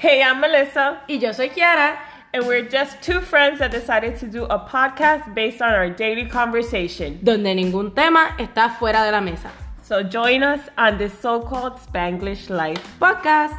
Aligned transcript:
Hey, 0.00 0.22
I'm 0.22 0.40
Melissa, 0.40 1.02
Y 1.08 1.16
yo 1.18 1.32
soy 1.32 1.48
Kiara. 1.50 1.98
and 2.32 2.46
we're 2.46 2.62
just 2.62 3.02
two 3.02 3.20
friends 3.20 3.58
that 3.58 3.70
decided 3.70 4.16
to 4.20 4.26
do 4.26 4.44
a 4.44 4.58
podcast 4.58 5.34
based 5.34 5.60
on 5.60 5.74
our 5.74 5.90
daily 5.90 6.24
conversation. 6.24 7.18
donde 7.22 7.54
ningún 7.54 7.94
tema 7.94 8.34
está 8.38 8.70
fuera 8.78 9.04
de 9.04 9.12
la 9.12 9.20
mesa. 9.20 9.50
So 9.82 10.02
join 10.02 10.42
us 10.42 10.60
on 10.78 10.96
this 10.96 11.12
so 11.20 11.40
called 11.40 11.74
Spanglish 11.74 12.48
life. 12.48 12.80
Podcast. 12.98 13.58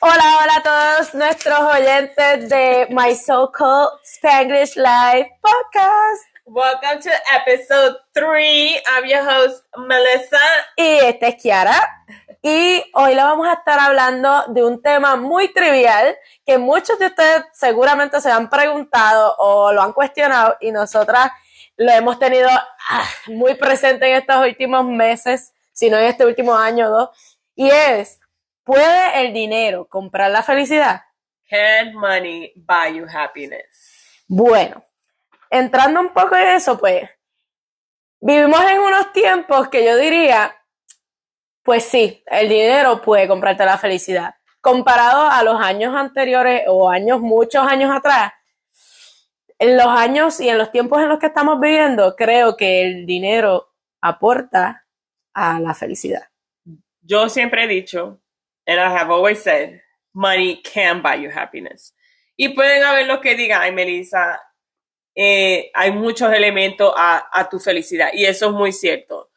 Hola, 0.00 0.22
hola 0.40 0.56
a 0.56 0.62
todos 0.62 1.14
nuestros 1.14 1.58
oyentes 1.60 2.48
de 2.48 2.86
My 2.90 3.12
So 3.14 3.48
Called 3.48 3.98
Spanglish 4.04 4.76
Live 4.76 5.26
Podcast. 5.44 6.35
Welcome 6.48 7.02
to 7.02 7.10
episode 7.34 7.96
three. 8.14 8.78
I'm 8.86 9.04
your 9.04 9.24
host, 9.28 9.64
Melissa. 9.76 10.38
Y 10.76 10.98
esta 11.04 11.26
es 11.26 11.42
Kiara. 11.42 12.04
Y 12.40 12.84
hoy 12.94 13.16
le 13.16 13.22
vamos 13.24 13.48
a 13.48 13.54
estar 13.54 13.80
hablando 13.80 14.44
de 14.50 14.64
un 14.64 14.80
tema 14.80 15.16
muy 15.16 15.52
trivial 15.52 16.16
que 16.46 16.56
muchos 16.56 17.00
de 17.00 17.06
ustedes 17.06 17.46
seguramente 17.52 18.20
se 18.20 18.30
han 18.30 18.48
preguntado 18.48 19.34
o 19.38 19.72
lo 19.72 19.82
han 19.82 19.92
cuestionado 19.92 20.56
y 20.60 20.70
nosotras 20.70 21.32
lo 21.76 21.90
hemos 21.90 22.16
tenido 22.20 22.48
ah, 22.48 23.08
muy 23.26 23.56
presente 23.56 24.08
en 24.08 24.18
estos 24.18 24.36
últimos 24.46 24.84
meses, 24.84 25.52
si 25.72 25.90
no 25.90 25.98
en 25.98 26.04
este 26.04 26.24
último 26.24 26.54
año 26.54 26.86
o 26.86 26.90
dos. 26.90 27.42
Y 27.56 27.68
es, 27.70 28.20
¿puede 28.62 29.20
el 29.20 29.32
dinero 29.32 29.88
comprar 29.88 30.30
la 30.30 30.44
felicidad? 30.44 31.02
Can 31.50 31.92
money 31.92 32.52
buy 32.54 32.96
you 32.96 33.06
happiness? 33.12 34.22
Bueno, 34.28 34.85
entrando 35.58 36.00
un 36.00 36.10
poco 36.10 36.36
en 36.36 36.48
eso, 36.48 36.78
pues, 36.78 37.08
vivimos 38.20 38.60
en 38.70 38.80
unos 38.80 39.12
tiempos 39.12 39.68
que 39.68 39.84
yo 39.84 39.96
diría, 39.96 40.56
pues 41.62 41.84
sí, 41.84 42.22
el 42.26 42.48
dinero 42.48 43.02
puede 43.02 43.28
comprarte 43.28 43.64
la 43.64 43.78
felicidad. 43.78 44.34
Comparado 44.60 45.30
a 45.30 45.42
los 45.42 45.60
años 45.60 45.94
anteriores 45.94 46.62
o 46.68 46.88
años, 46.88 47.20
muchos 47.20 47.66
años 47.66 47.94
atrás, 47.94 48.32
en 49.58 49.76
los 49.76 49.86
años 49.86 50.40
y 50.40 50.48
en 50.48 50.58
los 50.58 50.70
tiempos 50.70 51.00
en 51.00 51.08
los 51.08 51.18
que 51.18 51.26
estamos 51.26 51.58
viviendo, 51.60 52.14
creo 52.14 52.56
que 52.56 52.82
el 52.82 53.06
dinero 53.06 53.72
aporta 54.00 54.84
a 55.32 55.60
la 55.60 55.74
felicidad. 55.74 56.28
Yo 57.00 57.28
siempre 57.28 57.64
he 57.64 57.68
dicho, 57.68 58.20
and 58.66 58.78
I 58.78 58.92
have 58.96 59.10
always 59.10 59.42
said, 59.42 59.80
money 60.12 60.62
can 60.62 61.02
buy 61.02 61.22
you 61.22 61.30
happiness. 61.30 61.94
Y 62.36 62.50
pueden 62.50 62.84
haber 62.84 63.06
los 63.06 63.20
que 63.20 63.34
digan, 63.34 63.62
ay, 63.62 63.72
Melissa, 63.72 64.40
eh, 65.16 65.70
hay 65.74 65.90
muchos 65.92 66.32
elementos 66.32 66.92
a, 66.96 67.28
a 67.32 67.48
tu 67.48 67.58
felicidad. 67.58 68.10
Y 68.12 68.26
eso 68.26 68.46
es 68.46 68.52
muy 68.52 68.72
cierto. 68.72 69.30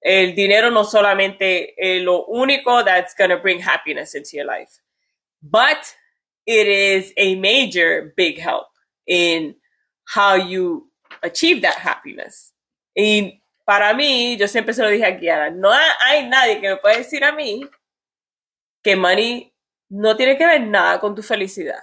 El 0.00 0.34
dinero 0.34 0.70
no 0.70 0.84
solamente 0.84 1.74
es 1.76 2.02
lo 2.02 2.24
único 2.26 2.84
that's 2.84 3.14
going 3.16 3.30
to 3.30 3.38
bring 3.40 3.60
happiness 3.62 4.14
into 4.14 4.30
your 4.36 4.46
life, 4.46 4.80
but 5.40 5.78
it 6.46 6.66
is 6.66 7.12
a 7.16 7.36
major 7.36 8.12
big 8.16 8.38
help 8.38 8.66
in 9.06 9.56
how 10.16 10.36
you 10.36 10.90
achieve 11.22 11.60
that 11.60 11.76
happiness. 11.78 12.54
Y 12.94 13.42
para 13.66 13.92
mí, 13.94 14.36
yo 14.38 14.48
siempre 14.48 14.72
se 14.74 14.82
lo 14.82 14.88
dije 14.88 15.04
a 15.06 15.18
Kiara, 15.18 15.50
no 15.50 15.70
ha- 15.70 15.96
hay 16.06 16.26
nadie 16.26 16.60
que 16.60 16.68
me 16.70 16.76
pueda 16.78 16.96
decir 16.96 17.22
a 17.22 17.32
mí 17.32 17.60
que 18.82 18.96
money 18.96 19.54
no 19.90 20.16
tiene 20.16 20.36
que 20.38 20.46
ver 20.46 20.62
nada 20.62 20.98
con 20.98 21.14
tu 21.14 21.22
felicidad. 21.22 21.78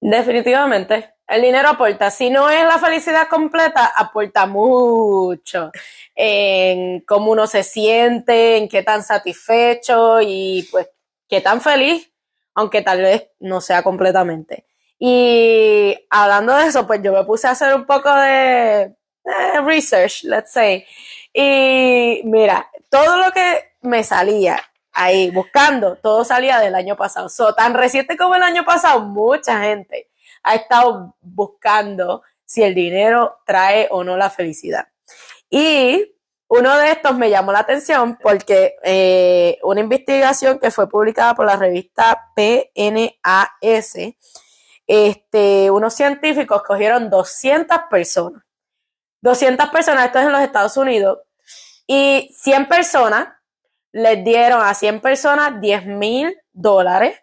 Definitivamente. 0.00 1.14
El 1.28 1.42
dinero 1.42 1.68
aporta. 1.68 2.10
Si 2.10 2.30
no 2.30 2.48
es 2.48 2.64
la 2.64 2.78
felicidad 2.78 3.28
completa, 3.28 3.92
aporta 3.94 4.46
mucho 4.46 5.70
en 6.14 7.00
cómo 7.00 7.32
uno 7.32 7.46
se 7.46 7.62
siente, 7.62 8.56
en 8.56 8.66
qué 8.66 8.82
tan 8.82 9.04
satisfecho 9.04 10.22
y 10.22 10.66
pues 10.70 10.88
qué 11.28 11.42
tan 11.42 11.60
feliz, 11.60 12.10
aunque 12.54 12.80
tal 12.80 13.02
vez 13.02 13.28
no 13.40 13.60
sea 13.60 13.82
completamente. 13.82 14.64
Y 14.98 15.94
hablando 16.08 16.56
de 16.56 16.66
eso, 16.66 16.86
pues 16.86 17.02
yo 17.02 17.12
me 17.12 17.24
puse 17.24 17.46
a 17.46 17.50
hacer 17.50 17.74
un 17.74 17.84
poco 17.84 18.12
de 18.14 18.82
eh, 18.84 19.60
research, 19.64 20.24
let's 20.24 20.50
say. 20.50 20.86
Y 21.34 22.22
mira, 22.24 22.70
todo 22.88 23.18
lo 23.18 23.30
que 23.32 23.74
me 23.82 24.02
salía 24.02 24.58
ahí 24.92 25.30
buscando, 25.30 25.96
todo 25.96 26.24
salía 26.24 26.58
del 26.58 26.74
año 26.74 26.96
pasado. 26.96 27.28
So, 27.28 27.54
tan 27.54 27.74
reciente 27.74 28.16
como 28.16 28.34
el 28.34 28.42
año 28.42 28.64
pasado, 28.64 29.00
mucha 29.00 29.60
gente 29.60 30.08
ha 30.48 30.54
estado 30.54 31.14
buscando 31.20 32.22
si 32.44 32.62
el 32.62 32.74
dinero 32.74 33.40
trae 33.44 33.86
o 33.90 34.02
no 34.02 34.16
la 34.16 34.30
felicidad. 34.30 34.88
Y 35.50 36.14
uno 36.48 36.76
de 36.78 36.92
estos 36.92 37.16
me 37.16 37.28
llamó 37.28 37.52
la 37.52 37.58
atención 37.58 38.18
porque 38.22 38.76
eh, 38.82 39.58
una 39.62 39.80
investigación 39.80 40.58
que 40.58 40.70
fue 40.70 40.88
publicada 40.88 41.34
por 41.34 41.44
la 41.44 41.56
revista 41.56 42.32
PNAS, 42.34 43.94
este, 44.86 45.70
unos 45.70 45.92
científicos 45.92 46.62
cogieron 46.62 47.10
200 47.10 47.78
personas. 47.90 48.42
200 49.20 49.68
personas, 49.68 50.06
esto 50.06 50.18
es 50.20 50.24
en 50.24 50.32
los 50.32 50.40
Estados 50.40 50.76
Unidos, 50.78 51.18
y 51.86 52.34
100 52.40 52.68
personas 52.68 53.28
les 53.92 54.24
dieron 54.24 54.62
a 54.62 54.72
100 54.72 55.00
personas 55.00 55.60
10 55.60 55.86
mil 55.86 56.34
dólares 56.52 57.20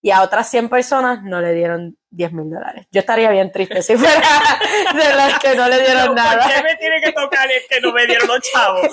y 0.00 0.12
a 0.12 0.22
otras 0.22 0.48
100 0.48 0.68
personas 0.68 1.22
no 1.24 1.40
le 1.40 1.54
dieron 1.54 1.97
10 2.10 2.32
mil 2.32 2.50
dólares. 2.50 2.86
Yo 2.90 3.00
estaría 3.00 3.30
bien 3.30 3.52
triste 3.52 3.82
si 3.82 3.96
fuera 3.96 4.20
de 4.94 5.14
las 5.14 5.38
que 5.38 5.54
no 5.54 5.68
le 5.68 5.80
dieron 5.80 6.14
nada. 6.14 6.42
¿Por 6.42 6.52
qué 6.52 6.62
me 6.62 6.76
tiene 6.76 7.00
que 7.00 7.12
tocar 7.12 7.50
el 7.50 7.62
que 7.68 7.80
no 7.80 7.92
me 7.92 8.06
dieron 8.06 8.28
los 8.28 8.40
chavos? 8.40 8.88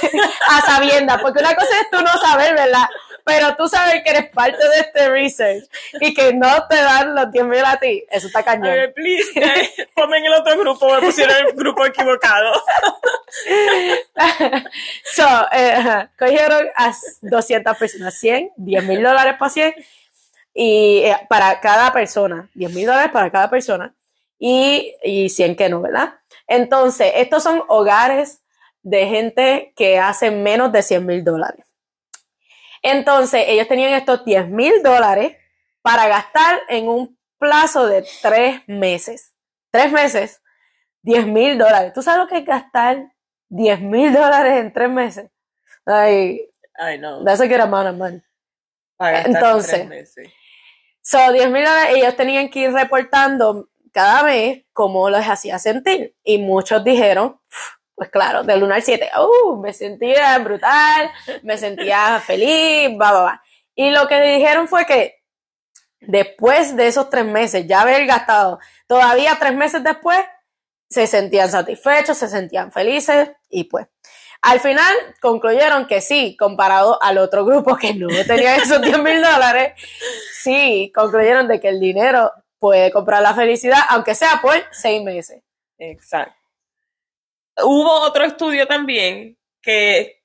A 0.50 0.60
sabiendas, 0.62 1.20
porque 1.22 1.40
una 1.40 1.54
cosa 1.54 1.80
es 1.80 1.90
tú 1.90 2.02
no 2.02 2.12
saber, 2.20 2.54
¿verdad? 2.54 2.88
Pero 3.24 3.56
tú 3.56 3.68
sabes 3.68 4.02
que 4.04 4.10
eres 4.10 4.30
parte 4.30 4.68
de 4.68 4.80
este 4.80 5.08
research 5.08 5.64
y 6.00 6.14
que 6.14 6.32
no 6.32 6.66
te 6.68 6.76
dan 6.76 7.14
los 7.14 7.30
10 7.30 7.44
mil 7.46 7.64
a 7.64 7.78
ti. 7.78 8.04
Eso 8.08 8.28
está 8.28 8.42
cañón. 8.42 8.62
ver, 8.62 8.94
please, 8.94 9.30
eh, 9.34 9.88
ponme 9.94 10.18
en 10.18 10.26
el 10.26 10.34
otro 10.34 10.56
grupo, 10.58 10.92
me 10.92 11.00
pusieron 11.00 11.36
el 11.46 11.52
grupo 11.52 11.84
equivocado. 11.84 12.52
So, 15.12 15.26
eh, 15.52 16.08
cogieron 16.18 16.68
a 16.76 16.92
200 17.22 17.76
personas, 17.76 18.18
100, 18.18 18.52
10 18.56 18.84
mil 18.84 19.02
dólares 19.02 19.34
para 19.38 19.50
100 19.50 19.74
y 20.58 21.02
eh, 21.04 21.14
para 21.28 21.60
cada 21.60 21.92
persona, 21.92 22.48
10 22.54 22.72
mil 22.72 22.86
dólares 22.86 23.12
para 23.12 23.30
cada 23.30 23.50
persona 23.50 23.94
y, 24.38 24.94
y 25.04 25.28
100 25.28 25.54
que 25.54 25.68
no, 25.68 25.82
¿verdad? 25.82 26.14
Entonces, 26.46 27.12
estos 27.16 27.42
son 27.42 27.62
hogares 27.68 28.40
de 28.82 29.06
gente 29.06 29.74
que 29.76 29.98
hacen 29.98 30.42
menos 30.42 30.72
de 30.72 30.82
100 30.82 31.04
mil 31.04 31.22
dólares. 31.22 31.66
Entonces, 32.82 33.44
ellos 33.48 33.68
tenían 33.68 33.92
estos 33.92 34.24
10 34.24 34.48
mil 34.48 34.82
dólares 34.82 35.36
para 35.82 36.08
gastar 36.08 36.62
en 36.70 36.88
un 36.88 37.18
plazo 37.38 37.86
de 37.86 38.06
tres 38.22 38.62
meses. 38.66 39.34
Tres 39.70 39.92
meses, 39.92 40.40
10 41.02 41.26
mil 41.26 41.58
dólares. 41.58 41.92
¿Tú 41.92 42.00
sabes 42.00 42.20
lo 42.20 42.28
que 42.28 42.38
es 42.38 42.46
gastar 42.46 43.12
10 43.50 43.82
mil 43.82 44.10
dólares 44.10 44.54
en 44.54 44.72
tres 44.72 44.88
meses? 44.88 45.30
Ay, 45.84 46.48
Ay, 46.78 46.98
no. 46.98 47.22
that's 47.24 47.40
a 47.42 47.46
good 47.46 47.60
amount 47.60 47.88
of 47.88 47.96
money. 47.96 48.22
Para 48.96 49.18
gastar 49.18 49.34
Entonces, 49.34 49.74
tres 49.74 49.88
meses. 49.88 50.32
So, 51.08 51.18
10 51.32 51.52
mil 51.52 51.64
dólares, 51.64 51.94
ellos 51.94 52.16
tenían 52.16 52.50
que 52.50 52.58
ir 52.62 52.72
reportando 52.72 53.68
cada 53.92 54.24
mes 54.24 54.64
cómo 54.72 55.08
los 55.08 55.24
hacía 55.24 55.56
sentir. 55.60 56.16
Y 56.24 56.38
muchos 56.38 56.82
dijeron, 56.82 57.40
pues 57.94 58.10
claro, 58.10 58.42
del 58.42 58.64
1 58.64 58.74
al 58.74 58.82
7, 58.82 59.10
uh, 59.16 59.56
me 59.56 59.72
sentía 59.72 60.36
brutal, 60.40 61.12
me 61.44 61.58
sentía 61.58 62.18
feliz, 62.18 62.90
va, 63.00 63.12
va, 63.12 63.22
va. 63.22 63.42
Y 63.76 63.90
lo 63.90 64.08
que 64.08 64.20
dijeron 64.20 64.66
fue 64.66 64.84
que 64.84 65.22
después 66.00 66.74
de 66.74 66.88
esos 66.88 67.08
tres 67.08 67.24
meses, 67.24 67.68
ya 67.68 67.82
haber 67.82 68.04
gastado, 68.04 68.58
todavía 68.88 69.36
tres 69.38 69.54
meses 69.54 69.84
después, 69.84 70.18
se 70.90 71.06
sentían 71.06 71.48
satisfechos, 71.48 72.18
se 72.18 72.28
sentían 72.28 72.72
felices 72.72 73.30
y 73.48 73.64
pues 73.64 73.86
al 74.46 74.60
final 74.60 74.94
concluyeron 75.20 75.86
que 75.86 76.00
sí, 76.00 76.36
comparado 76.38 77.02
al 77.02 77.18
otro 77.18 77.44
grupo 77.44 77.76
que 77.76 77.94
no 77.94 78.08
tenía 78.26 78.56
esos 78.56 78.80
10 78.80 78.98
mil 79.00 79.20
dólares, 79.22 79.74
sí, 80.42 80.90
concluyeron 80.94 81.48
de 81.48 81.60
que 81.60 81.68
el 81.68 81.80
dinero 81.80 82.32
puede 82.58 82.90
comprar 82.90 83.22
la 83.22 83.34
felicidad, 83.34 83.80
aunque 83.90 84.14
sea 84.14 84.40
por 84.40 84.54
seis 84.72 85.02
meses. 85.02 85.42
Exacto. 85.78 86.34
Hubo 87.62 88.00
otro 88.02 88.24
estudio 88.24 88.66
también 88.66 89.38
que 89.62 90.22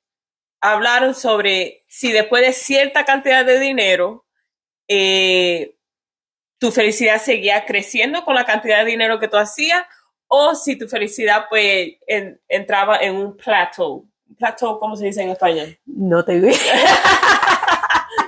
hablaron 0.62 1.16
sobre 1.16 1.84
si 1.88 2.12
después 2.12 2.46
de 2.46 2.54
cierta 2.54 3.06
cantidad 3.06 3.46
de 3.46 3.60
dinero, 3.60 4.26
eh, 4.88 5.76
tu 6.60 6.72
felicidad 6.72 7.20
seguía 7.22 7.66
creciendo 7.66 8.24
con 8.24 8.36
la 8.36 8.46
cantidad 8.46 8.80
de 8.80 8.92
dinero 8.92 9.20
que 9.20 9.28
tú 9.28 9.38
hacías 9.38 9.84
o 10.28 10.54
si 10.56 10.78
tu 10.78 10.88
felicidad 10.88 11.46
pues 11.50 11.94
en- 12.08 12.40
entraba 12.48 12.98
en 13.00 13.16
un 13.16 13.36
plateau. 13.36 14.08
Plateau, 14.38 14.80
¿cómo 14.80 14.96
se 14.96 15.06
dice 15.06 15.22
en 15.22 15.30
español? 15.30 15.78
No 15.86 16.24
te 16.24 16.40
vi. 16.40 16.52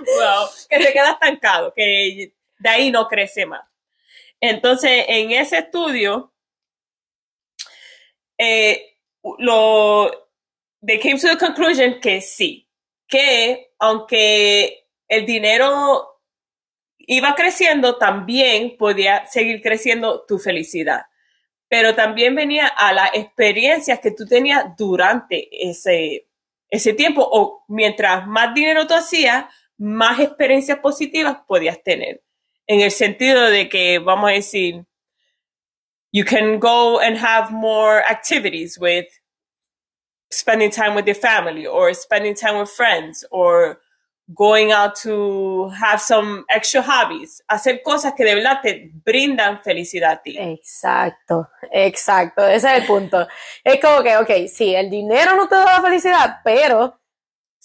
Wow, 0.06 0.48
que 0.70 0.82
se 0.82 0.94
queda 0.94 1.12
estancado, 1.12 1.74
que 1.74 2.34
de 2.60 2.70
ahí 2.70 2.92
no 2.92 3.08
crece 3.08 3.46
más. 3.46 3.68
Entonces, 4.40 5.06
en 5.08 5.32
ese 5.32 5.58
estudio, 5.60 6.34
eh, 8.38 8.98
lo 9.40 10.30
they 10.86 11.00
came 11.00 11.20
to 11.20 11.28
the 11.28 11.38
conclusion 11.38 12.00
que 12.00 12.22
sí, 12.22 12.68
que 13.08 13.74
aunque 13.80 14.88
el 15.08 15.26
dinero 15.26 16.22
iba 16.98 17.36
creciendo, 17.36 17.98
también 17.98 18.78
podía 18.78 19.26
seguir 19.28 19.62
creciendo 19.62 20.26
tu 20.26 20.40
felicidad. 20.40 21.06
Pero 21.74 21.96
también 21.96 22.36
venía 22.36 22.68
a 22.68 22.94
las 22.94 23.10
experiencias 23.16 24.00
que 24.00 24.12
tú 24.12 24.28
tenías 24.28 24.78
durante 24.78 25.50
ese, 25.68 26.28
ese 26.70 26.94
tiempo 26.94 27.28
o 27.28 27.66
mientras 27.68 28.28
más 28.28 28.54
dinero 28.54 28.86
tú 28.86 28.94
hacías, 28.94 29.46
más 29.80 30.20
experiencias 30.20 30.78
positivas 30.78 31.38
podías 31.48 31.82
tener. 31.82 32.22
En 32.68 32.82
el 32.82 32.92
sentido 32.92 33.50
de 33.50 33.70
que, 33.70 33.98
vamos 33.98 34.30
a 34.30 34.34
decir, 34.34 34.86
you 36.12 36.24
can 36.24 36.60
go 36.60 37.00
and 37.00 37.18
have 37.18 37.52
more 37.52 38.04
activities 38.08 38.78
with 38.80 39.08
spending 40.32 40.70
time 40.70 40.94
with 40.94 41.08
your 41.08 41.16
family 41.16 41.66
or 41.66 41.92
spending 41.96 42.36
time 42.36 42.60
with 42.60 42.70
friends 42.70 43.26
or 43.32 43.82
going 44.28 44.72
out 44.72 44.96
to 44.96 45.70
have 45.70 46.00
some 46.00 46.46
extra 46.50 46.82
hobbies, 46.82 47.44
hacer 47.48 47.82
cosas 47.84 48.14
que 48.14 48.24
de 48.24 48.36
verdad 48.36 48.60
te 48.62 48.92
brindan 49.04 49.62
felicidad 49.62 50.14
a 50.14 50.22
ti. 50.22 50.38
Exacto, 50.38 51.50
exacto, 51.72 52.48
ese 52.48 52.68
es 52.68 52.82
el 52.82 52.86
punto. 52.86 53.28
Es 53.64 53.80
como 53.82 54.02
que, 54.02 54.18
ok, 54.18 54.48
sí, 54.48 54.74
el 54.74 54.90
dinero 54.90 55.36
no 55.36 55.48
te 55.48 55.56
da 55.56 55.66
la 55.66 55.82
felicidad, 55.82 56.38
pero 56.44 57.00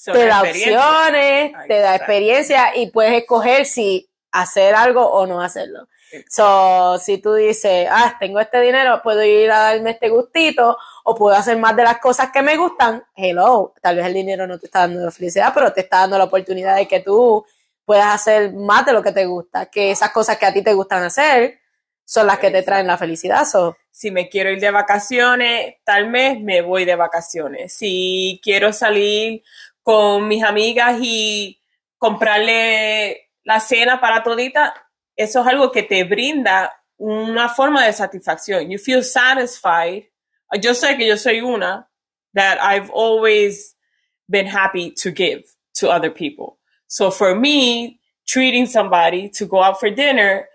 te 0.04 0.26
da 0.26 0.42
opciones, 0.42 1.52
te 1.66 1.78
da 1.78 1.96
experiencia 1.96 2.76
y 2.76 2.90
puedes 2.90 3.12
escoger 3.12 3.64
si 3.66 4.08
hacer 4.32 4.74
algo 4.74 5.06
o 5.06 5.26
no 5.26 5.40
hacerlo. 5.40 5.88
So, 6.28 6.98
si 6.98 7.18
tú 7.18 7.34
dices, 7.34 7.88
ah, 7.90 8.16
tengo 8.18 8.40
este 8.40 8.60
dinero, 8.60 9.00
puedo 9.02 9.22
ir 9.22 9.50
a 9.50 9.58
darme 9.58 9.90
este 9.90 10.08
gustito 10.08 10.76
o 11.04 11.14
puedo 11.14 11.36
hacer 11.36 11.56
más 11.58 11.76
de 11.76 11.84
las 11.84 11.98
cosas 11.98 12.30
que 12.32 12.42
me 12.42 12.56
gustan, 12.56 13.04
hello, 13.14 13.74
tal 13.82 13.96
vez 13.96 14.06
el 14.06 14.14
dinero 14.14 14.46
no 14.46 14.58
te 14.58 14.66
está 14.66 14.80
dando 14.80 15.10
felicidad, 15.10 15.52
pero 15.54 15.72
te 15.72 15.82
está 15.82 15.98
dando 16.00 16.18
la 16.18 16.24
oportunidad 16.24 16.76
de 16.76 16.88
que 16.88 17.00
tú 17.00 17.44
puedas 17.84 18.14
hacer 18.14 18.52
más 18.52 18.84
de 18.86 18.92
lo 18.92 19.02
que 19.02 19.12
te 19.12 19.26
gusta, 19.26 19.66
que 19.66 19.90
esas 19.90 20.10
cosas 20.10 20.38
que 20.38 20.46
a 20.46 20.52
ti 20.52 20.62
te 20.62 20.74
gustan 20.74 21.04
hacer 21.04 21.60
son 22.04 22.26
las 22.26 22.38
que 22.38 22.50
te 22.50 22.62
traen 22.62 22.86
la 22.86 22.96
felicidad. 22.96 23.46
So, 23.46 23.76
Si 23.90 24.10
me 24.10 24.28
quiero 24.28 24.50
ir 24.50 24.60
de 24.60 24.70
vacaciones, 24.70 25.76
tal 25.84 26.08
mes 26.08 26.40
me 26.40 26.62
voy 26.62 26.84
de 26.84 26.96
vacaciones. 26.96 27.74
Si 27.74 28.40
quiero 28.42 28.72
salir 28.72 29.42
con 29.82 30.28
mis 30.28 30.44
amigas 30.44 30.98
y 31.02 31.60
comprarle 31.98 33.30
la 33.42 33.60
cena 33.60 34.00
para 34.00 34.22
todita, 34.22 34.87
eso 35.18 35.40
es 35.40 35.46
algo 35.46 35.70
que 35.72 35.82
te 35.82 36.04
brinda 36.04 36.72
una 36.96 37.48
forma 37.48 37.84
de 37.84 37.92
satisfacción. 37.92 38.70
You 38.70 38.78
feel 38.78 39.02
satisfied. 39.02 40.04
Yo 40.60 40.74
sé 40.74 40.96
que 40.96 41.06
yo 41.06 41.16
soy 41.16 41.40
una 41.40 41.88
that 42.34 42.58
I've 42.60 42.90
always 42.90 43.74
been 44.28 44.46
happy 44.46 44.92
to 45.02 45.10
give 45.10 45.42
to 45.74 45.90
other 45.90 46.10
people. 46.10 46.58
So 46.86 47.10
for 47.10 47.34
me, 47.34 47.98
treating 48.26 48.66
somebody 48.66 49.28
to 49.30 49.46
go 49.46 49.62
out 49.62 49.80
for 49.80 49.90
dinner 49.90 50.48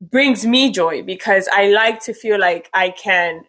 brings 0.00 0.44
me 0.44 0.70
joy 0.70 1.02
because 1.02 1.48
I 1.52 1.68
like 1.68 2.00
to 2.00 2.12
feel 2.12 2.38
like 2.38 2.68
I 2.74 2.90
can 2.90 3.44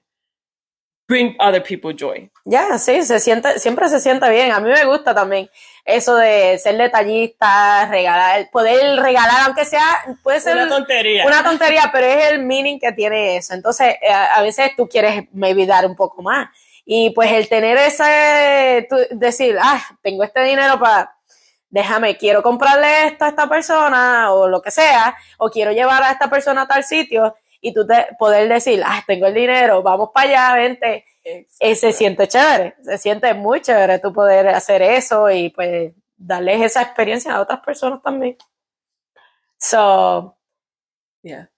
bring 1.14 1.36
other 1.40 1.62
people 1.62 1.94
joy. 1.94 2.30
Ya, 2.44 2.78
sí, 2.80 3.04
se 3.04 3.20
siente, 3.20 3.60
siempre 3.60 3.88
se 3.88 4.00
siente 4.00 4.28
bien. 4.30 4.52
A 4.52 4.60
mí 4.60 4.70
me 4.70 4.86
gusta 4.86 5.14
también 5.14 5.48
eso 5.86 6.16
de 6.16 6.58
ser 6.58 6.78
detallista, 6.78 7.88
regalar, 7.90 8.50
poder 8.52 9.00
regalar, 9.00 9.46
aunque 9.46 9.64
sea, 9.64 9.84
puede 10.24 10.40
ser 10.40 10.56
Una 10.58 10.68
tontería. 10.70 11.26
una 11.26 11.44
tontería, 11.44 11.90
pero 11.92 12.08
es 12.08 12.32
el 12.32 12.40
meaning 12.44 12.80
que 12.80 12.92
tiene 12.94 13.38
eso. 13.38 13.54
Entonces, 13.54 13.96
eh, 14.02 14.12
a 14.12 14.42
veces 14.42 14.72
tú 14.76 14.88
quieres 14.88 15.26
maybe 15.34 15.66
dar 15.66 15.86
un 15.86 15.96
poco 15.96 16.22
más. 16.24 16.50
Y 16.86 17.12
pues 17.12 17.32
el 17.32 17.48
tener 17.48 17.78
ese, 17.78 18.88
tú 18.90 18.98
decir, 19.12 19.58
ah, 19.62 19.82
tengo 20.02 20.24
este 20.24 20.44
dinero 20.44 20.80
para, 20.80 21.16
déjame, 21.70 22.18
quiero 22.18 22.42
comprarle 22.42 23.08
esto 23.08 23.26
a 23.26 23.30
esta 23.30 23.48
persona 23.48 24.34
o 24.34 24.48
lo 24.50 24.62
que 24.62 24.72
sea, 24.72 25.16
o 25.38 25.50
quiero 25.50 25.72
llevar 25.72 26.04
a 26.04 26.12
esta 26.12 26.30
persona 26.30 26.64
a 26.64 26.68
tal 26.68 26.84
sitio, 26.84 27.36
y 27.66 27.74
tú 27.74 27.88
te, 27.88 28.10
poder 28.20 28.50
decir, 28.50 28.84
ah, 28.86 29.02
tengo 29.08 29.26
el 29.26 29.34
dinero, 29.34 29.82
vamos 29.82 30.10
para 30.14 30.50
allá, 30.50 30.56
vente. 30.62 31.06
Eh, 31.24 31.76
se 31.76 31.94
siente 31.94 32.28
chévere, 32.28 32.76
se 32.84 32.98
siente 32.98 33.34
muy 33.34 33.62
chévere 33.62 34.00
tú 34.00 34.12
poder 34.12 34.50
hacer 34.50 34.82
eso 34.82 35.32
y 35.32 35.50
pues 35.50 35.94
darles 36.18 36.62
esa 36.62 36.82
experiencia 36.82 37.34
a 37.34 37.40
otras 37.42 37.62
personas 37.62 38.02
también. 38.04 38.38
So, 39.58 40.38
Yeah. 41.26 41.50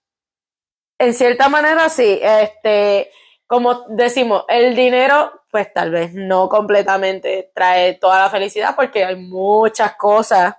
en 1.00 1.16
cierta 1.16 1.50
manera 1.50 1.90
sí, 1.90 2.20
este, 2.22 3.10
como 3.48 3.88
decimos, 3.90 4.46
el 4.48 4.76
dinero 4.76 5.42
pues 5.50 5.74
tal 5.74 5.90
vez 5.90 6.14
no 6.14 6.48
completamente 6.48 7.52
trae 7.56 7.96
toda 7.96 8.20
la 8.20 8.30
felicidad 8.30 8.76
porque 8.76 9.04
hay 9.04 9.16
muchas 9.16 9.96
cosas 9.96 10.54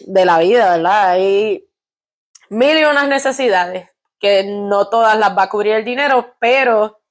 de 0.00 0.24
la 0.26 0.38
vida, 0.40 0.72
¿verdad? 0.76 1.10
Hay 1.12 1.66
mil 2.50 2.76
y 2.78 2.84
unas 2.84 3.08
necesidades 3.08 3.88
que 4.20 4.44
no 4.44 4.88
todas 4.88 5.18
las 5.18 5.36
va 5.36 5.44
a 5.44 5.48
cubrir 5.48 5.74
el 5.74 5.84
dinero, 5.84 6.36
pero 6.38 7.02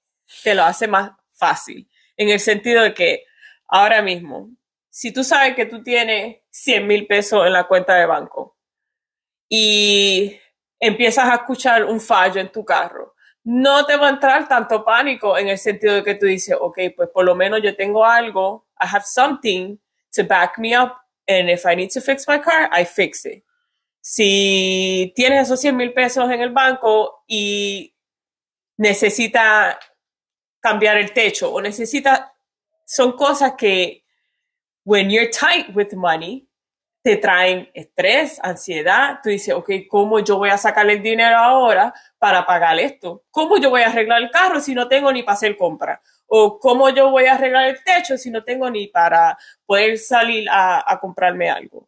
te 0.43 0.53
lo 0.53 0.63
hace 0.63 0.87
más 0.87 1.11
fácil. 1.33 1.89
En 2.15 2.29
el 2.29 2.39
sentido 2.39 2.83
de 2.83 2.93
que 2.93 3.25
ahora 3.67 4.01
mismo, 4.01 4.51
si 4.89 5.11
tú 5.11 5.23
sabes 5.23 5.55
que 5.55 5.65
tú 5.65 5.81
tienes 5.83 6.37
100 6.51 6.87
mil 6.87 7.07
pesos 7.07 7.45
en 7.45 7.53
la 7.53 7.65
cuenta 7.65 7.95
de 7.95 8.05
banco 8.05 8.57
y 9.49 10.39
empiezas 10.79 11.29
a 11.29 11.35
escuchar 11.35 11.85
un 11.85 11.99
fallo 11.99 12.39
en 12.39 12.51
tu 12.51 12.63
carro, 12.63 13.15
no 13.43 13.85
te 13.85 13.95
va 13.95 14.07
a 14.07 14.11
entrar 14.11 14.47
tanto 14.47 14.83
pánico 14.85 15.37
en 15.37 15.47
el 15.47 15.57
sentido 15.57 15.95
de 15.95 16.03
que 16.03 16.15
tú 16.15 16.27
dices, 16.27 16.55
ok, 16.59 16.77
pues 16.95 17.09
por 17.09 17.25
lo 17.25 17.33
menos 17.35 17.61
yo 17.63 17.75
tengo 17.75 18.05
algo, 18.05 18.67
I 18.79 18.85
have 18.85 19.05
something 19.05 19.77
to 20.13 20.23
back 20.23 20.59
me 20.59 20.77
up, 20.77 20.97
and 21.27 21.49
if 21.49 21.65
I 21.65 21.75
need 21.75 21.89
to 21.91 22.01
fix 22.01 22.27
my 22.27 22.39
car, 22.39 22.69
I 22.71 22.85
fix 22.85 23.25
it. 23.25 23.43
Si 24.01 25.11
tienes 25.15 25.43
esos 25.43 25.59
100 25.59 25.75
mil 25.75 25.93
pesos 25.93 26.29
en 26.31 26.41
el 26.41 26.51
banco 26.51 27.23
y 27.27 27.95
necesita 28.77 29.79
cambiar 30.59 30.97
el 30.97 31.13
techo 31.13 31.51
o 31.51 31.61
necesita, 31.61 32.33
son 32.85 33.13
cosas 33.13 33.53
que 33.57 34.03
when 34.83 35.09
you're 35.09 35.29
tight 35.29 35.75
with 35.75 35.93
money, 35.93 36.49
te 37.01 37.17
traen 37.17 37.69
estrés, 37.73 38.39
ansiedad. 38.43 39.19
Tú 39.23 39.29
dices, 39.29 39.53
ok, 39.53 39.69
¿cómo 39.89 40.19
yo 40.19 40.37
voy 40.37 40.49
a 40.49 40.57
sacar 40.57 40.89
el 40.89 41.01
dinero 41.01 41.37
ahora 41.37 41.93
para 42.17 42.45
pagar 42.45 42.79
esto? 42.79 43.23
¿Cómo 43.31 43.57
yo 43.57 43.69
voy 43.69 43.81
a 43.81 43.87
arreglar 43.87 44.21
el 44.21 44.29
carro 44.29 44.59
si 44.59 44.73
no 44.73 44.87
tengo 44.87 45.11
ni 45.11 45.23
para 45.23 45.35
hacer 45.35 45.57
compra? 45.57 46.01
¿O 46.27 46.59
cómo 46.59 46.89
yo 46.89 47.09
voy 47.09 47.25
a 47.25 47.35
arreglar 47.35 47.69
el 47.69 47.83
techo 47.83 48.17
si 48.17 48.29
no 48.29 48.43
tengo 48.43 48.69
ni 48.69 48.87
para 48.87 49.37
poder 49.65 49.97
salir 49.97 50.47
a, 50.49 50.91
a 50.91 50.99
comprarme 50.99 51.49
algo? 51.49 51.87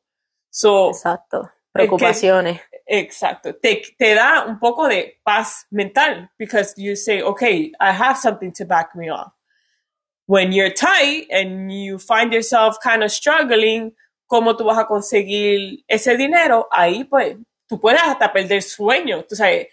So, 0.49 0.89
exacto, 0.89 1.49
preocupaciones. 1.71 2.61
Exacto. 2.85 3.55
Te, 3.55 3.81
te 3.97 4.15
da 4.15 4.45
un 4.45 4.59
poco 4.59 4.87
de 4.87 5.19
paz 5.23 5.65
mental 5.71 6.29
because 6.37 6.73
you 6.77 6.95
say, 6.95 7.21
okay, 7.21 7.71
I 7.79 7.91
have 7.91 8.17
something 8.17 8.51
to 8.53 8.65
back 8.65 8.95
me 8.95 9.09
up. 9.09 9.33
When 10.25 10.51
you're 10.51 10.73
tight 10.73 11.27
and 11.31 11.71
you 11.71 11.99
find 11.99 12.33
yourself 12.33 12.77
kind 12.81 13.03
of 13.03 13.11
struggling, 13.11 13.95
¿cómo 14.27 14.55
tú 14.55 14.65
vas 14.65 14.77
a 14.77 14.87
conseguir 14.87 15.83
ese 15.87 16.15
dinero? 16.17 16.67
Ahí 16.71 17.03
pues 17.03 17.37
tú 17.67 17.79
puedes 17.79 18.01
hasta 18.01 18.31
perder 18.31 18.61
sueño. 18.61 19.23
Tú 19.23 19.35
sabes, 19.35 19.67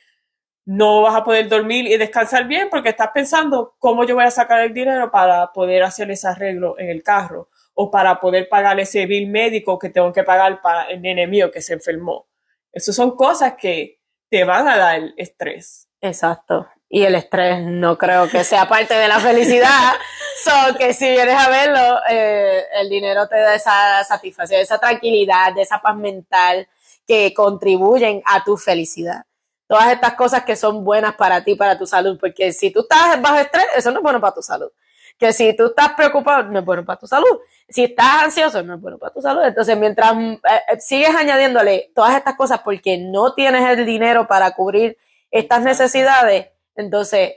no 0.64 1.02
vas 1.02 1.14
a 1.14 1.24
poder 1.24 1.48
dormir 1.48 1.86
y 1.86 1.96
descansar 1.96 2.46
bien 2.46 2.68
porque 2.70 2.90
estás 2.90 3.10
pensando 3.12 3.74
cómo 3.78 4.04
yo 4.04 4.14
voy 4.14 4.24
a 4.24 4.30
sacar 4.30 4.60
el 4.60 4.74
dinero 4.74 5.10
para 5.10 5.52
poder 5.52 5.82
hacer 5.82 6.10
ese 6.10 6.28
arreglo 6.28 6.78
en 6.78 6.90
el 6.90 7.02
carro 7.02 7.48
o 7.80 7.92
para 7.92 8.18
poder 8.18 8.48
pagar 8.48 8.80
ese 8.80 9.06
bill 9.06 9.28
médico 9.28 9.78
que 9.78 9.88
tengo 9.88 10.12
que 10.12 10.24
pagar 10.24 10.60
para 10.60 10.90
el 10.90 11.00
nene 11.00 11.28
mío 11.28 11.48
que 11.52 11.62
se 11.62 11.74
enfermó. 11.74 12.26
Esas 12.72 12.96
son 12.96 13.14
cosas 13.14 13.54
que 13.56 14.00
te 14.28 14.42
van 14.42 14.66
a 14.66 14.76
dar 14.76 15.00
estrés. 15.16 15.86
Exacto. 16.00 16.66
Y 16.88 17.04
el 17.04 17.14
estrés 17.14 17.62
no 17.62 17.96
creo 17.96 18.28
que 18.28 18.42
sea 18.42 18.68
parte 18.68 18.94
de 18.94 19.06
la 19.06 19.20
felicidad. 19.20 19.92
so 20.44 20.76
que 20.76 20.92
si 20.92 21.08
vienes 21.08 21.36
a 21.36 21.48
verlo, 21.48 22.00
eh, 22.10 22.64
el 22.80 22.88
dinero 22.88 23.28
te 23.28 23.38
da 23.38 23.54
esa 23.54 24.02
satisfacción, 24.02 24.60
esa 24.60 24.78
tranquilidad, 24.80 25.56
esa 25.56 25.80
paz 25.80 25.94
mental 25.94 26.66
que 27.06 27.32
contribuyen 27.32 28.22
a 28.26 28.42
tu 28.42 28.56
felicidad. 28.56 29.22
Todas 29.68 29.92
estas 29.92 30.14
cosas 30.14 30.42
que 30.42 30.56
son 30.56 30.82
buenas 30.82 31.14
para 31.14 31.44
ti, 31.44 31.54
para 31.54 31.78
tu 31.78 31.86
salud, 31.86 32.18
porque 32.18 32.52
si 32.52 32.72
tú 32.72 32.80
estás 32.80 33.22
bajo 33.22 33.36
estrés, 33.36 33.66
eso 33.76 33.92
no 33.92 33.98
es 33.98 34.02
bueno 34.02 34.20
para 34.20 34.34
tu 34.34 34.42
salud. 34.42 34.72
Que 35.18 35.32
si 35.32 35.54
tú 35.56 35.66
estás 35.66 35.94
preocupado, 35.94 36.44
no 36.44 36.60
es 36.60 36.64
bueno 36.64 36.84
para 36.84 36.98
tu 36.98 37.06
salud. 37.06 37.40
Si 37.68 37.84
estás 37.84 38.22
ansioso, 38.24 38.62
no 38.62 38.74
es 38.76 38.80
bueno 38.80 38.98
para 38.98 39.12
tu 39.12 39.20
salud. 39.20 39.42
Entonces, 39.44 39.76
mientras 39.76 40.12
eh, 40.16 40.38
eh, 40.44 40.80
sigues 40.80 41.14
añadiéndole 41.14 41.90
todas 41.94 42.14
estas 42.16 42.36
cosas 42.36 42.60
porque 42.64 42.98
no 42.98 43.34
tienes 43.34 43.68
el 43.68 43.84
dinero 43.84 44.28
para 44.28 44.52
cubrir 44.52 44.96
estas 45.30 45.62
necesidades, 45.62 46.46
entonces 46.76 47.32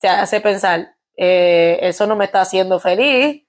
te 0.00 0.08
hace 0.08 0.40
pensar, 0.40 0.94
eh, 1.16 1.78
eso 1.82 2.06
no 2.06 2.16
me 2.16 2.24
está 2.24 2.40
haciendo 2.40 2.80
feliz. 2.80 3.44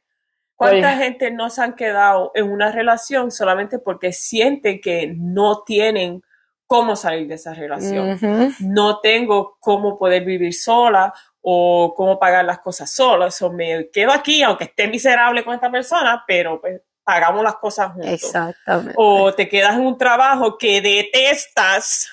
¿Cuánta 0.56 0.90
Pues- 0.90 0.98
gente 1.00 1.32
no 1.32 1.50
se 1.50 1.62
han 1.62 1.76
quedado 1.76 2.32
en 2.36 2.52
una 2.52 2.72
relación 2.74 3.32
solamente 3.32 3.80
porque 3.80 4.12
sienten 4.12 4.82
que 4.82 5.14
no 5.16 5.64
tienen 5.64 6.22
cómo 6.68 6.98
salir 6.98 7.28
de 7.30 7.36
esa 7.36 7.54
relación? 7.54 8.20
No 8.60 9.00
tengo 9.00 9.56
cómo 9.62 9.98
poder 9.98 10.26
vivir 10.26 10.54
sola 10.54 11.14
o 11.42 11.94
cómo 11.96 12.20
pagar 12.20 12.46
las 12.46 12.60
cosas 12.60 12.92
solo. 12.92 13.26
Eso 13.26 13.52
me 13.52 13.90
quedo 13.92 14.12
aquí, 14.12 14.44
aunque 14.44 14.66
esté 14.66 14.88
miserable 14.88 15.44
con 15.44 15.56
esta 15.56 15.72
persona, 15.72 16.24
pero 16.28 16.60
pues 16.60 16.82
pagamos 17.04 17.44
las 17.44 17.56
cosas 17.56 17.94
juntos. 17.94 18.12
Exactamente. 18.12 18.94
O 18.98 19.34
te 19.34 19.50
quedas 19.50 19.76
en 19.76 19.86
un 19.86 19.98
trabajo 19.98 20.58
que 20.58 20.82
detestas 20.82 22.10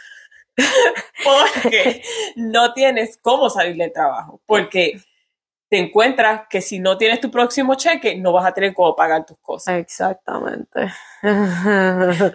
porque 1.25 2.03
no 2.37 2.73
tienes 2.73 3.19
cómo 3.21 3.51
salir 3.51 3.77
del 3.77 3.93
trabajo. 3.93 4.41
Porque 4.47 5.01
te 5.69 5.79
encuentras 5.79 6.43
que 6.49 6.61
si 6.61 6.79
no 6.79 6.97
tienes 6.97 7.21
tu 7.21 7.31
próximo 7.31 7.75
cheque, 7.75 8.17
no 8.17 8.33
vas 8.33 8.47
a 8.47 8.55
tener 8.55 8.73
cómo 8.73 8.95
pagar 8.95 9.27
tus 9.27 9.39
cosas. 9.39 9.77
Exactamente. 9.77 10.93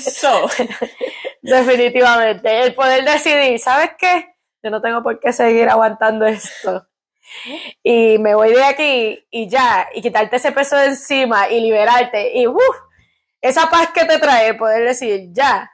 So, 0.00 0.48
Definitivamente. 1.42 2.62
El 2.62 2.74
poder 2.74 3.04
decidir, 3.04 3.58
¿sabes 3.58 3.90
qué? 3.98 4.31
Yo 4.62 4.70
no 4.70 4.80
tengo 4.80 5.02
por 5.02 5.18
qué 5.18 5.32
seguir 5.32 5.68
aguantando 5.68 6.26
esto. 6.26 6.86
Y 7.82 8.18
me 8.18 8.34
voy 8.34 8.52
de 8.52 8.64
aquí 8.64 9.26
y 9.30 9.48
ya, 9.48 9.88
y 9.94 10.02
quitarte 10.02 10.36
ese 10.36 10.52
peso 10.52 10.76
de 10.76 10.86
encima 10.86 11.48
y 11.48 11.60
liberarte. 11.60 12.36
Y 12.36 12.46
¡uf! 12.46 12.76
esa 13.40 13.70
paz 13.70 13.90
que 13.94 14.04
te 14.04 14.18
trae, 14.18 14.54
poder 14.54 14.84
decir, 14.86 15.28
ya, 15.32 15.70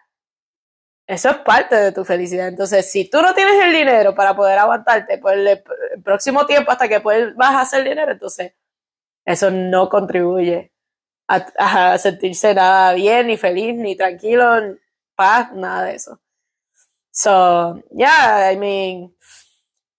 eso 1.07 1.30
es 1.30 1.37
parte 1.38 1.75
de 1.76 1.92
tu 1.92 2.04
felicidad. 2.04 2.49
Entonces, 2.49 2.90
si 2.90 3.09
tú 3.11 3.23
no 3.23 3.35
tienes 3.35 3.64
el 3.64 3.73
dinero 3.73 4.14
para 4.14 4.37
poder 4.37 4.59
aguantarte 4.59 5.18
por 5.18 5.35
el, 5.35 5.49
el 5.49 6.02
próximo 6.04 6.47
tiempo 6.47 6.71
hasta 6.71 6.88
que 6.88 7.00
puedas 7.00 7.35
vas 7.37 7.54
a 7.54 7.61
hacer 7.62 7.85
dinero, 7.85 8.12
entonces 8.12 8.52
eso 9.25 9.50
no 9.50 9.88
contribuye 9.88 10.73
a, 11.28 11.92
a 11.92 11.99
sentirse 11.99 12.54
nada 12.54 12.95
bien, 12.95 13.26
ni 13.28 13.37
feliz, 13.37 13.75
ni 13.75 13.97
tranquilo, 13.97 14.47
paz, 15.14 15.52
nada 15.52 15.85
de 15.85 15.95
eso. 15.97 16.21
So, 17.18 17.82
yeah, 17.90 18.52
I 18.52 18.56
mean, 18.56 19.12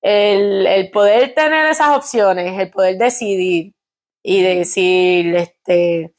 el, 0.01 0.65
el 0.65 0.89
poder 0.89 1.33
tener 1.33 1.65
esas 1.65 1.89
opciones, 1.89 2.57
el 2.57 2.71
poder 2.71 2.97
decidir 2.97 3.73
y 4.23 4.41
decir, 4.41 5.35
este, 5.35 6.13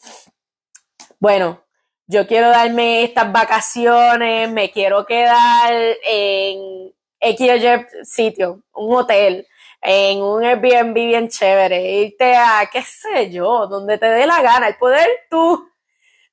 bueno, 1.19 1.64
yo 2.07 2.26
quiero 2.26 2.50
darme 2.50 3.02
estas 3.04 3.33
vacaciones, 3.33 4.50
me 4.50 4.71
quiero 4.71 5.07
quedar 5.07 5.73
en 6.04 6.92
X 7.19 7.50
o 7.50 7.57
Y 7.57 8.04
sitio, 8.04 8.62
un 8.75 8.97
hotel, 8.97 9.47
en 9.80 10.23
un 10.23 10.45
Airbnb 10.45 10.92
bien 10.92 11.28
chévere, 11.30 11.92
irte 11.92 12.37
a, 12.37 12.69
qué 12.71 12.83
sé 12.83 13.30
yo, 13.30 13.66
donde 13.69 13.97
te 13.97 14.04
dé 14.04 14.26
la 14.26 14.42
gana, 14.42 14.69
el 14.69 14.76
poder 14.76 15.09
tú 15.30 15.66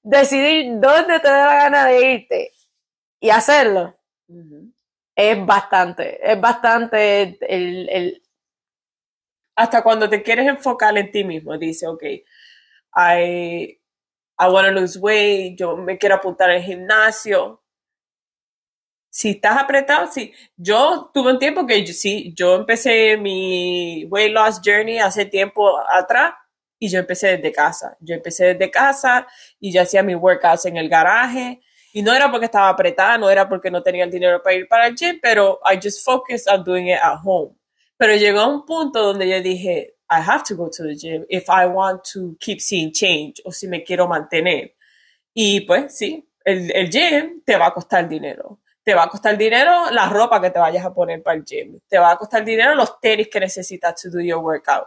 decidir 0.03 0.74
dónde 0.81 1.21
te 1.21 1.29
dé 1.29 1.38
la 1.38 1.55
gana 1.55 1.86
de 1.86 2.12
irte 2.12 2.51
y 3.21 3.29
hacerlo 3.29 3.97
es 5.15 5.46
bastante, 5.46 6.31
es 6.31 6.39
bastante 6.39 7.38
el, 7.53 7.89
el 7.89 8.22
hasta 9.55 9.81
cuando 9.84 10.10
te 10.10 10.22
quieres 10.24 10.48
enfocar 10.48 10.98
en 10.98 11.12
ti 11.12 11.24
mismo, 11.24 11.57
dice, 11.57 11.88
ok, 11.88 12.03
I, 12.96 13.79
I 14.39 14.50
want 14.50 14.67
to 14.67 14.74
lose 14.74 14.98
weight, 15.00 15.57
yo 15.60 15.77
me 15.77 15.98
quiero 15.98 16.15
apuntar 16.15 16.50
al 16.51 16.62
gimnasio. 16.63 17.62
Si 19.10 19.29
estás 19.31 19.57
apretado, 19.57 20.07
sí. 20.12 20.34
Yo 20.55 21.10
tuve 21.13 21.31
un 21.31 21.39
tiempo 21.39 21.65
que 21.65 21.84
yo- 21.86 21.93
sí, 21.93 22.34
yo 22.36 22.55
empecé 22.55 23.17
mi 23.17 24.05
weight 24.05 24.31
loss 24.34 24.62
journey 24.63 25.00
hace 25.00 25.25
tiempo 25.25 25.77
atrás 25.89 26.34
y 26.79 26.89
yo 26.89 27.00
empecé 27.00 27.38
desde 27.38 27.51
casa. 27.51 27.98
Yo 28.00 28.15
empecé 28.15 28.53
desde 28.53 28.69
casa 28.69 29.27
y 29.60 29.72
yo 29.74 29.81
hacía 29.81 30.03
mis 30.03 30.17
workouts 30.17 30.65
en 30.65 30.77
el 30.77 30.89
garaje. 30.89 31.62
Y 31.98 32.04
no 32.04 32.13
era 32.13 32.30
porque 32.30 32.46
estaba 32.46 32.70
apretada, 32.70 33.18
no 33.18 33.27
era 33.27 33.50
porque 33.50 33.72
no 33.72 33.82
tenía 33.82 34.04
el 34.04 34.12
dinero 34.12 34.39
para 34.44 34.56
ir 34.56 34.68
para 34.68 34.86
el 34.86 34.96
gym, 34.96 35.20
pero 35.20 35.60
I 35.66 35.80
just 35.82 36.06
focused 36.06 36.48
on 36.48 36.63
doing 36.63 36.89
it 36.89 37.00
at 37.01 37.18
home. 37.24 37.56
Pero 37.98 38.13
llegó 38.13 38.42
a 38.42 38.46
un 38.46 38.68
punto 38.68 39.01
donde 39.01 39.27
yo 39.27 39.42
dije, 39.42 39.96
I 40.08 40.22
have 40.24 40.44
to 40.48 40.56
go 40.56 40.70
to 40.70 40.84
the 40.84 40.96
gym 40.96 41.25
if 41.27 41.46
I 41.50 41.66
want 41.66 42.04
to 42.13 42.38
keep 42.39 42.60
seeing 42.62 42.92
change 42.92 43.42
o 43.46 43.51
si 43.51 43.68
me 43.68 43.84
quiero 43.84 44.08
mantener. 44.08 44.75
Y 45.34 45.62
pues 45.62 45.98
sí, 45.98 46.24
el, 46.46 46.72
el 46.72 46.92
gym 46.92 47.42
te 47.44 47.58
va 47.58 47.66
a 47.66 47.74
costar 47.74 48.08
dinero. 48.08 48.60
Te 48.84 48.94
va 48.94 49.06
a 49.06 49.10
costar 49.10 49.36
dinero 49.36 49.89
la 49.89 50.08
ropa 50.08 50.39
que 50.39 50.51
te 50.51 50.60
vayas 50.60 50.86
a 50.86 50.94
poner 50.94 51.24
para 51.24 51.38
el 51.38 51.44
gym. 51.44 51.80
Te 51.88 51.98
va 51.98 52.12
a 52.12 52.16
costar 52.16 52.46
dinero 52.46 52.75
los 52.75 53.00
tenis 53.00 53.27
que 53.27 53.39
necesitas 53.39 54.00
to 54.00 54.12
do 54.12 54.20
your 54.20 54.38
workout. 54.38 54.86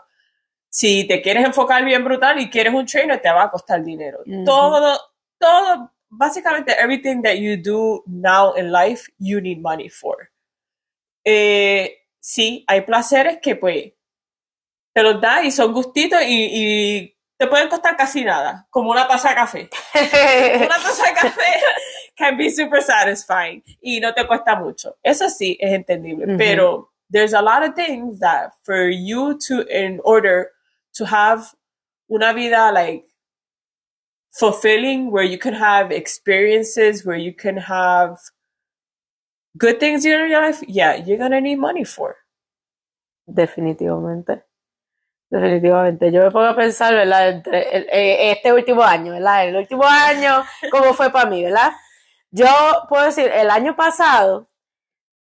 Si 0.68 1.08
te 1.08 1.20
quieres 1.20 1.44
enfocar 1.44 1.84
bien 1.84 2.04
brutal 2.04 2.38
y 2.38 2.48
quieres 2.48 2.72
un 2.72 2.86
trainer, 2.86 3.20
te 3.20 3.32
va 3.32 3.42
a 3.42 3.50
costar 3.50 3.82
dinero. 3.82 4.20
Todo, 4.44 4.96
todo, 5.38 5.90
básicamente 6.10 6.72
everything 6.78 7.22
that 7.22 7.38
you 7.38 7.56
do 7.56 8.02
now 8.06 8.52
in 8.54 8.70
life, 8.70 9.08
you 9.18 9.40
need 9.40 9.60
money 9.60 9.88
for. 9.88 10.30
Eh, 11.24 11.90
sí, 12.18 12.64
hay 12.66 12.82
placeres 12.82 13.38
que 13.40 13.56
pues 13.56 13.92
te 14.92 15.02
los 15.02 15.20
da 15.20 15.42
y 15.44 15.50
son 15.50 15.72
gustitos 15.72 16.20
y, 16.22 16.48
y 16.52 17.16
te 17.36 17.46
pueden 17.46 17.68
costar 17.68 17.96
casi 17.96 18.24
nada, 18.24 18.66
como 18.70 18.90
una 18.90 19.06
taza 19.06 19.30
de 19.30 19.34
café. 19.34 19.70
Una 20.66 20.76
taza 20.76 21.06
de 21.06 21.14
café 21.14 21.42
can 22.16 22.36
be 22.36 22.50
super 22.50 22.82
satisfying 22.82 23.62
y 23.80 24.00
no 24.00 24.12
te 24.12 24.26
cuesta 24.26 24.56
mucho. 24.56 24.98
Eso 25.02 25.30
sí 25.30 25.56
es 25.60 25.72
entendible, 25.72 26.26
Ujú. 26.26 26.36
pero 26.36 26.92
there's 27.10 27.32
a 27.32 27.40
lot 27.40 27.62
of 27.62 27.74
things 27.74 28.18
that 28.20 28.52
for 28.62 28.90
you 28.90 29.38
to, 29.38 29.62
in 29.68 30.00
order 30.04 30.50
to 30.92 31.04
have 31.06 31.44
una 32.10 32.32
vida 32.34 32.72
like 32.72 33.06
fulfilling, 34.30 35.10
where 35.10 35.24
you 35.24 35.38
can 35.38 35.54
have 35.54 35.90
experiences, 35.92 37.04
where 37.04 37.18
you 37.18 37.34
can 37.34 37.56
have 37.56 38.16
good 39.56 39.78
things 39.80 40.04
in 40.04 40.12
your 40.12 40.40
life, 40.40 40.62
yeah, 40.68 40.94
you're 40.94 41.18
gonna 41.18 41.40
need 41.40 41.56
money 41.58 41.84
for. 41.84 42.16
Definitivamente. 43.26 44.44
Definitivamente. 45.30 46.10
Yo 46.10 46.22
me 46.24 46.30
pongo 46.30 46.46
a 46.46 46.56
pensar, 46.56 46.94
¿verdad? 46.94 47.28
Entre 47.28 47.76
el- 47.76 47.86
este 47.90 48.52
último 48.52 48.82
año, 48.82 49.12
¿verdad? 49.12 49.46
El 49.48 49.56
último 49.56 49.84
año, 49.84 50.44
¿cómo 50.70 50.92
fue 50.94 51.10
para 51.10 51.28
mí, 51.30 51.44
¿verdad? 51.44 51.70
Yo 52.32 52.46
puedo 52.88 53.04
decir, 53.04 53.30
el 53.32 53.50
año 53.50 53.76
pasado, 53.76 54.48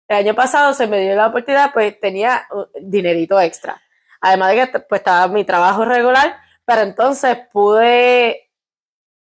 el 0.08 0.18
año 0.18 0.34
pasado 0.34 0.74
se 0.74 0.86
me 0.86 1.00
dio 1.00 1.14
la 1.16 1.28
oportunidad, 1.28 1.72
pues 1.72 1.98
tenía 2.00 2.46
uh, 2.50 2.64
dinerito 2.80 3.40
extra. 3.40 3.80
Además 4.20 4.50
de 4.54 4.70
que 4.70 4.78
pues 4.80 5.00
estaba 5.00 5.28
mi 5.28 5.44
trabajo 5.44 5.84
regular, 5.84 6.36
pero 6.66 6.82
entonces 6.82 7.38
pude 7.52 8.43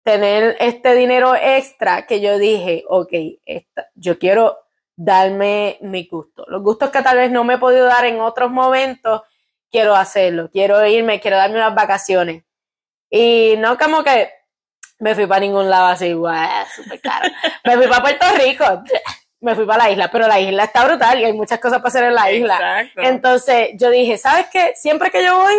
tener 0.03 0.56
este 0.60 0.96
dinero 0.96 1.36
extra 1.36 2.06
que 2.06 2.22
yo 2.22 2.38
dije, 2.38 2.84
ok, 2.88 3.10
esta- 3.46 3.88
yo 3.96 4.18
quiero 4.18 4.58
darme 4.96 5.77
mi 5.82 6.08
gusto. 6.08 6.46
Los 6.48 6.62
gustos 6.62 6.89
que 6.89 7.01
tal 7.01 7.18
vez 7.18 7.32
no 7.32 7.44
me 7.44 7.56
he 7.56 7.58
podido 7.58 7.86
dar 7.86 8.06
en 8.06 8.20
otros 8.20 8.50
momentos, 8.51 9.22
quiero 9.72 9.96
hacerlo. 9.96 10.50
Quiero 10.51 10.86
irme, 10.86 11.20
quiero 11.20 11.38
darme 11.38 11.58
unas 11.58 11.75
vacaciones. 11.75 12.44
Y 13.10 13.56
no 13.60 13.77
como 13.77 14.03
que 14.03 14.29
me 15.00 15.15
fui 15.15 15.25
para 15.25 15.39
ningún 15.41 15.70
lado 15.70 15.88
así, 15.88 16.13
guau, 16.13 16.65
súper 16.75 17.00
caro. 17.01 17.29
Me 17.63 17.77
fui 17.77 17.88
para 17.88 18.01
Puerto 18.01 18.25
Rico, 18.38 18.65
me 19.41 19.56
fui 19.56 19.65
para 19.65 19.86
la 19.86 19.89
isla, 19.91 20.12
pero 20.12 20.27
la 20.27 20.39
isla 20.39 20.65
está 20.65 20.86
brutal 20.86 21.20
y 21.20 21.25
hay 21.25 21.34
muchas 21.34 21.60
cosas 21.60 21.77
para 21.79 21.88
hacer 21.89 22.03
en 22.06 22.15
la 22.15 22.32
isla. 22.32 22.56
Exacto. 22.82 23.01
Entonces 23.01 23.70
yo 23.75 23.89
dije, 23.89 24.18
¿sabes 24.18 24.48
qué? 24.51 24.74
Siempre 24.75 25.10
que 25.12 25.24
yo 25.24 25.38
voy, 25.38 25.53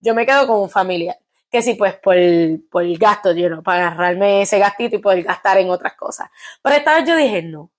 yo 0.00 0.14
me 0.14 0.24
quedo 0.24 0.46
con 0.46 0.60
un 0.60 0.70
familiar. 0.70 1.16
Que 1.56 1.62
sí, 1.62 1.72
pues 1.74 1.94
por, 1.94 2.14
por 2.70 2.82
el 2.82 2.98
gasto, 2.98 3.32
yo 3.32 3.48
no, 3.48 3.62
para 3.62 3.86
agarrarme 3.88 4.42
ese 4.42 4.58
gastito 4.58 4.96
y 4.96 4.98
poder 4.98 5.22
gastar 5.22 5.56
en 5.56 5.70
otras 5.70 5.94
cosas. 5.94 6.28
Pero 6.60 6.76
esta 6.76 6.94
vez 6.96 7.08
yo 7.08 7.16
dije, 7.16 7.40
no. 7.42 7.70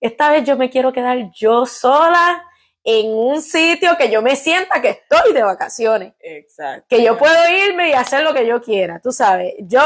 Esta 0.00 0.30
vez 0.30 0.44
yo 0.44 0.56
me 0.56 0.70
quiero 0.70 0.90
quedar 0.90 1.30
yo 1.34 1.66
sola 1.66 2.42
en 2.82 3.08
un 3.12 3.42
sitio 3.42 3.96
que 3.98 4.10
yo 4.10 4.22
me 4.22 4.36
sienta 4.36 4.80
que 4.80 4.88
estoy 4.88 5.34
de 5.34 5.42
vacaciones. 5.42 6.14
Exacto. 6.20 6.86
Que 6.88 7.02
yo 7.02 7.18
puedo 7.18 7.34
irme 7.68 7.90
y 7.90 7.92
hacer 7.92 8.22
lo 8.22 8.32
que 8.32 8.46
yo 8.46 8.62
quiera, 8.62 9.00
tú 9.00 9.12
sabes. 9.12 9.52
Yo 9.58 9.82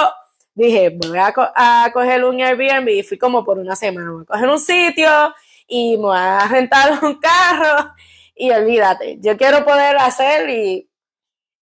dije, 0.55 0.91
voy 0.91 1.19
a, 1.19 1.33
co- 1.33 1.51
a 1.55 1.91
coger 1.93 2.25
un 2.25 2.41
Airbnb 2.41 2.89
y 2.91 3.03
fui 3.03 3.19
como 3.19 3.45
por 3.45 3.59
una 3.59 3.75
semana. 3.75 4.11
Voy 4.13 4.23
a 4.23 4.27
coger 4.33 4.49
un 4.49 4.59
sitio 4.61 5.11
y 5.67 5.97
me 5.97 6.03
voy 6.05 6.17
a 6.19 6.47
rentar 6.49 6.99
un 7.05 7.19
carro 7.19 7.95
y 8.37 8.51
olvídate. 8.51 9.19
Yo 9.21 9.37
quiero 9.37 9.65
poder 9.65 9.97
hacer 9.97 10.49
y, 10.51 10.90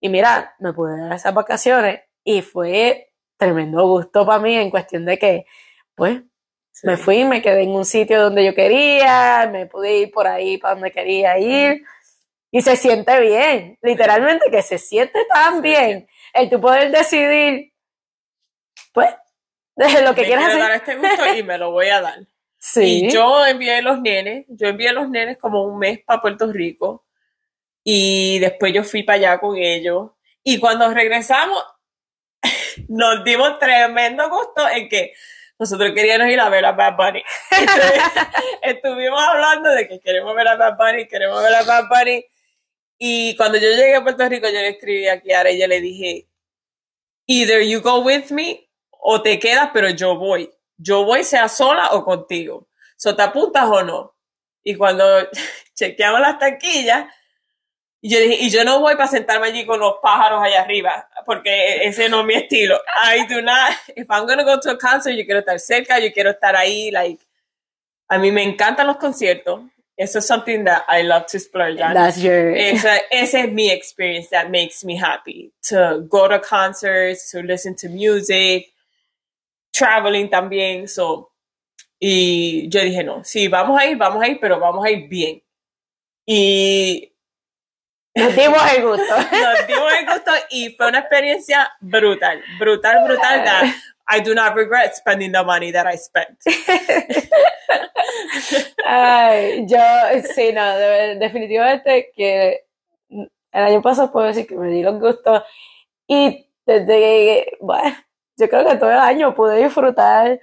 y 0.00 0.09
mira, 0.09 0.55
me 0.59 0.73
pude 0.73 0.99
dar 1.00 1.12
esas 1.12 1.35
vacaciones 1.35 2.00
y 2.25 2.43
fue 2.43 3.12
tremendo 3.37 3.87
gusto 3.87 4.26
para 4.26 4.40
mí 4.40 4.55
en 4.55 4.71
cuestión 4.71 5.05
de 5.05 5.19
que, 5.19 5.47
pues, 5.95 6.23
me 6.85 6.97
fui, 6.97 7.25
me 7.25 7.43
quedé 7.43 7.62
en 7.62 7.71
un 7.71 7.85
sitio 7.85 8.23
donde 8.23 8.45
yo 8.45 8.55
quería, 8.55 9.49
me 9.50 9.67
pude 9.67 9.97
ir 9.99 10.11
por 10.12 10.26
ahí 10.28 10.59
para 10.59 10.75
donde 10.75 10.93
quería 10.93 11.38
ir. 11.38 11.83
Y 12.50 12.62
se 12.62 12.76
siente 12.76 13.21
bien, 13.21 13.78
literalmente 13.83 14.50
que 14.50 14.62
se 14.62 14.78
siente 14.78 15.25
tan 15.26 15.61
bien 15.62 16.09
el 16.33 16.49
tú 16.50 16.61
poder 16.61 16.90
decidir, 16.93 17.73
pues, 18.93 19.11
de 19.76 20.02
lo 20.02 20.14
que 20.14 20.23
me 20.23 20.26
quieras 20.26 20.47
quiero 20.47 20.59
dar 20.59 20.73
hacer. 20.73 20.73
este 20.73 20.97
gusto 20.97 21.26
y 21.26 21.43
me 21.43 21.59
lo 21.59 21.71
voy 21.73 21.88
a 21.88 22.00
dar. 22.00 22.19
Sí, 22.61 23.07
Y 23.07 23.09
yo 23.09 23.47
envié 23.47 23.83
los 23.83 24.00
nenes, 24.00 24.45
yo 24.49 24.67
envié 24.69 24.93
los 24.93 25.09
nenes 25.09 25.38
como 25.38 25.64
un 25.64 25.78
mes 25.78 26.00
para 26.05 26.21
Puerto 26.21 26.52
Rico 26.52 27.07
y 27.90 28.38
después 28.38 28.75
yo 28.75 28.85
fui 28.85 29.02
para 29.02 29.16
allá 29.16 29.38
con 29.40 29.57
ellos 29.57 30.11
y 30.45 30.61
cuando 30.61 30.92
regresamos 30.92 31.64
nos 32.88 33.25
dimos 33.25 33.59
tremendo 33.59 34.28
gusto 34.28 34.68
en 34.68 34.90
que 34.90 35.14
nosotros 35.59 35.92
queríamos 35.95 36.28
ir 36.28 36.38
a 36.38 36.50
ver 36.50 36.66
a 36.66 36.73
Bad 36.73 36.97
Bunny. 36.97 37.23
Estuvimos 38.62 39.23
hablando 39.23 39.71
de 39.71 39.88
que 39.88 40.00
queremos 40.00 40.37
ver 40.37 40.49
a 40.49 40.57
Bad 40.57 40.76
Bunny, 40.76 41.09
queremos 41.09 41.42
ver 41.42 41.54
a 41.54 41.62
Bad 41.62 41.88
Bunny 41.88 42.26
Y 42.99 43.35
cuando 43.38 43.57
yo 43.57 43.71
llegué 43.71 43.95
a 43.95 44.02
Puerto 44.02 44.28
Rico, 44.28 44.49
yo 44.49 44.61
le 44.61 44.68
escribí 44.68 45.09
a 45.09 45.23
Kiara 45.23 45.50
y 45.50 45.59
yo 45.59 45.66
le 45.66 45.80
dije, 45.80 46.28
either 47.26 47.62
you 47.62 47.80
go 47.80 48.00
with 48.00 48.30
me 48.30 48.68
o 48.90 49.23
te 49.23 49.38
quedas, 49.38 49.71
pero 49.73 49.88
yo 49.88 50.14
voy. 50.14 50.50
Yo 50.76 51.04
voy 51.04 51.25
sea 51.25 51.49
sola 51.49 51.92
o 51.92 52.04
contigo. 52.04 52.68
So, 52.99 53.16
¿te 53.16 53.23
apuntas 53.23 53.64
o 53.64 53.83
no? 53.83 54.14
Y 54.62 54.75
cuando 54.75 55.07
chequeamos 55.75 56.21
las 56.21 56.38
taquillas, 56.38 57.07
y 58.00 58.11
yo 58.11 58.21
dije, 58.21 58.37
y 58.45 58.50
yo 58.50 58.64
no 58.64 58.81
voy 58.81 58.95
para 58.95 59.09
sentarme 59.09 59.49
allí 59.49 59.67
con 59.67 59.81
los 59.81 59.97
pájaros 60.02 60.43
allá 60.43 60.62
arriba, 60.62 61.09
porque 61.26 61.85
ese 61.85 62.09
no 62.09 62.21
es 62.21 62.26
mi 62.26 62.35
estilo. 62.35 62.78
I 63.05 63.26
do 63.26 63.43
not, 63.43 63.73
if 63.97 64.07
I'm 64.11 64.26
going 64.26 64.38
to 64.38 64.45
go 64.45 64.59
to 64.61 64.71
a 64.71 64.78
concert, 64.78 65.17
yo 65.17 65.25
quiero 65.25 65.40
estar 65.40 65.59
cerca, 65.59 65.99
yo 65.99 66.12
quiero 66.12 66.31
estar 66.31 66.55
ahí, 66.55 66.90
like, 66.90 67.21
a 68.09 68.19
mí 68.19 68.31
me 68.33 68.43
encantan 68.43 68.87
los 68.87 68.97
conciertos. 68.97 69.61
Eso 69.97 70.21
es 70.21 70.26
something 70.28 70.64
that 70.64 70.85
I 70.88 71.02
love 71.02 71.26
to 71.26 71.40
splurge 71.40 71.81
on. 71.81 71.93
That's 71.93 72.23
your... 72.23 72.55
Esa, 72.57 72.99
ese 73.11 73.35
es 73.35 73.52
mi 73.52 73.69
experience 73.69 74.31
that 74.31 74.49
makes 74.49 74.85
me 74.85 74.95
happy. 74.95 75.52
To 75.71 76.07
go 76.09 76.28
to 76.28 76.38
concerts, 76.38 77.33
to 77.33 77.43
listen 77.43 77.75
to 77.78 77.88
music, 77.88 78.73
traveling 79.75 80.28
también. 80.31 80.88
So, 80.88 81.33
y 82.00 82.69
yo 82.69 82.81
dije, 82.81 83.05
no, 83.05 83.25
sí, 83.25 83.49
vamos 83.49 83.76
a 83.76 83.87
ir, 83.87 83.97
vamos 83.97 84.23
a 84.23 84.28
ir, 84.28 84.38
pero 84.40 84.61
vamos 84.61 84.87
a 84.87 84.90
ir 84.90 85.09
bien. 85.09 85.43
Y 86.25 87.12
Nos 88.18 88.34
dimos 88.37 88.72
el 88.72 88.82
gusto. 88.82 89.16
nos 89.16 89.66
dimos 89.66 89.92
el 89.98 90.06
gusto 90.06 90.30
y 90.50 90.70
fue 90.76 90.88
una 90.88 90.98
experiencia 91.00 91.70
brutal, 91.80 92.42
brutal, 92.58 93.04
brutal. 93.04 93.44
That 93.44 93.64
I 94.10 94.20
do 94.20 94.34
not 94.34 94.54
regret 94.54 94.94
spending 94.96 95.32
the 95.32 95.42
money 95.44 95.70
that 95.72 95.87
I 95.87 95.96
spent. 95.98 96.38
Ay, 98.87 99.66
yo, 99.66 99.78
sí, 100.34 100.52
no, 100.52 100.76
de- 100.76 101.16
definitivamente 101.16 102.10
que 102.14 102.64
el 103.10 103.28
año 103.52 103.82
pasado 103.82 104.10
puedo 104.10 104.26
decir 104.26 104.46
que 104.46 104.56
me 104.56 104.68
di 104.68 104.82
los 104.82 104.98
gustos 104.98 105.42
y 106.06 106.48
desde, 106.64 107.56
bueno, 107.60 107.96
yo 108.37 108.48
creo 108.48 108.66
que 108.68 108.76
todo 108.76 108.90
el 108.90 108.98
año 108.98 109.34
pude 109.34 109.62
disfrutar, 109.62 110.40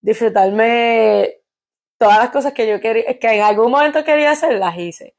disfrutarme 0.00 1.36
todas 1.98 2.18
las 2.18 2.30
cosas 2.30 2.52
que 2.52 2.66
yo 2.68 2.80
quería, 2.80 3.18
que 3.18 3.28
en 3.28 3.42
algún 3.42 3.70
momento 3.70 4.04
quería 4.04 4.30
hacer, 4.32 4.54
las 4.58 4.76
hice. 4.76 5.14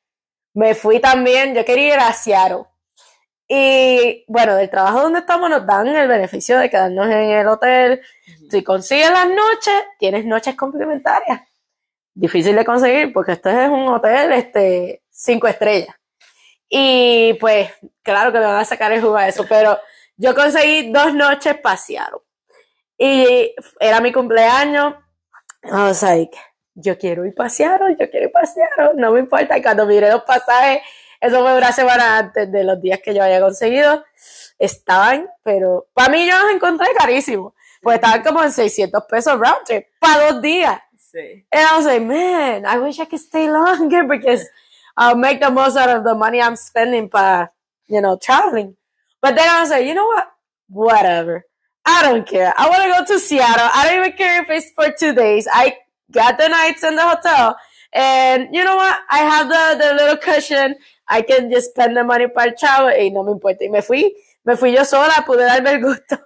Me 0.59 0.75
fui 0.75 0.99
también, 0.99 1.55
yo 1.55 1.63
quería 1.63 1.93
ir 1.93 1.99
a 2.01 2.11
Seattle. 2.11 2.65
Y 3.47 4.25
bueno, 4.27 4.57
del 4.57 4.69
trabajo 4.69 5.03
donde 5.03 5.19
estamos 5.19 5.49
nos 5.49 5.65
dan 5.65 5.87
el 5.87 6.05
beneficio 6.05 6.59
de 6.59 6.69
quedarnos 6.69 7.05
en 7.05 7.29
el 7.29 7.47
hotel. 7.47 8.01
Si 8.49 8.61
consigues 8.61 9.09
las 9.09 9.29
noches, 9.29 9.73
tienes 9.97 10.25
noches 10.25 10.55
complementarias. 10.55 11.43
Difícil 12.13 12.57
de 12.57 12.65
conseguir 12.65 13.13
porque 13.13 13.31
este 13.31 13.49
es 13.51 13.69
un 13.69 13.87
hotel 13.87 14.33
este, 14.33 15.01
cinco 15.09 15.47
estrellas. 15.47 15.95
Y 16.67 17.35
pues, 17.35 17.71
claro 18.03 18.33
que 18.33 18.39
me 18.39 18.45
van 18.45 18.59
a 18.59 18.65
sacar 18.65 18.91
el 18.91 18.99
jugo 18.99 19.15
a 19.15 19.29
eso, 19.29 19.45
pero 19.47 19.79
yo 20.17 20.35
conseguí 20.35 20.91
dos 20.91 21.13
noches 21.13 21.57
pasearon. 21.63 22.19
Y 22.97 23.55
era 23.79 24.01
mi 24.01 24.11
cumpleaños. 24.11 24.95
I 25.63 25.71
was 25.71 26.03
like, 26.03 26.37
yo 26.81 26.97
quiero 26.97 27.25
ir 27.25 27.33
pasearon, 27.33 27.95
yo 27.97 28.09
quiero 28.09 28.27
ir 28.27 28.31
pasearon, 28.31 28.97
no 28.97 29.11
me 29.11 29.19
importa. 29.19 29.57
Y 29.57 29.61
cuando 29.61 29.85
miré 29.85 30.09
los 30.09 30.23
pasajes, 30.23 30.81
eso 31.19 31.41
fue 31.41 31.57
una 31.57 31.71
semana 31.71 32.17
antes 32.17 32.51
de 32.51 32.63
los 32.63 32.81
días 32.81 32.99
que 33.03 33.13
yo 33.13 33.23
había 33.23 33.41
conseguido, 33.41 34.03
estaban, 34.57 35.27
pero 35.43 35.87
para 35.93 36.09
mí 36.09 36.27
yo 36.27 36.37
los 36.39 36.51
encontré 36.51 36.87
carísimos. 36.97 37.53
Pues 37.81 37.95
estaban 37.95 38.23
como 38.23 38.43
en 38.43 38.51
600 38.51 39.03
pesos 39.09 39.39
round 39.39 39.63
trip 39.65 39.85
para 39.99 40.31
dos 40.31 40.41
días. 40.41 40.79
Sí. 40.97 41.45
And 41.51 41.67
I 41.67 41.77
was 41.77 41.85
like, 41.85 42.05
man, 42.05 42.65
I 42.65 42.77
wish 42.77 42.99
I 42.99 43.05
could 43.05 43.21
stay 43.21 43.49
longer 43.49 44.03
because 44.03 44.45
I'll 44.97 45.15
make 45.15 45.39
the 45.39 45.49
most 45.49 45.77
out 45.77 45.89
of 45.89 46.03
the 46.03 46.13
money 46.13 46.41
I'm 46.41 46.55
spending 46.55 47.07
by, 47.07 47.47
you 47.87 48.01
know, 48.01 48.17
traveling. 48.21 48.75
But 49.21 49.35
then 49.35 49.47
I 49.49 49.61
was 49.61 49.69
like, 49.69 49.85
you 49.85 49.93
know 49.93 50.05
what? 50.05 50.27
Whatever. 50.67 51.45
I 51.85 52.03
don't 52.03 52.27
care. 52.27 52.53
I 52.55 52.69
want 52.69 52.83
to 52.83 52.89
go 52.89 53.13
to 53.13 53.19
Seattle. 53.19 53.69
I 53.73 53.87
don't 53.87 54.05
even 54.05 54.17
care 54.17 54.43
if 54.43 54.49
it's 54.49 54.71
for 54.71 54.93
two 54.97 55.13
days. 55.13 55.47
I 55.51 55.77
got 56.11 56.37
the 56.37 56.47
nights 56.47 56.83
in 56.83 56.95
the 56.95 57.03
hotel. 57.03 57.55
And 57.93 58.53
you 58.53 58.63
know 58.63 58.75
what? 58.75 58.99
I 59.09 59.19
have 59.19 59.49
the, 59.49 59.83
the 59.83 59.93
little 59.93 60.17
cushion. 60.17 60.75
I 61.07 61.21
can 61.21 61.49
just 61.51 61.71
spend 61.71 61.97
the 61.97 62.03
money 62.03 62.27
para 62.27 62.49
el 62.49 62.55
travel 62.55 62.93
y 62.99 63.09
no 63.09 63.23
me 63.23 63.31
importa. 63.31 63.63
Y 63.63 63.69
me 63.69 63.81
fui, 63.81 64.13
me 64.45 64.55
fui 64.55 64.73
yo 64.73 64.83
sola, 64.83 65.23
pude 65.25 65.45
darme 65.45 65.71
el 65.71 65.81
gusto. 65.81 66.17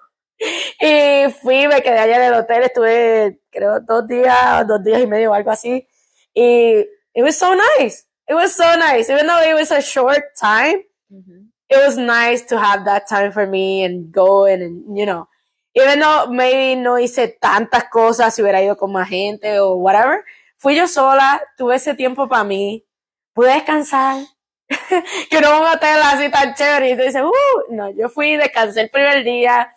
Y 0.81 1.31
fui, 1.41 1.67
me 1.67 1.81
quedé 1.81 1.99
allá 1.99 2.17
en 2.17 2.33
el 2.33 2.33
hotel, 2.33 2.63
estuve 2.63 3.39
creo 3.49 3.79
dos 3.79 4.05
días, 4.07 4.67
dos 4.67 4.83
días 4.83 5.01
y 5.01 5.07
medio 5.07 5.31
o 5.31 5.33
algo 5.33 5.51
así. 5.51 5.87
Y 6.33 6.85
it 7.13 7.23
was 7.23 7.37
so 7.37 7.55
nice. 7.55 8.05
It 8.27 8.33
was 8.33 8.53
so 8.53 8.75
nice. 8.75 9.09
Even 9.09 9.27
though 9.27 9.41
it 9.41 9.53
was 9.53 9.71
a 9.71 9.81
short 9.81 10.35
time, 10.35 10.83
mm-hmm. 11.11 11.45
it 11.69 11.77
was 11.77 11.97
nice 11.97 12.41
to 12.47 12.59
have 12.59 12.83
that 12.85 13.07
time 13.07 13.31
for 13.31 13.45
me 13.45 13.83
and 13.83 14.11
go 14.11 14.45
and, 14.45 14.61
and, 14.61 14.97
you 14.97 15.05
know, 15.05 15.27
even 15.73 15.99
though 15.99 16.27
maybe 16.31 16.79
no 16.79 16.99
hice 16.99 17.27
tantas 17.27 17.85
cosas, 17.89 18.33
si 18.33 18.41
hubiera 18.41 18.61
ido 18.61 18.77
con 18.77 18.91
más 18.91 19.09
gente 19.09 19.59
o 19.59 19.75
whatever, 19.75 20.23
fui 20.57 20.75
yo 20.75 20.87
sola, 20.87 21.41
tuve 21.57 21.75
ese 21.75 21.95
tiempo 21.95 22.27
para 22.27 22.43
mí, 22.43 22.85
pude 23.33 23.53
descansar. 23.53 24.23
que 25.29 25.41
no 25.41 25.61
un 25.61 25.67
hotel 25.67 25.99
así 26.03 26.29
tan 26.29 26.53
chévere. 26.55 26.91
Y 26.91 26.95
tú 26.97 27.03
dices, 27.03 27.21
uh, 27.21 27.73
no, 27.73 27.89
yo 27.91 28.09
fui, 28.09 28.37
descansé 28.37 28.81
el 28.81 28.89
primer 28.89 29.23
día, 29.23 29.73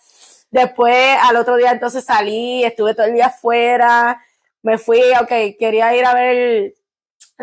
después 0.50 1.18
al 1.22 1.36
otro 1.36 1.56
día 1.56 1.72
entonces 1.72 2.04
salí, 2.04 2.64
estuve 2.64 2.94
todo 2.94 3.06
el 3.06 3.14
día 3.14 3.26
afuera, 3.26 4.22
me 4.62 4.78
fui, 4.78 5.00
ok, 5.20 5.56
quería 5.58 5.94
ir 5.96 6.04
a 6.04 6.14
ver 6.14 6.36
el, 6.36 6.74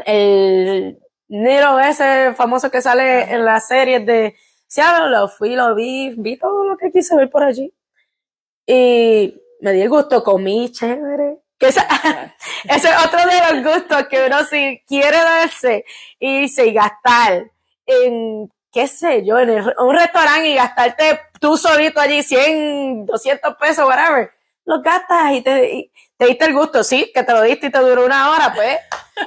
el 0.06 1.00
Nero 1.28 1.80
ese 1.80 2.34
famoso 2.36 2.70
que 2.70 2.82
sale 2.82 3.34
en 3.34 3.46
las 3.46 3.68
series 3.68 4.06
de 4.06 4.36
Seattle, 4.68 5.10
lo 5.10 5.28
fui, 5.28 5.56
lo 5.56 5.74
vi, 5.76 6.14
vi 6.18 6.38
todo 6.38 6.64
lo 6.64 6.78
que 6.78 6.92
quise 6.92 7.16
ver 7.16 7.30
por 7.30 7.44
allí. 7.44 7.74
Y 8.66 9.42
me 9.62 9.72
di 9.74 9.82
el 9.82 9.90
gusto, 9.90 10.24
comí 10.24 10.72
chévere. 10.72 11.38
Que 11.60 11.68
esa- 11.68 11.88
ese 12.66 12.90
es 12.90 13.06
otro 13.06 13.20
de 13.26 13.62
los 13.62 13.74
gustos 13.74 14.08
que 14.08 14.26
uno 14.26 14.44
si 14.46 14.84
quiere 14.88 15.18
darse 15.18 15.86
y 16.20 16.48
se 16.50 16.72
gastar 16.72 17.46
en, 17.86 18.52
qué 18.72 18.88
sé 18.88 19.26
yo, 19.26 19.40
en 19.40 19.50
el- 19.50 19.74
un 19.78 19.96
restaurante 19.96 20.50
y 20.50 20.56
gastarte 20.56 21.20
tú 21.40 21.58
solito 21.58 22.00
allí 22.00 22.24
100, 22.24 23.06
200 23.06 23.56
pesos, 23.56 23.88
whatever. 23.88 24.32
Los 24.66 24.82
gastas 24.82 25.34
y 25.34 25.42
te, 25.42 25.74
y 25.74 25.92
te 26.18 26.26
diste 26.26 26.46
el 26.46 26.54
gusto, 26.54 26.84
sí, 26.86 27.12
que 27.14 27.24
te 27.24 27.34
lo 27.34 27.42
diste 27.42 27.68
y 27.68 27.70
te 27.72 27.80
duró 27.80 28.06
una 28.06 28.32
hora, 28.32 28.54
pues, 28.56 28.78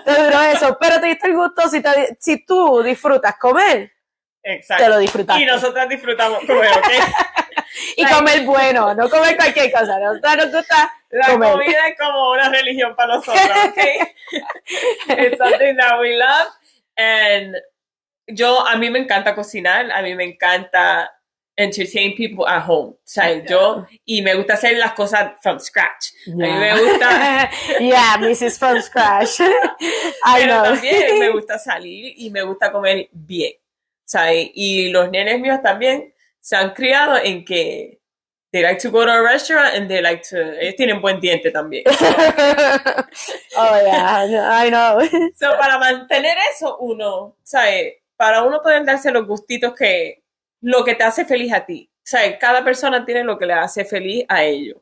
te 0.05 0.23
duró 0.25 0.41
eso, 0.43 0.79
pero 0.81 0.99
te 0.99 1.09
diste 1.09 1.27
el 1.27 1.35
gusto 1.37 1.69
si, 1.69 1.83
te, 1.83 2.17
si 2.19 2.45
tú 2.47 2.83
disfrutas 2.83 3.37
comer, 3.39 3.93
Exacto. 4.43 4.83
te 4.85 4.89
lo 4.89 4.99
disfrutaste. 4.99 5.43
Y 5.43 5.47
nosotras 5.47 5.89
disfrutamos 5.91 6.39
comer, 6.41 6.71
¿ok? 6.79 6.89
Y 7.97 8.07
comer 8.07 8.45
bueno, 8.45 8.95
no 8.95 9.09
comer 9.09 9.37
cualquier 9.37 9.73
cosa. 9.73 9.99
Nosotros 9.99 10.37
nos 10.37 10.53
gusta 10.53 10.93
La 11.11 11.27
comer. 11.27 11.53
comida 11.53 11.89
es 11.89 11.99
como 11.99 12.33
una 12.33 12.49
religión 12.49 12.95
para 12.97 13.15
nosotros, 13.17 13.45
¿ok? 13.69 13.79
It's 15.19 15.39
something 15.39 15.77
that 15.77 16.01
we 16.01 16.17
love. 16.17 16.49
And 16.97 17.57
yo, 18.27 18.67
a 18.67 18.77
mí 18.77 18.91
me 18.91 18.99
encanta 18.99 19.35
cocinar, 19.35 19.91
a 19.91 20.03
mí 20.03 20.15
me 20.15 20.25
encanta 20.25 21.11
entertain 21.57 22.15
people 22.15 22.45
at 22.47 22.65
home. 22.67 22.91
O 22.91 22.99
sea, 23.05 23.45
yo, 23.45 23.87
y 24.05 24.21
me 24.23 24.35
gusta 24.35 24.55
hacer 24.55 24.77
las 24.77 24.93
cosas 24.93 25.33
from 25.43 25.59
scratch. 25.59 26.13
A 26.27 26.31
mí 26.31 26.53
me 26.53 26.79
gusta, 26.79 27.51
yeah, 27.81 28.17
Mrs. 28.19 28.59
From 28.59 28.81
Scratch. 28.83 29.41
I 29.41 30.41
pero 30.41 30.55
know. 30.55 30.65
también 30.65 31.19
me 31.19 31.31
gusta 31.31 31.59
salir 31.59 32.15
y 32.17 32.31
me 32.31 32.43
gusta 32.43 32.71
comer 32.71 33.09
bien. 33.13 33.55
¿sabes? 34.07 34.51
Y 34.55 34.89
los 34.91 35.11
nenes 35.11 35.41
míos 35.41 35.61
también 35.63 36.15
se 36.47 36.55
han 36.55 36.75
criado 36.75 37.17
en 37.17 37.45
que 37.45 37.99
they 38.53 38.63
like 38.63 38.79
to 38.79 38.89
go 38.89 39.05
to 39.05 39.11
a 39.11 39.21
restaurant 39.21 39.75
and 39.75 39.89
they 39.89 40.01
like 40.01 40.23
to, 40.23 40.37
ellos 40.61 40.77
tienen 40.77 41.01
buen 41.01 41.19
diente 41.19 41.51
también. 41.51 41.83
oh, 43.57 43.81
yeah, 43.85 44.49
I 44.53 44.71
know. 44.71 45.01
So, 45.35 45.59
para 45.59 45.77
mantener 45.77 46.37
eso, 46.53 46.79
uno, 46.79 47.37
¿sabes? 47.43 47.95
Para 48.17 48.45
uno 48.45 48.63
poder 48.63 48.85
darse 48.85 49.11
los 49.11 49.27
gustitos 49.27 49.75
que, 49.75 50.23
lo 50.63 50.85
que 50.85 50.95
te 50.95 51.03
hace 51.03 51.25
feliz 51.25 51.53
a 51.53 51.67
ti. 51.67 51.91
¿Sabes? 52.05 52.37
Cada 52.39 52.63
persona 52.63 53.05
tiene 53.05 53.25
lo 53.25 53.37
que 53.37 53.47
le 53.47 53.55
hace 53.55 53.85
feliz 53.85 54.25
a 54.29 54.45
ellos. 54.45 54.81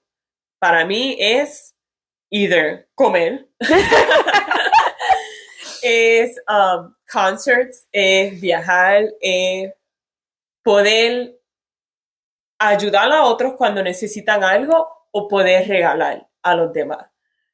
Para 0.59 0.85
mí 0.85 1.17
es 1.19 1.75
either 2.29 2.89
comer, 2.95 3.49
es 5.83 6.39
um, 6.47 6.95
concerts, 7.11 7.87
es 7.91 8.39
viajar, 8.39 9.07
es 9.23 9.73
poder 10.63 11.39
ayudar 12.59 13.11
a 13.13 13.25
otros 13.25 13.55
cuando 13.55 13.83
necesitan 13.83 14.45
algo 14.45 14.89
o 15.11 15.29
poder 15.29 15.69
regalar 15.69 16.29
a 16.43 16.55
los 16.55 16.73
demás. 16.73 17.07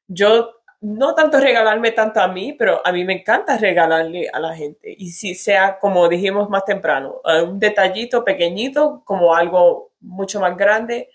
Yo 0.07 0.51
no 0.81 1.13
tanto 1.13 1.39
regalarme 1.39 1.91
tanto 1.91 2.19
a 2.19 2.27
mí, 2.27 2.53
pero 2.53 2.81
a 2.83 2.91
mí 2.91 3.05
me 3.05 3.13
encanta 3.13 3.57
regalarle 3.57 4.27
a 4.33 4.39
la 4.39 4.55
gente. 4.55 4.93
Y 4.97 5.11
si 5.11 5.35
sea, 5.35 5.77
como 5.79 6.09
dijimos 6.09 6.49
más 6.49 6.65
temprano, 6.65 7.21
eh, 7.23 7.41
un 7.43 7.59
detallito 7.59 8.23
pequeñito, 8.25 9.03
como 9.05 9.35
algo 9.35 9.93
mucho 9.99 10.39
más 10.39 10.57
grande, 10.57 11.09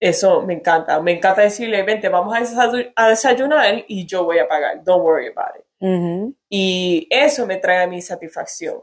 eso 0.00 0.40
me 0.42 0.54
encanta. 0.54 1.00
Me 1.00 1.12
encanta 1.12 1.42
decirle, 1.42 1.82
vente, 1.82 2.08
vamos 2.08 2.34
a 2.96 3.08
desayunar, 3.08 3.84
y 3.86 4.06
yo 4.06 4.24
voy 4.24 4.38
a 4.38 4.48
pagar. 4.48 4.82
Don't 4.82 5.04
worry 5.04 5.28
about 5.28 5.54
it. 5.58 5.64
Ujú. 5.80 6.34
Y 6.48 7.06
eso 7.10 7.46
me 7.46 7.58
trae 7.58 7.82
a 7.82 7.86
mi 7.86 8.00
satisfacción. 8.00 8.82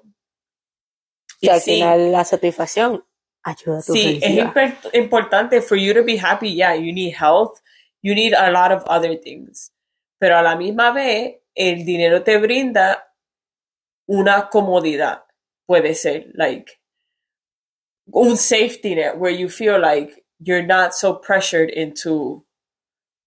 Y, 1.42 1.48
Y 1.48 1.50
al 1.50 1.62
sí. 1.62 1.72
final 1.72 2.12
la 2.12 2.24
satisfacción 2.26 3.04
ayuda 3.50 3.80
a 3.80 3.84
tu 3.84 3.94
Sí, 3.94 4.20
es 4.22 4.24
felicidad. 4.24 4.54
imper- 4.54 4.90
importante 4.94 5.62
for 5.62 5.78
you 5.78 5.94
to 5.94 6.04
be 6.04 6.18
happy. 6.18 6.50
Yeah, 6.54 6.74
you 6.76 6.92
need 6.94 7.14
health. 7.16 7.60
You 8.02 8.16
need 8.16 8.34
a 8.34 8.50
lot 8.52 8.72
of 8.72 8.84
other 8.88 9.16
things. 9.20 9.72
Pero 10.20 10.38
a 10.38 10.42
la 10.42 10.56
misma 10.56 10.92
vez, 10.94 11.36
el 11.56 11.86
dinero 11.86 12.24
te 12.24 12.38
brinda 12.38 13.04
una 14.08 14.50
comodidad. 14.50 15.24
Puede 15.68 15.94
ser, 15.96 16.32
like, 16.34 16.80
un 18.14 18.36
safety 18.38 18.96
net 18.96 19.18
where 19.18 19.32
you 19.32 19.50
feel 19.50 19.80
like 19.80 20.24
you're 20.40 20.66
not 20.66 20.94
so 20.94 21.14
pressured 21.14 21.70
into, 21.70 22.44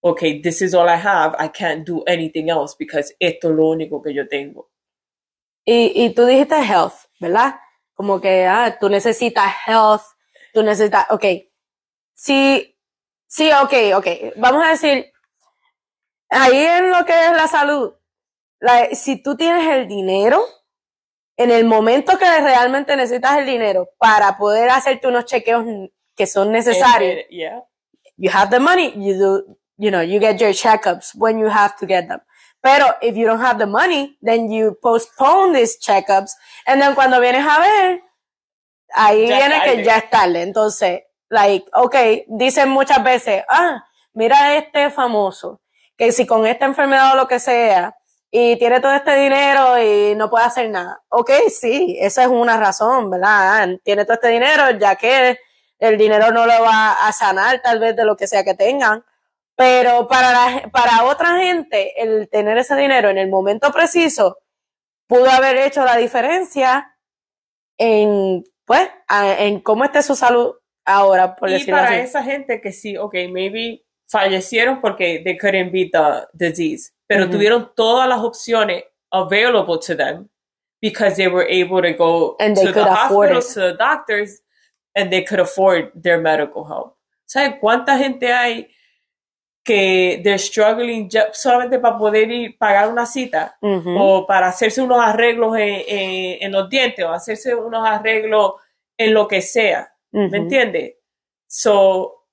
okay, 0.03 0.41
this 0.41 0.61
is 0.61 0.73
all 0.73 0.89
I 0.89 0.97
have. 0.97 1.35
I 1.39 1.47
can't 1.47 1.85
do 1.85 2.03
anything 2.03 2.49
else 2.49 2.75
because 2.77 3.13
esto 3.19 3.49
es 3.49 3.55
lo 3.55 3.69
único 3.75 4.03
que 4.03 4.13
yo 4.13 4.27
tengo. 4.27 4.69
Y, 5.65 5.93
y 5.95 6.09
tú 6.13 6.25
dijiste 6.25 6.55
health, 6.61 7.07
¿verdad? 7.21 7.55
Como 7.95 8.19
que, 8.19 8.45
ah, 8.45 8.75
tú 8.79 8.89
necesitas 8.89 9.53
health, 9.65 10.01
tú 10.53 10.63
necesitas, 10.63 11.05
ok. 11.09 11.25
Sí, 12.13 12.77
sí, 13.27 13.51
ok, 13.51 13.73
ok. 13.95 14.07
Vamos 14.37 14.63
a 14.65 14.69
decir, 14.69 15.11
ahí 16.29 16.57
en 16.65 16.91
lo 16.91 17.05
que 17.05 17.25
es 17.25 17.31
la 17.31 17.47
salud, 17.47 17.93
la- 18.59 18.93
si 18.95 19.21
tú 19.21 19.35
tienes 19.35 19.67
el 19.67 19.87
dinero, 19.87 20.43
en 21.35 21.51
el 21.51 21.65
momento 21.65 22.17
que 22.17 22.25
realmente 22.25 22.95
necesitas 22.95 23.37
el 23.37 23.45
dinero 23.45 23.89
para 23.97 24.37
poder 24.37 24.69
hacerte 24.69 25.07
unos 25.07 25.25
chequeos 25.25 25.65
que 26.15 26.27
son 26.27 26.51
necesarios, 26.51 27.25
yeah. 27.29 27.63
you 28.17 28.29
have 28.31 28.51
the 28.51 28.59
money, 28.59 28.93
you 28.95 29.17
do, 29.17 29.57
you 29.77 29.89
know, 29.89 30.01
you 30.03 30.19
get 30.19 30.39
your 30.39 30.53
checkups 30.53 31.15
when 31.15 31.39
you 31.39 31.47
have 31.49 31.75
to 31.79 31.87
get 31.87 32.07
them. 32.07 32.19
Pero 32.61 32.85
if 33.01 33.17
you 33.17 33.25
don't 33.25 33.41
have 33.41 33.57
the 33.57 33.65
money, 33.65 34.15
then 34.21 34.49
you 34.51 34.77
postpone 34.81 35.53
these 35.53 35.77
checkups, 35.81 36.31
and 36.67 36.79
then 36.79 36.93
cuando 36.95 37.19
vienes 37.19 37.45
a 37.45 37.59
ver, 37.59 37.99
ahí 38.93 39.27
Ya 39.27 39.37
viene 39.37 39.55
tarde. 39.59 39.75
que 39.77 39.83
ya 39.83 39.97
es 39.97 40.09
tarde. 40.09 40.41
Entonces, 40.41 41.01
like, 41.29 41.65
okay, 41.73 42.25
dicen 42.27 42.69
muchas 42.69 43.03
veces, 43.03 43.43
ah, 43.49 43.83
mira 44.13 44.55
este 44.55 44.89
famoso, 44.89 45.61
que 45.97 46.11
si 46.11 46.25
con 46.27 46.45
esta 46.45 46.65
enfermedad 46.65 47.13
o 47.13 47.15
lo 47.17 47.27
que 47.27 47.39
sea, 47.39 47.95
y 48.31 48.57
tiene 48.57 48.79
todo 48.79 48.93
este 48.93 49.15
dinero 49.15 49.77
y 49.81 50.15
no 50.15 50.29
puede 50.29 50.45
hacer 50.45 50.69
nada. 50.69 51.01
Ok, 51.09 51.29
sí, 51.49 51.97
esa 51.99 52.23
es 52.23 52.29
una 52.29 52.57
razón, 52.57 53.09
¿verdad? 53.11 53.61
Ah, 53.63 53.67
Tiene 53.83 54.05
todo 54.05 54.15
este 54.15 54.29
dinero, 54.29 54.71
ya 54.79 54.95
que 54.95 55.37
el 55.77 55.97
dinero 55.97 56.31
no 56.31 56.45
lo 56.47 56.61
va 56.63 57.07
a 57.07 57.11
sanar 57.11 57.61
tal 57.61 57.77
vez 57.79 57.95
de 57.95 58.05
lo 58.05 58.15
que 58.15 58.25
sea 58.27 58.43
que 58.43 58.55
tengan. 58.55 59.03
Pero 59.55 60.07
para, 60.07 60.31
la- 60.31 60.69
para 60.71 61.03
otra 61.03 61.37
gente, 61.37 61.93
el 62.01 62.27
tener 62.27 62.57
ese 62.57 62.75
dinero 62.75 63.09
en 63.09 63.19
el 63.19 63.29
momento 63.29 63.71
preciso 63.71 64.39
pudo 65.05 65.29
haber 65.29 65.57
hecho 65.57 65.83
la 65.85 65.95
diferencia 65.97 66.95
en, 67.77 68.43
pues, 68.65 68.89
en 69.09 69.59
cómo 69.61 69.83
esté 69.83 70.01
su 70.03 70.15
salud 70.15 70.55
ahora, 70.85 71.35
por 71.35 71.49
y 71.49 71.53
decirlo 71.53 71.77
para 71.77 71.89
así. 71.89 71.99
esa 71.99 72.23
gente 72.23 72.61
que 72.61 72.71
sí, 72.71 72.97
ok, 72.97 73.13
maybe 73.29 73.83
fallecieron 74.07 74.81
porque 74.81 75.21
they 75.23 75.37
couldn't 75.37 75.71
beat 75.71 75.91
the 75.91 76.27
disease, 76.33 76.91
pero 77.07 77.29
tuvieron 77.29 77.71
todas 77.75 78.07
las 78.07 78.19
opciones 78.19 78.83
available 79.11 79.77
to 79.79 79.95
them 79.95 80.29
because 80.81 81.15
they 81.15 81.27
were 81.27 81.45
able 81.49 81.81
to 81.81 81.93
go 81.97 82.35
And 82.39 82.55
they 82.55 82.65
to 82.65 82.71
the 82.71 82.81
could 82.81 82.87
hospitals, 82.89 83.51
it. 83.51 83.53
to 83.53 83.59
the 83.71 83.77
doctors, 83.77 84.41
and 84.95 85.11
they 85.11 85.23
could 85.23 85.39
afford 85.39 85.91
their 85.95 86.19
medical 86.19 86.65
help. 86.65 86.97
¿Sabes 87.25 87.55
cuánta 87.59 87.97
gente 87.97 88.31
hay 88.33 88.69
que 89.63 90.19
they're 90.23 90.37
struggling 90.37 91.09
solamente 91.31 91.79
para 91.79 91.97
poder 91.97 92.29
ir 92.31 92.57
pagar 92.57 92.89
una 92.89 93.05
cita? 93.05 93.55
Ujú. 93.61 93.95
o 93.97 94.25
para 94.27 94.47
hacerse 94.47 94.81
unos 94.81 94.99
arreglos 94.99 95.55
en, 95.57 95.81
en- 95.87 96.37
en 96.43 96.51
los 96.51 96.69
dientes 96.69 97.05
o 97.05 97.11
hacerse 97.11 97.55
unos 97.55 97.87
arreglos 97.87 98.53
en 98.97 99.13
lo 99.13 99.27
que 99.27 99.41
sea. 99.41 99.89
¿Me 100.11 100.25
Ujú. 100.27 100.35
entiendes? 100.35 100.95
So, 101.47 102.25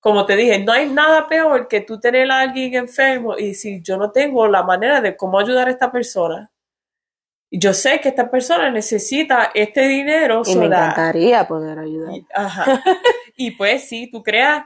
como 0.00 0.26
te 0.26 0.36
dije, 0.36 0.58
no 0.58 0.72
hay 0.72 0.88
nada 0.88 1.26
peor 1.28 1.68
que 1.68 1.80
tú 1.80 1.98
tener 2.00 2.30
a 2.30 2.40
alguien 2.40 2.74
enfermo 2.74 3.36
y 3.38 3.54
si 3.54 3.80
yo 3.82 3.96
no 3.96 4.10
tengo 4.12 4.46
la 4.48 4.62
manera 4.62 5.00
de 5.00 5.16
cómo 5.16 5.38
ayudar 5.38 5.68
a 5.68 5.70
esta 5.70 5.90
persona, 5.90 6.50
yo 7.50 7.72
sé 7.72 8.00
que 8.00 8.08
esta 8.10 8.30
persona 8.30 8.70
necesita 8.70 9.50
este 9.54 9.86
dinero. 9.88 10.42
Y 10.44 10.52
so 10.52 10.58
me 10.60 10.68
that- 10.68 10.90
encantaría 10.90 11.46
poder 11.46 11.78
ayudar. 11.78 12.12
y- 12.14 12.26
Ajá. 12.34 12.82
Y 13.36 13.52
pues 13.52 13.88
sí, 13.88 14.10
tú 14.10 14.22
creas, 14.22 14.64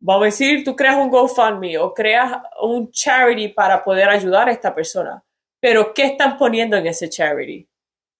vamos 0.00 0.22
a 0.22 0.26
decir, 0.26 0.64
tú 0.64 0.74
creas 0.76 0.96
un 0.96 1.10
GoFundMe 1.10 1.78
o 1.78 1.92
creas 1.92 2.40
un 2.62 2.90
charity 2.90 3.48
para 3.48 3.82
poder 3.82 4.08
ayudar 4.08 4.48
a 4.48 4.52
esta 4.52 4.74
persona. 4.74 5.22
Pero 5.60 5.92
¿qué 5.92 6.06
están 6.06 6.38
poniendo 6.38 6.76
en 6.76 6.86
ese 6.86 7.08
charity? 7.08 7.68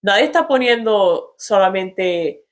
Nadie 0.03 0.25
está 0.25 0.47
poniendo 0.47 1.35
solamente 1.39 2.45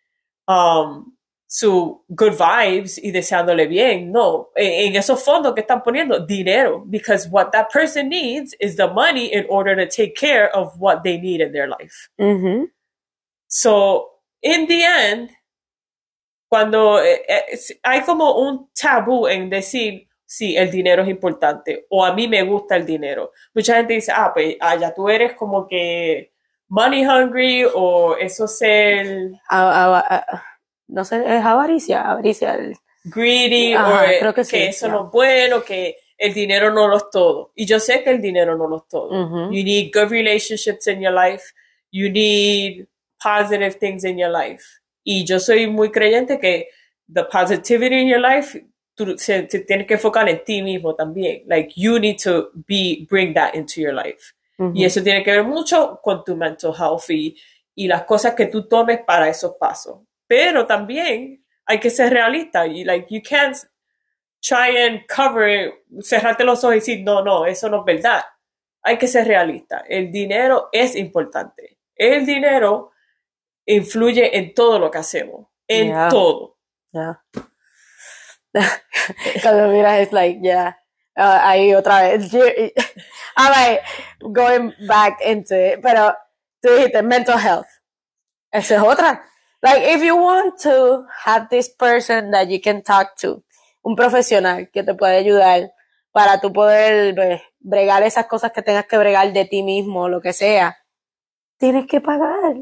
um, 0.47 1.17
su 1.47 2.05
good 2.09 2.37
vibes 2.39 2.99
y 2.99 3.11
deseándole 3.11 3.67
bien. 3.67 4.11
No, 4.11 4.51
en, 4.55 4.89
en 4.89 4.97
esos 4.97 5.23
fondos 5.23 5.55
que 5.55 5.61
están 5.61 5.83
poniendo 5.83 6.21
dinero, 6.21 6.85
because 6.87 7.29
what 7.29 7.51
that 7.53 7.69
person 7.73 8.09
needs 8.09 8.55
is 8.61 8.77
the 8.77 8.89
money 8.89 9.33
in 9.33 9.47
order 9.49 9.77
to 9.77 9.87
take 9.87 10.15
care 10.15 10.51
of 10.55 10.75
what 10.79 11.03
they 11.03 11.19
need 11.19 11.41
in 11.41 11.53
their 11.53 11.69
life. 11.69 12.09
So, 13.49 14.11
in 14.43 14.67
the 14.67 14.83
end, 14.83 15.31
cuando 16.49 17.03
eh, 17.03 17.23
eh, 17.29 17.45
es- 17.53 17.79
hay 17.83 18.03
como 18.03 18.39
un 18.39 18.71
tabú 18.81 19.27
en 19.29 19.51
decir, 19.51 20.07
sí, 20.25 20.57
el 20.57 20.71
dinero 20.71 21.03
es 21.03 21.09
importante, 21.09 21.87
o 21.91 22.05
a 22.05 22.13
mí 22.13 22.27
me 22.29 22.43
gusta 22.43 22.77
el 22.77 22.85
dinero. 22.87 23.33
Mucha 23.55 23.77
gente 23.77 23.95
dice, 23.95 24.13
ah, 24.15 24.33
pues, 24.35 24.57
ah, 24.61 24.77
ya 24.77 24.93
tú 24.95 25.09
eres 25.09 25.35
como 25.35 25.67
que 25.69 26.33
money 26.69 27.05
hungry, 27.07 27.65
o 27.75 28.17
eso 28.17 28.47
A- 29.49 29.99
a- 29.99 30.17
a- 30.17 30.45
no 30.89 31.05
sé, 31.05 31.17
es 31.19 31.45
avaricia, 31.45 32.03
avaricia. 32.11 32.55
el- 32.55 32.75
greedy, 33.09 33.73
Ajá, 33.75 34.01
o 34.01 34.05
eh, 34.05 34.17
creo 34.19 34.35
que 34.35 34.45
sí, 34.45 34.57
eso 34.57 34.89
no 34.89 35.05
es 35.07 35.11
bueno, 35.13 35.63
que 35.63 35.97
el 36.19 36.35
dinero 36.35 36.73
no 36.73 36.89
lo 36.89 36.97
es 36.97 37.09
todo. 37.11 37.53
Y 37.55 37.65
yo 37.65 37.79
sé 37.79 38.03
que 38.03 38.11
el 38.11 38.21
dinero 38.21 38.57
no 38.57 38.67
lo 38.67 38.79
es 38.79 38.89
todo. 38.89 39.11
You 39.53 39.63
need 39.63 39.93
good 39.95 40.11
relationships 40.11 40.89
in 40.89 41.01
your 41.01 41.13
life. 41.13 41.45
You 41.93 42.11
need 42.11 42.87
positive 43.23 43.77
things 43.79 44.03
in 44.03 44.19
your 44.19 44.31
life. 44.31 44.65
Y 45.09 45.25
yo 45.25 45.39
soy 45.39 45.69
muy 45.69 45.93
creyente 45.93 46.37
que 46.41 46.69
the 47.13 47.23
positivity 47.25 47.95
in 47.95 48.09
your 48.09 48.21
life 48.21 48.61
tú 48.97 49.17
se, 49.17 49.49
se 49.49 49.61
tienes 49.61 49.87
que 49.87 49.95
enfocar 49.95 50.29
en 50.29 50.43
ti 50.43 50.63
mismo 50.63 50.97
también. 50.97 51.45
Like 51.47 51.73
you 51.77 52.01
need 52.01 52.17
to 52.25 52.51
be 52.67 53.07
bring 53.09 53.33
that 53.35 53.55
into 53.55 53.81
your 53.81 53.95
life. 53.95 54.33
Y 54.75 54.87
eso 54.87 55.03
tiene 55.03 55.23
que 55.23 55.33
ver 55.33 55.45
mucho 55.45 56.01
con 56.03 56.25
tu 56.25 56.35
mental 56.35 56.73
health 56.73 57.11
y, 57.11 57.37
y 57.75 57.87
las 57.87 58.05
cosas 58.05 58.35
que 58.35 58.47
tú 58.47 58.67
tomes 58.67 59.01
para 59.07 59.29
esos 59.29 59.55
pasos. 59.61 60.01
Pero 60.27 60.67
también 60.67 61.45
hay 61.67 61.79
que 61.79 61.91
ser 61.91 62.11
realista. 62.11 62.67
Y 62.67 62.83
like 62.83 63.07
you 63.15 63.21
can't 63.23 63.55
try 64.41 64.77
and 64.79 65.03
cover, 65.07 65.85
cerrarte 66.01 66.43
los 66.43 66.65
ojos 66.65 66.77
y 66.77 66.79
decir, 66.79 67.05
no, 67.05 67.23
no, 67.23 67.45
eso 67.45 67.69
no 67.69 67.81
es 67.81 67.85
verdad. 67.85 68.25
Hay 68.83 68.97
que 68.97 69.07
ser 69.07 69.29
realista. 69.29 69.85
El 69.87 70.11
dinero 70.11 70.71
es 70.73 70.97
importante. 70.97 71.77
El 71.95 72.25
dinero 72.25 72.93
influye 73.67 74.37
en 74.39 74.55
todo 74.55 74.79
lo 74.79 74.91
que 74.91 74.99
hacemos. 74.99 75.49
En 75.69 75.89
Yeah. 75.89 76.09
todo. 76.09 76.57
Ya. 76.93 77.23
Cuando 79.43 79.69
miras, 79.69 80.01
es 80.01 80.13
like, 80.13 80.41
yeah. 80.43 80.79
Uh, 81.17 81.41
ahí 81.43 81.75
otra 81.75 82.03
vez. 82.03 82.33
I'm 83.37 83.51
like, 83.51 83.83
going 84.33 84.73
back 84.87 85.19
into 85.25 85.55
it. 85.55 85.81
Pero 85.83 86.15
tú 86.63 86.71
dijiste 86.75 87.03
mental 87.03 87.39
health. 87.39 87.67
Esa 88.53 88.77
es 88.77 88.83
otra. 88.83 89.23
Like, 89.63 89.95
if 89.95 90.03
you 90.03 90.15
want 90.17 90.59
to 90.63 91.07
have 91.25 91.49
this 91.51 91.69
person 91.69 92.31
that 92.31 92.49
you 92.49 92.61
can 92.61 92.83
talk 92.83 93.17
to, 93.21 93.43
un 93.83 93.97
profesional 93.97 94.69
que 94.73 94.83
te 94.83 94.95
puede 94.95 95.17
ayudar 95.17 95.73
para 96.13 96.41
tú 96.41 96.53
poder 96.53 97.15
pues, 97.15 97.41
bregar 97.61 98.03
esas 98.03 98.27
cosas 98.27 98.53
que 98.53 98.63
tengas 98.63 98.87
que 98.87 98.97
bregar 98.99 99.33
de 99.33 99.45
ti 99.45 99.63
mismo, 99.63 100.09
lo 100.09 100.21
que 100.21 100.33
sea, 100.33 100.77
tienes 101.59 101.87
que 101.87 102.01
pagar. 102.01 102.55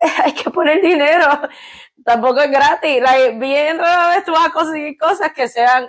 Hay 0.24 0.32
que 0.32 0.50
poner 0.50 0.80
dinero. 0.80 1.26
Tampoco 2.04 2.40
es 2.40 2.50
gratis. 2.50 3.02
Like, 3.02 3.38
bien 3.38 3.78
rara 3.78 4.16
vez 4.16 4.24
tú 4.24 4.32
vas 4.32 4.48
a 4.48 4.52
conseguir 4.52 4.96
cosas 4.98 5.32
que 5.32 5.48
sean 5.48 5.88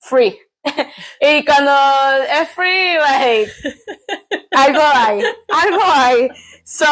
free. 0.00 0.38
y 1.20 1.44
cuando 1.44 1.72
es 2.22 2.48
free, 2.50 2.96
like, 2.96 3.52
algo 4.52 4.80
hay, 4.82 5.22
algo 5.48 5.80
hay. 5.84 6.28
So, 6.64 6.86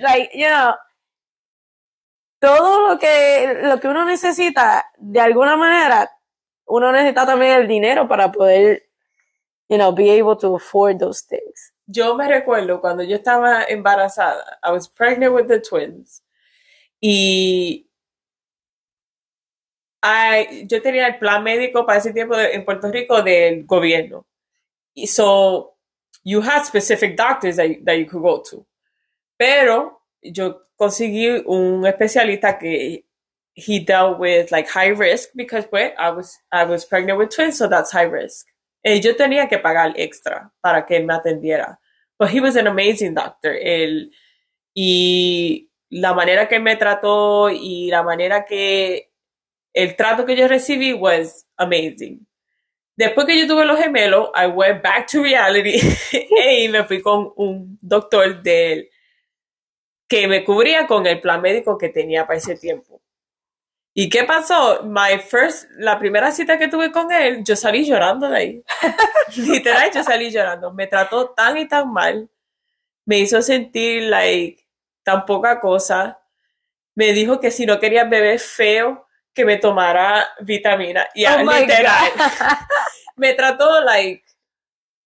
like, 0.00 0.30
you 0.32 0.46
know, 0.48 0.74
todo 2.40 2.88
lo 2.88 2.98
que, 2.98 3.58
lo 3.62 3.80
que 3.80 3.88
uno 3.88 4.04
necesita, 4.04 4.86
de 4.96 5.20
alguna 5.20 5.56
manera, 5.56 6.10
uno 6.66 6.92
necesita 6.92 7.26
también 7.26 7.52
el 7.52 7.68
dinero 7.68 8.08
para 8.08 8.30
poder, 8.32 8.88
you 9.68 9.76
know, 9.76 9.92
be 9.92 10.10
able 10.10 10.36
to 10.36 10.56
afford 10.56 10.98
those 10.98 11.22
things. 11.26 11.72
Yo 11.90 12.14
me 12.14 12.28
recuerdo 12.28 12.80
cuando 12.82 13.02
yo 13.02 13.16
estaba 13.16 13.64
embarazada, 13.64 14.58
I 14.62 14.70
was 14.72 14.88
pregnant 14.88 15.32
with 15.34 15.46
the 15.48 15.58
twins, 15.60 16.22
y 17.00 17.86
I- 20.02 20.66
yo 20.68 20.80
tenía 20.82 21.06
el 21.06 21.18
plan 21.18 21.42
médico 21.42 21.84
para 21.86 21.98
ese 21.98 22.12
tiempo 22.12 22.36
de- 22.36 22.52
en 22.54 22.64
Puerto 22.64 22.90
Rico 22.92 23.22
del 23.22 23.64
gobierno. 23.66 24.26
Y 24.94 25.06
so, 25.06 25.76
you 26.24 26.40
had 26.42 26.64
specific 26.64 27.16
doctors 27.16 27.56
that, 27.56 27.66
you- 27.68 27.84
that 27.84 27.96
you 27.98 28.06
could 28.06 28.22
go 28.22 28.42
to. 28.42 28.66
Pero 29.38 30.02
yo 30.22 30.60
conseguí 30.76 31.42
un 31.46 31.86
especialista 31.86 32.58
que 32.58 33.04
he 33.54 33.80
dealt 33.80 34.18
with 34.20 34.50
like 34.52 34.68
high 34.68 34.90
risk 34.92 35.30
because 35.34 35.66
pues 35.66 35.92
I 35.98 36.10
was 36.10 36.38
I 36.52 36.64
was 36.64 36.84
pregnant 36.86 37.18
with 37.18 37.30
twins, 37.30 37.56
so 37.58 37.68
that's 37.68 37.90
high 37.92 38.04
risk. 38.08 38.46
Y 38.82 39.00
yo 39.00 39.16
tenía 39.16 39.48
que 39.48 39.58
pagar 39.58 39.92
extra 39.96 40.52
para 40.60 40.86
que 40.86 40.96
él 40.96 41.04
me 41.04 41.14
atendiera. 41.14 41.78
But 42.18 42.30
he 42.30 42.40
was 42.40 42.56
an 42.56 42.66
amazing 42.66 43.14
doctor. 43.14 43.54
Él, 43.60 44.10
y 44.74 45.70
la 45.90 46.14
manera 46.14 46.48
que 46.48 46.58
me 46.58 46.76
trató 46.76 47.50
y 47.50 47.90
la 47.90 48.02
manera 48.02 48.44
que 48.44 49.10
el 49.72 49.96
trato 49.96 50.24
que 50.26 50.36
yo 50.36 50.48
recibí 50.48 50.92
was 50.92 51.46
amazing. 51.56 52.26
Después 52.96 53.26
que 53.26 53.38
yo 53.38 53.46
tuve 53.46 53.64
los 53.64 53.78
gemelos, 53.78 54.30
I 54.34 54.46
went 54.46 54.82
back 54.82 55.06
to 55.12 55.22
reality 55.22 55.78
y 56.62 56.68
me 56.68 56.84
fui 56.84 57.00
con 57.00 57.32
un 57.36 57.78
doctor 57.80 58.42
del 58.42 58.90
que 60.08 60.26
me 60.26 60.42
cubría 60.42 60.86
con 60.86 61.06
el 61.06 61.20
plan 61.20 61.40
médico 61.40 61.78
que 61.78 61.90
tenía 61.90 62.26
para 62.26 62.38
ese 62.38 62.56
tiempo. 62.56 63.00
¿Y 64.00 64.08
qué 64.08 64.22
pasó? 64.22 64.84
My 64.84 65.18
first, 65.18 65.68
la 65.72 65.98
primera 65.98 66.30
cita 66.30 66.56
que 66.56 66.68
tuve 66.68 66.92
con 66.92 67.10
él, 67.10 67.42
yo 67.42 67.56
salí 67.56 67.84
llorando 67.84 68.30
de 68.30 68.36
ahí. 68.36 68.62
Literal, 69.36 69.90
yo 69.92 70.04
salí 70.04 70.30
llorando. 70.30 70.72
Me 70.72 70.86
trató 70.86 71.30
tan 71.30 71.58
y 71.58 71.66
tan 71.66 71.92
mal. 71.92 72.30
Me 73.06 73.18
hizo 73.18 73.42
sentir, 73.42 74.04
like, 74.04 74.64
tan 75.02 75.26
poca 75.26 75.58
cosa. 75.58 76.20
Me 76.94 77.12
dijo 77.12 77.40
que 77.40 77.50
si 77.50 77.66
no 77.66 77.80
quería 77.80 78.04
beber 78.04 78.38
feo, 78.38 79.04
que 79.34 79.44
me 79.44 79.56
tomara 79.56 80.28
vitamina. 80.42 81.08
Y 81.12 81.26
Oh 81.26 81.42
my 81.42 81.62
literal. 81.62 82.12
Me 83.16 83.34
trató, 83.34 83.80
like, 83.80 84.22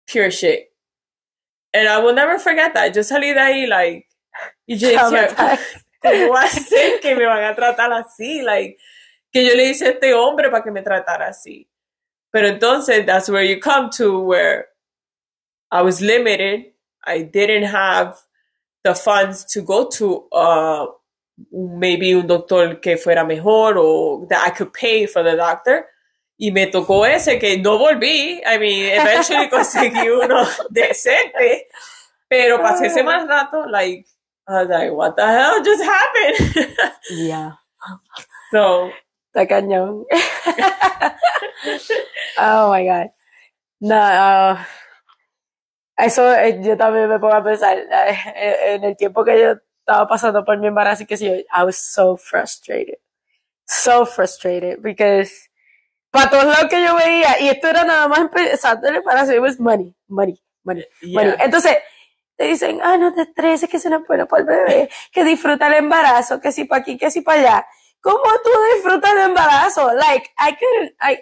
pure 0.05 0.31
shit. 0.31 0.69
And 1.73 1.89
I 1.89 1.97
will 1.97 2.15
never 2.15 2.39
forget 2.39 2.75
that. 2.75 2.93
Yo 2.93 3.03
salí 3.03 3.33
de 3.33 3.41
ahí, 3.41 3.67
like, 3.67 4.07
y 4.67 4.77
yo 4.77 4.89
decía. 4.89 5.59
¿Cómo 6.03 6.33
va 6.35 6.43
a 6.43 6.49
ser 6.49 7.01
que 7.01 7.15
me 7.15 7.27
van 7.27 7.45
a 7.45 7.55
tratar 7.55 7.93
así? 7.93 8.43
Like, 8.43 8.79
que 9.33 9.45
yo 9.45 9.55
le 9.55 9.65
hice 9.71 9.87
a 9.87 9.91
este 9.91 10.15
hombre 10.15 10.51
para 10.51 10.63
que 10.63 10.71
me 10.71 10.83
tratara 10.83 11.29
así. 11.29 11.69
Pero 12.31 12.49
entonces, 12.49 13.05
that's 13.07 13.29
where 13.29 13.45
you 13.45 13.61
come 13.61 13.91
to 13.97 14.21
where 14.21 14.69
I 15.71 15.83
was 15.83 16.01
limited. 16.01 16.73
I 17.05 17.23
didn't 17.23 17.65
have 17.65 18.17
the 18.85 18.95
funds 18.95 19.45
to 19.53 19.63
go 19.63 19.89
to 19.89 20.29
uh, 20.33 20.87
maybe 21.51 22.15
un 22.15 22.27
doctor 22.27 22.81
que 22.81 22.97
fuera 22.97 23.25
mejor 23.25 23.77
o 23.79 24.27
that 24.29 24.47
I 24.47 24.51
could 24.51 24.73
pay 24.73 25.07
for 25.07 25.23
the 25.23 25.37
doctor. 25.37 25.87
Y 26.39 26.51
me 26.51 26.67
tocó 26.67 27.07
ese 27.07 27.39
que 27.39 27.59
no 27.59 27.79
volví. 27.79 28.41
I 28.45 28.59
mean, 28.59 29.01
eventually 29.01 29.49
conseguí 29.49 30.09
uno 30.09 30.45
decente. 30.71 31.69
Pero 32.29 32.61
pasé 32.61 32.87
ese 32.87 33.03
mal 33.03 33.29
rato, 33.29 33.67
like, 33.67 34.07
I 34.49 34.63
was 34.63 34.69
like, 34.69 34.93
what 34.93 35.17
the 35.17 35.27
hell 35.27 35.63
just 35.63 35.83
happened? 35.83 36.77
Yeah. 37.11 37.53
so, 38.53 38.91
Está 39.35 39.49
cañón. 39.49 40.05
oh 42.39 42.71
my 42.71 42.85
God. 42.85 43.11
No, 43.81 43.97
ah, 43.97 44.67
eso 45.97 46.31
eh, 46.35 46.61
yo 46.63 46.77
también 46.77 47.09
me 47.09 47.19
pongo 47.19 47.35
a 47.35 47.43
pensar 47.43 47.79
eh, 47.79 48.75
en 48.75 48.85
el 48.85 48.97
tiempo 48.97 49.25
que 49.25 49.41
yo 49.41 49.55
estaba 49.81 50.07
pasando 50.07 50.45
por 50.45 50.59
mi 50.59 50.67
embarazo 50.67 51.05
y 51.05 51.07
que 51.07 51.47
I 51.51 51.65
was 51.65 51.79
so 51.79 52.17
frustrated. 52.17 52.99
So 53.65 54.05
frustrated 54.05 54.83
because 54.83 55.49
para 56.11 56.29
todos 56.29 56.45
lados 56.45 56.69
que 56.69 56.85
yo 56.85 56.95
veía, 56.95 57.41
y 57.41 57.49
esto 57.49 57.69
era 57.69 57.85
nada 57.85 58.07
más 58.09 58.21
empezando 58.21 58.87
el 58.87 58.97
embarazo, 58.97 59.33
it 59.33 59.41
was 59.41 59.59
money, 59.59 59.95
money, 60.09 60.39
money, 60.63 60.85
money. 61.03 61.31
yeah. 61.31 61.45
Entonces, 61.45 61.79
te 62.37 62.45
dicen, 62.45 62.81
ah, 62.83 62.97
no 62.97 63.13
te 63.13 63.23
estreses, 63.23 63.69
que 63.69 63.77
eso 63.77 63.91
no 63.91 63.99
es 63.99 64.07
bueno 64.07 64.27
para 64.27 64.41
el 64.43 64.47
bebé, 64.47 64.91
que 65.13 65.25
disfruta 65.25 65.69
el 65.69 65.75
embarazo, 65.75 66.41
que 66.41 66.53
si 66.53 66.65
para 66.65 66.83
aquí, 66.83 66.97
que 66.97 67.11
si 67.11 67.21
para 67.21 67.41
allá. 67.41 67.67
¿Cómo 68.01 68.23
tú 68.43 68.51
disfrutas 68.75 69.13
el 69.13 69.19
embarazo? 69.19 69.93
Like, 69.95 70.31
I 70.39 70.57
couldn't, 70.57 70.95
I, 71.01 71.19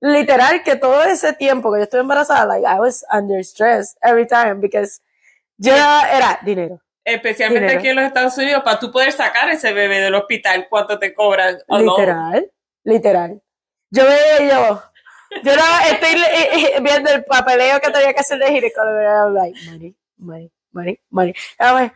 literal, 0.00 0.62
que 0.62 0.76
todo 0.76 1.04
ese 1.04 1.32
tiempo 1.32 1.72
que 1.72 1.78
yo 1.78 1.84
estuve 1.84 2.00
embarazada, 2.00 2.46
like, 2.46 2.66
I 2.66 2.80
was 2.80 3.04
under 3.12 3.38
stress 3.44 3.96
every 4.02 4.26
time 4.26 4.56
because 4.60 5.00
yo 5.58 5.72
era 5.72 6.40
dinero, 6.44 6.80
Especialmente 7.04 7.68
Dinero. 7.68 7.78
aquí 7.78 7.88
en 7.88 7.96
los 7.96 8.04
Estados 8.04 8.36
Unidos, 8.36 8.62
para 8.62 8.78
tú 8.78 8.90
poder 8.92 9.12
sacar 9.12 9.48
ese 9.48 9.72
bebé 9.72 10.00
del 10.00 10.14
hospital, 10.14 10.66
¿cuánto 10.68 10.98
te 10.98 11.14
cobran? 11.14 11.56
literal, 11.68 12.50
literal. 12.84 13.42
Yo 13.90 14.04
veía 14.04 14.48
yo, 14.48 14.82
yo 15.42 15.56
no, 15.56 15.62
estoy 15.90 16.20
eh, 16.20 16.74
eh, 16.76 16.80
viendo 16.82 17.10
el 17.10 17.24
papeleo 17.24 17.80
que 17.80 17.90
tenía 17.90 18.12
que 18.12 18.20
hacer 18.20 18.38
de 18.38 18.52
ginecólogo, 18.52 19.30
like, 19.30 19.58
money, 19.70 19.96
money, 20.18 20.50
money, 20.72 20.98
money. 21.10 21.34
I'm 21.60 21.74
like, 21.74 21.92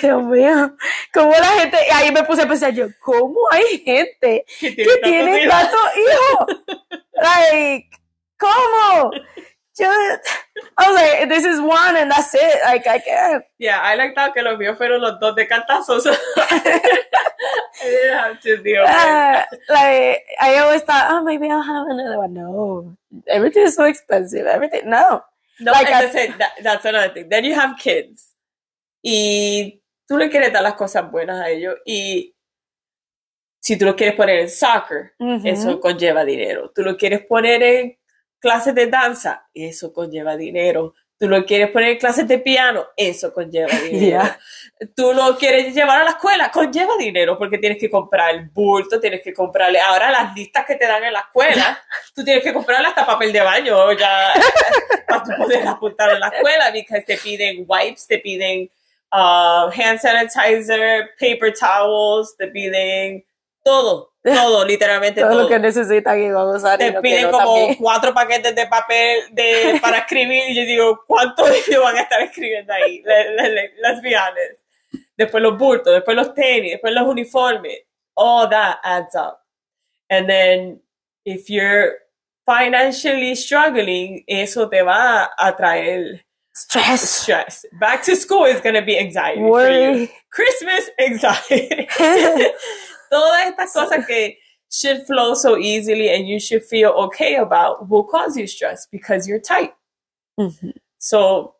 Dios 0.00 0.22
mío, 0.24 0.76
¿cómo 1.12 1.32
la 1.32 1.46
gente? 1.60 1.78
y 1.86 1.90
Ahí 1.92 2.12
me 2.12 2.22
puse 2.24 2.42
a 2.42 2.48
pensar 2.48 2.72
yo, 2.72 2.88
¿cómo 3.00 3.38
hay 3.50 3.78
gente 3.78 4.44
Que 4.58 4.74
que 4.74 4.84
tantos 4.84 5.00
tiene 5.02 5.48
tantos 5.48 5.80
hijos? 5.96 6.56
Like, 7.14 7.90
¿cómo? 8.38 9.12
Yo, 9.78 9.86
I 10.78 10.90
was 10.90 10.94
like, 10.94 11.28
this 11.28 11.44
is 11.44 11.60
one 11.60 11.96
and 11.96 12.10
that's 12.10 12.34
it. 12.34 12.60
Like, 12.64 12.86
I 12.86 12.98
can't. 12.98 13.44
Yeah, 13.58 13.80
I 13.82 13.94
like 13.94 14.14
that 14.14 14.34
que 14.34 14.42
los 14.42 14.58
míos 14.58 14.76
fueron 14.76 15.00
los 15.00 15.18
dos 15.20 15.34
de 15.34 15.46
cantazos. 15.46 16.06
I 16.36 17.84
didn't 17.84 18.18
have 18.18 18.40
to 18.40 18.56
deal 18.62 18.82
with 18.82 18.90
Uh, 18.90 19.44
like, 19.70 20.22
I 20.40 20.58
always 20.58 20.82
thought, 20.82 21.06
oh, 21.10 21.24
maybe 21.24 21.48
I'll 21.50 21.62
have 21.62 21.86
another 21.88 22.18
one. 22.18 22.34
No, 22.34 22.96
everything 23.26 23.62
is 23.64 23.74
so 23.76 23.84
expensive. 23.84 24.46
Everything, 24.46 24.90
no. 24.90 25.22
No, 25.60 25.72
Like, 25.72 25.90
I- 25.92 26.04
entonces, 26.04 26.38
that- 26.38 26.62
that's 26.62 26.84
another 26.86 27.12
thing. 27.12 27.28
Then 27.28 27.44
you 27.44 27.54
have 27.54 27.76
kids. 27.76 28.34
Y 29.02 29.82
tú 30.08 30.16
le 30.18 30.28
quieres 30.28 30.52
dar 30.52 30.62
las 30.62 30.74
cosas 30.74 31.10
buenas 31.10 31.40
a 31.40 31.48
ellos. 31.50 31.76
Y 31.86 32.34
si 33.62 33.76
tú 33.78 33.84
lo 33.84 33.94
quieres 33.94 34.14
poner 34.16 34.40
en 34.40 34.50
soccer, 34.50 35.12
eso 35.46 35.80
conlleva 35.80 36.24
dinero. 36.24 36.70
Tú 36.74 36.82
lo 36.82 36.96
quieres 36.96 37.24
poner 37.26 37.62
en 37.62 37.98
clases 38.38 38.74
de 38.74 38.86
danza, 38.86 39.48
eso 39.54 39.92
conlleva 39.92 40.36
dinero. 40.36 40.94
Tú 41.20 41.28
lo 41.28 41.44
quieres 41.44 41.70
poner 41.70 41.90
en 41.90 41.98
clases 41.98 42.26
de 42.26 42.38
piano, 42.38 42.86
eso 42.96 43.30
conlleva 43.34 43.68
dinero. 43.84 44.22
Yeah. 44.22 44.40
Tú 44.96 45.12
lo 45.12 45.36
quieres 45.36 45.74
llevar 45.74 46.00
a 46.00 46.04
la 46.04 46.10
escuela, 46.12 46.50
conlleva 46.50 46.96
dinero 46.96 47.36
porque 47.36 47.58
tienes 47.58 47.76
que 47.78 47.90
comprar 47.90 48.34
el 48.34 48.48
bulto, 48.48 48.98
tienes 48.98 49.20
que 49.20 49.34
comprarle. 49.34 49.78
Ahora 49.80 50.10
las 50.10 50.34
listas 50.34 50.64
que 50.64 50.76
te 50.76 50.86
dan 50.86 51.04
en 51.04 51.12
la 51.12 51.20
escuela, 51.20 51.78
tú 52.14 52.24
tienes 52.24 52.42
que 52.42 52.54
comprarle 52.54 52.88
hasta 52.88 53.04
papel 53.04 53.34
de 53.34 53.42
baño 53.42 53.92
ya 53.92 54.32
para 55.06 55.22
tú 55.22 55.30
poder 55.36 55.68
apuntar 55.68 56.10
en 56.14 56.20
la 56.20 56.28
escuela 56.28 56.72
porque 56.72 57.04
te 57.04 57.18
piden 57.18 57.66
wipes, 57.68 58.06
te 58.06 58.18
piden 58.18 58.70
uh, 59.12 59.68
hand 59.70 59.98
sanitizer, 60.00 61.10
paper 61.20 61.52
towels, 61.52 62.34
te 62.34 62.46
piden 62.46 63.22
todo, 63.62 64.09
todo, 64.22 64.64
literalmente 64.64 65.20
Todo 65.20 65.30
todo. 65.32 65.42
lo 65.42 65.48
que 65.48 65.58
necesitan 65.58 66.20
y 66.22 66.30
van 66.30 66.48
a 66.48 66.56
usar. 66.56 66.78
te 66.78 66.92
piden 67.00 67.22
no 67.24 67.30
como 67.32 67.54
también. 67.56 67.74
cuatro 67.76 68.12
paquetes 68.14 68.54
de 68.54 68.66
papel 68.66 69.22
de, 69.32 69.78
para 69.80 69.98
escribir 69.98 70.50
y 70.50 70.54
yo 70.56 70.62
digo, 70.62 71.00
¿cuánto 71.06 71.46
ellos 71.48 71.82
van 71.82 71.96
a 71.96 72.00
estar 72.02 72.20
escribiendo 72.22 72.72
ahí? 72.72 73.02
Be 73.02 74.16
honest. 74.16 74.60
Después 75.16 75.42
los 75.42 75.56
bultos, 75.58 75.92
después 75.94 76.16
los 76.16 76.34
tenis, 76.34 76.72
después 76.72 76.92
los 76.94 77.06
uniformes. 77.06 77.78
All 78.14 78.48
that 78.50 78.78
adds 78.82 79.14
up. 79.14 79.38
And 80.10 80.28
then, 80.28 80.82
if 81.24 81.48
you're 81.48 81.92
financially 82.44 83.34
struggling, 83.36 84.24
eso 84.26 84.68
te 84.68 84.82
va 84.82 85.30
a 85.38 85.56
traer 85.56 86.24
Stress. 86.52 87.00
stress. 87.22 87.64
Back 87.78 88.02
to 88.04 88.16
school 88.16 88.44
is 88.46 88.60
going 88.60 88.74
to 88.74 88.82
be 88.82 88.98
anxiety 88.98 89.40
for 89.40 89.68
you. 89.70 89.80
Worry. 89.90 90.10
Christmas 90.30 90.90
anxiety. 90.98 91.86
Todas 93.10 93.46
estas 93.48 93.72
cosas 93.72 94.06
que 94.06 94.38
should 94.70 95.04
flow 95.06 95.34
so 95.34 95.58
easily 95.58 96.08
and 96.08 96.28
you 96.28 96.38
should 96.38 96.62
feel 96.62 96.90
okay 96.90 97.36
about 97.36 97.88
will 97.88 98.04
cause 98.04 98.36
you 98.36 98.46
stress 98.46 98.86
because 98.90 99.26
you're 99.26 99.40
tight. 99.40 99.72
So, 100.98 101.54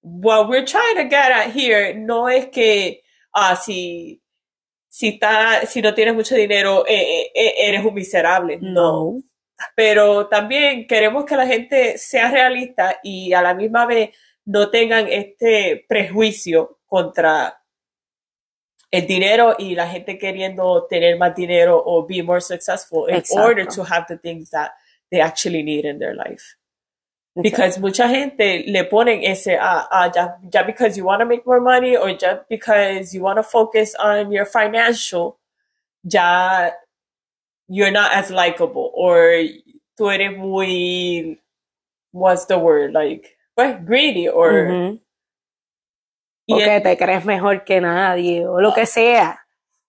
what 0.00 0.48
we're 0.48 0.66
trying 0.66 0.96
to 0.96 1.04
get 1.04 1.30
at 1.30 1.52
here 1.52 1.94
no 1.94 2.26
es 2.26 2.46
que, 2.52 3.02
ah, 3.34 3.54
si, 3.54 4.20
si, 4.88 5.18
está, 5.18 5.66
si 5.66 5.80
no 5.80 5.94
tienes 5.94 6.14
mucho 6.14 6.34
dinero, 6.34 6.84
eh, 6.86 6.94
eh, 6.94 7.30
eh, 7.34 7.54
eres 7.68 7.84
un 7.84 7.94
miserable. 7.94 8.58
No. 8.60 9.22
Pero 9.76 10.26
también 10.26 10.86
queremos 10.86 11.24
que 11.24 11.36
la 11.36 11.46
gente 11.46 11.96
sea 11.96 12.30
realista 12.30 12.98
y 13.02 13.32
a 13.32 13.42
la 13.42 13.54
misma 13.54 13.86
vez 13.86 14.10
no 14.44 14.70
tengan 14.70 15.06
este 15.08 15.84
prejuicio 15.88 16.80
contra 16.86 17.61
el 18.92 19.06
dinero 19.06 19.56
y 19.58 19.74
la 19.74 19.88
gente 19.88 20.18
queriendo 20.18 20.86
tener 20.88 21.16
más 21.18 21.34
dinero 21.34 21.82
o 21.84 22.06
be 22.06 22.22
more 22.22 22.40
successful 22.40 23.08
in 23.08 23.16
Exacto. 23.16 23.42
order 23.42 23.66
to 23.66 23.82
have 23.82 24.04
the 24.06 24.18
things 24.18 24.50
that 24.50 24.72
they 25.10 25.20
actually 25.20 25.62
need 25.62 25.84
in 25.86 25.98
their 25.98 26.14
life. 26.14 26.56
Because 27.34 27.78
mucha 27.78 28.06
gente 28.08 28.64
le 28.66 28.84
ponen 28.84 29.22
ese, 29.24 29.56
ah, 29.58 29.88
ah, 29.90 30.12
ya, 30.14 30.34
ya 30.52 30.62
because 30.64 30.98
you 30.98 31.04
want 31.06 31.20
to 31.20 31.26
make 31.26 31.46
more 31.46 31.60
money 31.60 31.96
or 31.96 32.12
just 32.12 32.46
because 32.50 33.14
you 33.14 33.22
want 33.22 33.38
to 33.38 33.42
focus 33.42 33.94
on 33.94 34.30
your 34.30 34.44
financial, 34.44 35.38
ya 36.04 36.70
you're 37.68 37.90
not 37.90 38.12
as 38.12 38.30
likable 38.30 38.90
or 38.92 39.44
tú 39.98 40.12
eres 40.12 40.36
muy, 40.36 41.38
what's 42.12 42.44
the 42.44 42.58
word, 42.58 42.92
like, 42.92 43.34
pues, 43.56 43.76
greedy 43.86 44.28
or, 44.28 44.52
Ujú. 44.52 45.00
Y 46.52 46.62
Porque 46.64 46.76
el- 46.76 46.82
te 46.82 46.96
crees 46.96 47.24
mejor 47.24 47.64
que 47.64 47.80
nadie 47.80 48.46
o 48.46 48.60
lo 48.60 48.72
que 48.72 48.86
sea. 48.86 49.38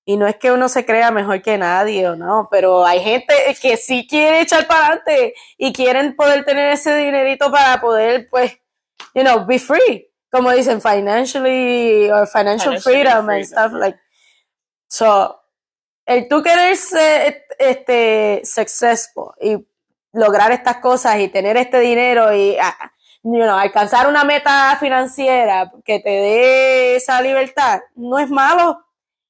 Y 0.05 0.17
no 0.17 0.27
es 0.27 0.35
que 0.35 0.51
uno 0.51 0.67
se 0.67 0.85
crea 0.85 1.11
mejor 1.11 1.41
que 1.41 1.57
nadie 1.57 2.07
o 2.09 2.15
no, 2.15 2.49
pero 2.51 2.85
hay 2.85 2.99
gente 2.99 3.33
que 3.61 3.77
sí 3.77 4.05
quiere 4.05 4.41
echar 4.41 4.67
para 4.67 4.87
adelante 4.87 5.33
y 5.57 5.71
quieren 5.71 6.15
poder 6.15 6.43
tener 6.43 6.73
ese 6.73 6.97
dinerito 6.97 7.49
para 7.49 7.79
poder, 7.79 8.27
pues, 8.29 8.51
you 9.13 9.21
know, 9.21 9.45
be 9.45 9.59
free. 9.59 10.09
Como 10.29 10.51
dicen, 10.51 10.81
financially 10.81 12.09
or 12.11 12.27
financial 12.27 12.81
freedom 12.81 13.29
and 13.29 13.45
stuff 13.45 13.71
yeah. 13.71 13.79
like. 13.79 13.99
So, 14.87 15.39
el 16.05 16.27
tú 16.27 16.43
querer 16.43 16.75
ser 16.75 17.45
este, 17.57 18.41
successful 18.43 19.33
y 19.39 19.57
lograr 20.11 20.51
estas 20.51 20.77
cosas 20.77 21.19
y 21.19 21.27
tener 21.29 21.55
este 21.57 21.79
dinero 21.79 22.33
y 22.33 22.57
ah, 22.59 22.92
you 23.23 23.31
know, 23.43 23.57
alcanzar 23.57 24.07
una 24.07 24.23
meta 24.23 24.77
financiera 24.79 25.71
que 25.85 25.99
te 25.99 26.09
dé 26.09 26.95
esa 26.97 27.21
libertad, 27.21 27.81
no 27.95 28.19
es 28.19 28.29
malo. 28.29 28.85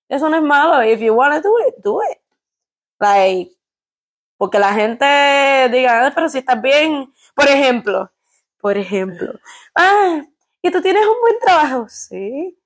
Eso 0.09 0.29
no 0.29 0.37
es 0.37 0.43
malo. 0.43 0.83
If 0.83 0.99
you 1.01 1.13
want 1.15 1.35
to 1.35 1.41
do 1.49 1.55
it, 1.67 1.75
do 1.83 2.01
it. 2.03 2.17
Like, 2.99 3.51
porque 4.37 4.59
la 4.59 4.73
gente 4.73 5.05
diga, 5.71 6.07
"Ah, 6.07 6.11
pero 6.15 6.29
si 6.29 6.39
estás 6.39 6.61
bien, 6.61 7.13
por 7.35 7.47
ejemplo, 7.47 8.11
por 8.61 8.77
ejemplo, 8.77 9.33
ah, 9.75 10.21
y 10.61 10.71
tú 10.71 10.81
tienes 10.81 11.05
un 11.07 11.19
buen 11.21 11.39
trabajo, 11.39 11.87
sí. 11.89 12.57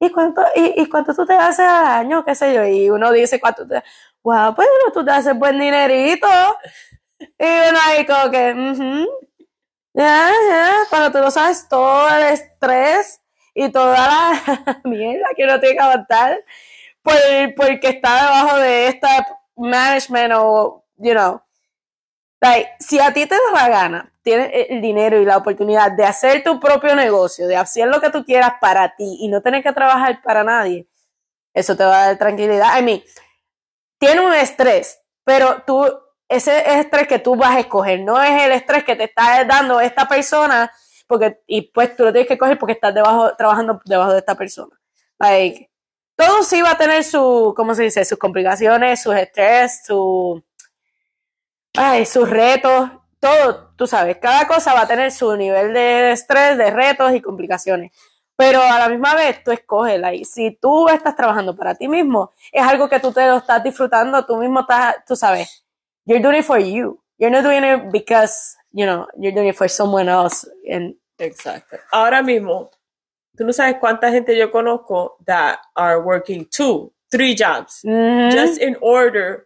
¿Y 0.00 0.10
cuánto, 0.12 0.42
y, 0.56 0.82
y 0.82 0.88
cuánto 0.88 1.14
tú 1.14 1.26
te 1.26 1.34
haces 1.34 1.66
al 1.66 1.86
año? 1.86 2.24
¿Qué 2.24 2.34
sé 2.34 2.54
yo? 2.54 2.64
Y 2.66 2.90
uno 2.90 3.12
dice, 3.12 3.40
¿cuánto 3.40 3.66
te 3.66 3.82
Wow, 4.24 4.54
pues 4.56 4.68
tú 4.94 5.04
te 5.04 5.10
haces 5.12 5.38
buen 5.38 5.58
dinerito. 5.60 6.28
Y 7.38 7.44
uno 7.70 7.78
ahí 7.86 8.06
como 8.06 8.30
que. 8.30 9.06
Ya, 9.96 10.30
ya, 10.50 10.74
pero 10.90 11.10
tú 11.10 11.18
no 11.20 11.30
sabes 11.30 11.66
todo 11.70 12.10
el 12.10 12.24
estrés 12.34 13.22
y 13.54 13.70
toda 13.72 13.96
la 13.96 14.80
mierda 14.84 15.28
que 15.34 15.44
uno 15.44 15.58
tiene 15.58 15.74
que 15.74 15.82
aguantar 15.82 16.44
por, 17.00 17.14
porque 17.56 17.88
está 17.88 18.24
debajo 18.24 18.58
de 18.58 18.88
esta 18.88 19.26
management 19.56 20.34
o, 20.36 20.84
you 20.98 21.12
know. 21.12 21.40
Like, 22.42 22.72
si 22.78 23.00
a 23.00 23.14
ti 23.14 23.24
te 23.24 23.36
da 23.36 23.62
la 23.62 23.68
gana, 23.70 24.12
tienes 24.22 24.50
el 24.68 24.82
dinero 24.82 25.18
y 25.18 25.24
la 25.24 25.38
oportunidad 25.38 25.92
de 25.92 26.04
hacer 26.04 26.44
tu 26.44 26.60
propio 26.60 26.94
negocio, 26.94 27.48
de 27.48 27.56
hacer 27.56 27.88
lo 27.88 27.98
que 27.98 28.10
tú 28.10 28.22
quieras 28.22 28.52
para 28.60 28.94
ti 28.96 29.16
y 29.20 29.28
no 29.28 29.40
tener 29.40 29.62
que 29.62 29.72
trabajar 29.72 30.20
para 30.20 30.44
nadie, 30.44 30.86
eso 31.54 31.74
te 31.74 31.84
va 31.84 32.02
a 32.02 32.06
dar 32.08 32.18
tranquilidad. 32.18 32.78
I 32.78 32.82
mean, 32.82 33.02
tiene 33.98 34.20
un 34.20 34.34
estrés, 34.34 35.00
pero 35.24 35.62
tú, 35.66 35.86
ese 36.28 36.58
es 36.58 36.76
estrés 36.84 37.06
que 37.06 37.18
tú 37.18 37.36
vas 37.36 37.56
a 37.56 37.60
escoger, 37.60 38.00
no 38.00 38.20
es 38.22 38.42
el 38.42 38.52
estrés 38.52 38.84
que 38.84 38.96
te 38.96 39.04
está 39.04 39.44
dando 39.44 39.80
esta 39.80 40.08
persona, 40.08 40.72
porque, 41.06 41.40
y 41.46 41.62
pues 41.62 41.94
tú 41.94 42.04
lo 42.04 42.12
tienes 42.12 42.28
que 42.28 42.38
coger 42.38 42.58
porque 42.58 42.72
estás 42.72 42.94
debajo, 42.94 43.34
trabajando 43.36 43.80
debajo 43.84 44.12
de 44.12 44.18
esta 44.18 44.34
persona. 44.34 44.76
Like, 45.18 45.70
todo 46.16 46.42
sí 46.42 46.62
va 46.62 46.72
a 46.72 46.78
tener 46.78 47.04
su, 47.04 47.54
¿cómo 47.56 47.74
se 47.74 47.84
dice? 47.84 48.04
Sus 48.04 48.18
complicaciones, 48.18 49.02
sus 49.02 49.14
estrés, 49.14 49.82
su, 49.84 50.42
ay, 51.76 52.06
sus 52.06 52.28
retos, 52.28 52.90
todo, 53.20 53.72
tú 53.76 53.86
sabes, 53.86 54.18
cada 54.18 54.46
cosa 54.48 54.74
va 54.74 54.82
a 54.82 54.86
tener 54.88 55.12
su 55.12 55.36
nivel 55.36 55.72
de 55.74 56.12
estrés, 56.12 56.58
de 56.58 56.70
retos 56.70 57.14
y 57.14 57.20
complicaciones. 57.20 57.92
Pero 58.36 58.60
a 58.60 58.78
la 58.78 58.88
misma 58.88 59.14
vez 59.14 59.42
tú 59.44 59.50
escoges, 59.50 59.98
like, 59.98 60.24
si 60.24 60.58
tú 60.60 60.88
estás 60.88 61.16
trabajando 61.16 61.56
para 61.56 61.74
ti 61.74 61.88
mismo, 61.88 62.32
es 62.52 62.62
algo 62.66 62.88
que 62.88 63.00
tú 63.00 63.12
te 63.12 63.26
lo 63.26 63.38
estás 63.38 63.62
disfrutando, 63.62 64.26
tú 64.26 64.36
mismo 64.36 64.60
estás, 64.60 64.96
tú 65.06 65.16
sabes, 65.16 65.65
you're 66.06 66.20
doing 66.20 66.36
it 66.36 66.44
for 66.44 66.58
you. 66.58 66.98
You're 67.18 67.30
not 67.30 67.42
doing 67.42 67.64
it 67.64 67.92
because, 67.92 68.54
you 68.72 68.86
know, 68.86 69.06
you're 69.18 69.32
doing 69.32 69.48
it 69.48 69.56
for 69.56 69.68
someone 69.68 70.08
else. 70.08 70.44
And, 70.70 70.94
Exacto. 71.18 71.78
Ahora 71.92 72.22
mismo, 72.22 72.70
tú 73.38 73.44
no 73.44 73.52
sabes 73.52 73.78
cuánta 73.80 74.10
gente 74.10 74.36
yo 74.36 74.50
conozco 74.50 75.12
that 75.26 75.58
are 75.74 76.00
working 76.02 76.46
two, 76.50 76.92
three 77.10 77.34
jobs 77.34 77.82
Mhm. 77.84 78.30
just 78.32 78.60
in 78.60 78.76
order 78.80 79.44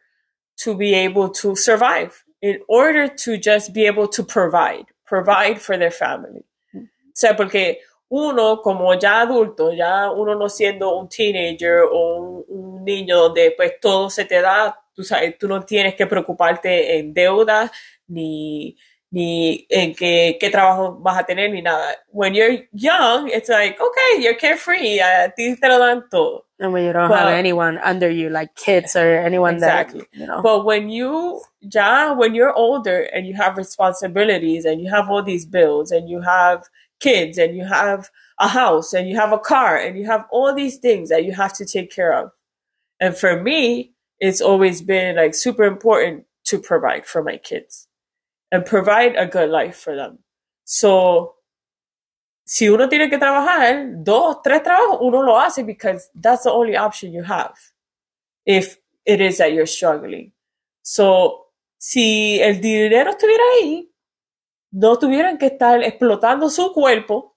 to 0.65 0.75
be 0.75 0.95
able 0.95 1.29
to 1.31 1.55
survive, 1.55 2.25
in 2.43 2.61
order 2.69 3.07
to 3.09 3.37
just 3.39 3.73
be 3.73 3.87
able 3.87 4.09
to 4.09 4.23
provide, 4.25 4.87
provide 5.07 5.61
for 5.61 5.77
their 5.79 5.91
family. 5.93 6.45
O 6.75 7.13
sea, 7.15 7.35
porque 7.35 7.79
uno 8.11 8.61
como 8.61 8.93
ya 8.95 9.21
adulto, 9.21 9.73
ya 9.73 10.11
uno 10.11 10.35
no 10.35 10.49
siendo 10.49 10.97
un 10.97 11.09
teenager 11.09 11.85
o 11.91 12.17
un, 12.17 12.45
un 12.49 12.85
niño 12.85 13.17
donde 13.17 13.53
pues 13.57 13.79
todo 13.81 14.11
se 14.11 14.25
te 14.25 14.41
da, 14.41 14.79
tú 14.93 15.03
sabes, 15.03 15.39
tú 15.39 15.49
no 15.49 15.63
tienes 15.65 15.95
que 15.95 16.07
preocuparte 16.07 16.99
en 16.99 17.15
deuda 17.15 17.71
ni 18.09 18.77
ni 19.13 19.67
en 19.69 19.93
qué, 19.93 20.37
qué 20.41 20.51
trabajo 20.51 20.97
vas 21.01 21.19
a 21.19 21.25
tener 21.25 21.51
ni 21.51 21.63
nada. 21.63 21.97
When 22.13 22.33
you're 22.33 22.69
young, 22.73 23.29
it's 23.29 23.49
like, 23.49 23.77
okay, 23.81 24.23
you're 24.23 24.37
carefree, 24.37 25.01
a 25.01 25.33
ti 25.35 25.57
te 25.57 25.69
lo 25.69 25.79
dan 25.81 26.05
todo. 26.09 26.45
and 26.61 26.75
when 26.75 26.85
you 26.85 26.93
don't 26.93 27.11
have 27.11 27.33
anyone 27.33 27.79
under 27.79 28.11
you, 28.11 28.29
like 28.29 28.55
kids 28.55 28.95
or 28.95 29.17
anyone 29.17 29.55
Exactly. 29.55 30.01
that, 30.01 30.09
you 30.13 30.27
know. 30.27 30.43
But 30.43 30.67
when 30.67 30.91
you, 30.91 31.41
ya, 31.61 32.13
when 32.13 32.35
you're 32.35 32.53
older 32.53 33.01
and 33.15 33.27
you 33.27 33.35
have 33.35 33.57
responsibilities 33.57 34.67
and 34.67 34.81
you 34.81 34.91
have 34.91 35.09
all 35.09 35.23
these 35.23 35.47
bills 35.47 35.91
and 35.91 36.09
you 36.09 36.21
have 36.21 36.69
kids 37.01 37.39
and 37.39 37.57
you 37.57 37.65
have 37.65 38.11
a 38.39 38.49
house 38.49 38.93
and 38.93 39.09
you 39.09 39.17
have 39.17 39.33
a 39.33 39.39
car 39.39 39.77
and 39.77 39.99
you 39.99 40.07
have 40.07 40.25
all 40.31 40.55
these 40.55 40.79
things 40.79 41.09
that 41.09 41.25
you 41.25 41.33
have 41.33 41.53
to 41.55 41.65
take 41.65 41.91
care 41.91 42.13
of. 42.13 42.31
And 43.01 43.17
for 43.17 43.43
me, 43.43 43.93
it's 44.19 44.41
always 44.41 44.83
been 44.83 45.17
like 45.17 45.35
super 45.35 45.65
important 45.65 46.25
to 46.45 46.59
provide 46.59 47.07
for 47.07 47.23
my 47.23 47.37
kids 47.37 47.89
and 48.53 48.65
provide 48.65 49.17
a 49.17 49.27
good 49.27 49.51
life 49.51 49.77
for 49.77 49.97
them. 49.97 50.19
So, 50.65 51.35
si 52.45 52.69
uno 52.69 52.89
tiene 52.89 53.09
que 53.09 53.19
trabajar, 53.19 54.05
dos, 54.05 54.37
tres 54.45 54.63
trabajos, 54.63 55.01
uno 55.01 55.21
lo 55.21 55.39
hace 55.39 55.65
because 55.65 56.09
that's 56.15 56.45
the 56.45 56.53
only 56.53 56.77
option 56.77 57.13
you 57.13 57.23
have 57.23 57.55
if 58.45 58.77
it 59.07 59.21
is 59.21 59.39
that 59.39 59.53
you're 59.53 59.67
struggling. 59.67 60.33
So, 60.83 61.47
si 61.79 62.41
el 62.43 62.61
dinero 62.61 63.11
estuviera 63.13 63.43
ahí, 63.55 63.90
no 64.73 64.99
tuvieran 64.99 65.39
que 65.39 65.47
estar 65.47 65.83
explotando 65.83 66.49
su 66.51 66.73
cuerpo, 66.73 67.37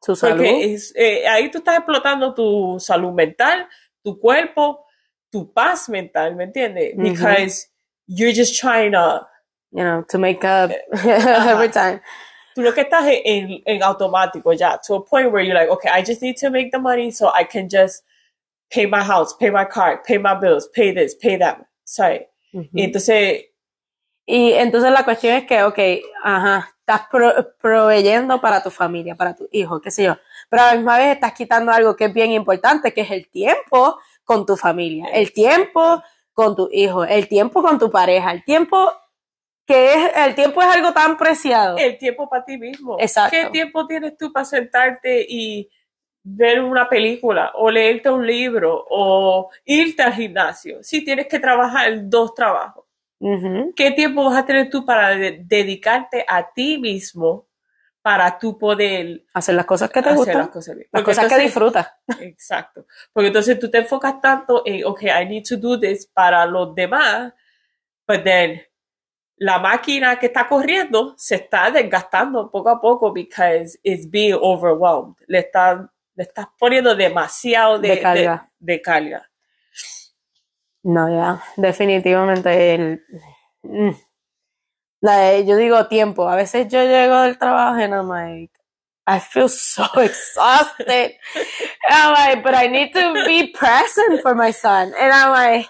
Su 0.00 0.16
salud. 0.16 0.36
porque 0.36 0.74
es- 0.74 0.92
eh, 0.96 1.26
ahí 1.28 1.50
tú 1.50 1.58
estás 1.58 1.76
explotando 1.76 2.34
tu 2.34 2.78
salud 2.80 3.12
mental, 3.12 3.68
tu 4.02 4.18
cuerpo, 4.18 4.84
tu 5.30 5.52
paz 5.52 5.88
mental, 5.88 6.34
¿me 6.36 6.44
entiendes? 6.44 6.94
Ujú. 6.94 7.02
Because 7.02 7.68
you're 8.06 8.34
just 8.34 8.60
trying 8.60 8.92
to 8.92 9.26
you 9.70 9.82
know, 9.82 10.04
to 10.08 10.18
make 10.18 10.44
up 10.44 10.70
Ajá. 10.92 11.52
every 11.52 11.70
time. 11.70 12.00
tú 12.54 12.60
lo 12.62 12.74
que 12.74 12.82
estás 12.82 13.04
en, 13.24 13.62
en 13.64 13.82
automático 13.82 14.52
ya, 14.52 14.78
to 14.86 14.96
a 14.96 15.04
point 15.04 15.32
where 15.32 15.42
you're 15.42 15.54
like, 15.58 15.70
okay, 15.70 15.88
I 15.90 16.02
just 16.04 16.20
need 16.20 16.36
to 16.40 16.50
make 16.50 16.70
the 16.70 16.78
money 16.78 17.10
so 17.10 17.30
I 17.34 17.44
can 17.44 17.68
just 17.70 18.04
pay 18.70 18.86
my 18.86 19.02
house, 19.02 19.34
pay 19.38 19.50
my 19.50 19.64
car, 19.64 20.02
pay 20.06 20.18
my 20.18 20.34
bills, 20.34 20.68
pay 20.74 20.92
this, 20.92 21.14
pay 21.14 21.38
that. 21.38 21.58
Sorry. 21.84 22.26
Ujú. 22.52 22.68
Y 22.74 22.82
entonces, 22.84 23.44
Y 24.26 24.52
entonces 24.52 24.92
la 24.92 25.04
cuestión 25.04 25.34
es 25.34 25.44
que, 25.46 25.62
ok, 25.64 25.78
ajá, 26.22 26.71
estás 26.94 27.08
pro- 27.08 27.52
proveyendo 27.60 28.40
para 28.40 28.62
tu 28.62 28.70
familia, 28.70 29.14
para 29.14 29.34
tu 29.34 29.48
hijo, 29.52 29.80
qué 29.80 29.90
sé 29.90 30.04
yo, 30.04 30.16
pero 30.48 30.62
a 30.62 30.66
la 30.66 30.74
misma 30.74 30.98
vez 30.98 31.14
estás 31.14 31.32
quitando 31.32 31.72
algo 31.72 31.96
que 31.96 32.06
es 32.06 32.12
bien 32.14 32.30
importante, 32.32 32.92
que 32.92 33.00
es 33.02 33.10
el 33.10 33.28
tiempo 33.30 33.98
con 34.24 34.44
tu 34.46 34.56
familia, 34.56 35.06
el 35.12 35.32
tiempo 35.32 36.02
con 36.32 36.54
tu 36.56 36.68
hijo, 36.72 37.04
el 37.04 37.28
tiempo 37.28 37.62
con 37.62 37.78
tu 37.78 37.90
pareja, 37.90 38.32
el 38.32 38.44
tiempo 38.44 38.92
que 39.66 39.94
es, 39.94 40.10
el 40.16 40.34
tiempo 40.34 40.60
es 40.60 40.68
algo 40.68 40.92
tan 40.92 41.16
preciado. 41.16 41.76
el 41.78 41.96
tiempo 41.98 42.28
para 42.28 42.44
ti 42.44 42.58
mismo. 42.58 42.96
Exacto. 42.98 43.30
¿Qué 43.36 43.46
tiempo 43.46 43.86
tienes 43.86 44.16
tú 44.18 44.32
para 44.32 44.44
sentarte 44.44 45.24
y 45.28 45.68
ver 46.24 46.60
una 46.62 46.88
película 46.88 47.52
o 47.54 47.70
leerte 47.70 48.10
un 48.10 48.26
libro 48.26 48.84
o 48.90 49.50
irte 49.64 50.02
al 50.02 50.12
gimnasio? 50.14 50.82
Si 50.82 51.04
tienes 51.04 51.26
que 51.28 51.38
trabajar 51.38 51.90
dos 52.08 52.34
trabajos. 52.34 52.81
Ujú. 53.22 53.72
¿Qué 53.76 53.92
tiempo 53.92 54.24
vas 54.24 54.38
a 54.38 54.44
tener 54.46 54.68
tú 54.68 54.84
para 54.84 55.10
de- 55.10 55.42
dedicarte 55.44 56.24
a 56.26 56.52
ti 56.52 56.78
mismo 56.78 57.46
para 58.02 58.36
tú 58.36 58.58
poder 58.58 59.24
Hacer 59.32 59.54
las 59.54 59.64
cosas 59.64 59.88
que 59.90 60.02
te 60.02 60.12
gustan, 60.12 60.38
las 60.38 60.48
cosas 60.48 60.74
bien? 60.74 60.88
las 60.90 61.02
cosas 61.04 61.18
que 61.20 61.24
entonces- 61.34 61.44
disfrutas. 61.46 61.92
Exacto. 62.20 62.86
Porque 63.12 63.28
entonces 63.28 63.58
tú 63.60 63.70
te 63.70 63.78
enfocas 63.78 64.20
tanto 64.20 64.62
en, 64.66 64.84
okay, 64.84 65.08
I 65.10 65.24
need 65.28 65.44
to 65.48 65.56
do 65.56 65.78
this 65.78 66.06
para 66.06 66.44
los 66.46 66.74
demás, 66.74 67.32
but 68.08 68.24
then 68.24 68.60
la 69.36 69.58
máquina 69.60 70.18
que 70.18 70.26
está 70.26 70.48
corriendo 70.48 71.14
se 71.16 71.36
está 71.36 71.70
desgastando 71.70 72.50
poco 72.50 72.70
a 72.70 72.80
poco 72.80 73.12
because 73.12 73.78
it's 73.84 74.08
being 74.10 74.34
overwhelmed. 74.40 75.14
Le 75.28 75.38
están 75.38 75.88
le 76.14 76.24
estás 76.24 76.46
poniendo 76.58 76.94
demasiado 76.94 77.78
de, 77.78 77.88
De 77.88 78.00
carga. 78.00 78.50
de- 78.58 78.74
de 78.74 78.82
carga. 78.82 79.30
No, 80.84 81.08
ya, 81.08 81.42
definitivamente 81.56 82.74
el, 82.74 83.02
mm, 83.62 83.90
la- 85.00 85.38
yo 85.40 85.56
digo 85.56 85.86
tiempo. 85.88 86.28
A 86.28 86.36
veces 86.36 86.68
yo 86.68 86.80
llego 86.84 87.22
del 87.22 87.38
trabajo 87.38 87.78
and 87.80 87.94
I'm 87.94 88.08
like, 88.08 88.50
I 89.06 89.18
feel 89.20 89.48
so 89.48 89.84
exhausted. 89.96 91.12
I'm 91.88 92.12
like, 92.14 92.42
but 92.44 92.54
I 92.54 92.68
need 92.68 92.92
to 92.94 93.14
be 93.26 93.48
present 93.52 94.22
for 94.22 94.34
my 94.34 94.50
son. 94.52 94.92
And 94.98 95.12
I'm 95.12 95.30
like, 95.32 95.68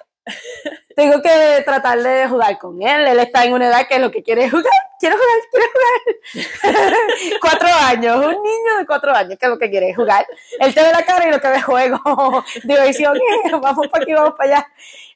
tengo 0.95 1.23
que 1.23 1.63
tratar 1.65 2.03
de 2.03 2.29
jugar 2.29 2.59
con 2.59 2.81
él. 2.83 3.07
Él 3.07 3.19
está 3.19 3.45
en 3.45 3.53
una 3.53 3.69
edad 3.69 3.87
que 3.89 3.99
lo 3.99 4.11
que 4.11 4.23
quiere 4.23 4.45
es 4.45 4.51
jugar, 4.51 4.73
quiero 4.99 5.17
jugar, 5.17 5.39
quiero 5.51 5.67
jugar. 5.73 6.95
cuatro 7.41 7.69
años, 7.69 8.17
un 8.17 8.43
niño 8.43 8.79
de 8.79 8.87
cuatro 8.87 9.15
años 9.15 9.39
que 9.39 9.49
lo 9.49 9.59
que 9.59 9.71
quiere 9.71 9.91
es 9.91 9.97
jugar. 9.97 10.27
Él 10.61 10.75
te 10.75 10.83
ve 10.83 10.91
la 10.93 11.03
cara 11.03 11.29
y 11.29 11.31
lo 11.31 11.41
que 11.41 11.49
ve 11.49 11.57
es 11.57 11.65
juego, 11.65 12.45
diversión, 12.65 13.19
vamos 13.61 13.89
para 13.89 14.03
aquí, 14.03 14.13
vamos 14.13 14.35
para 14.37 14.67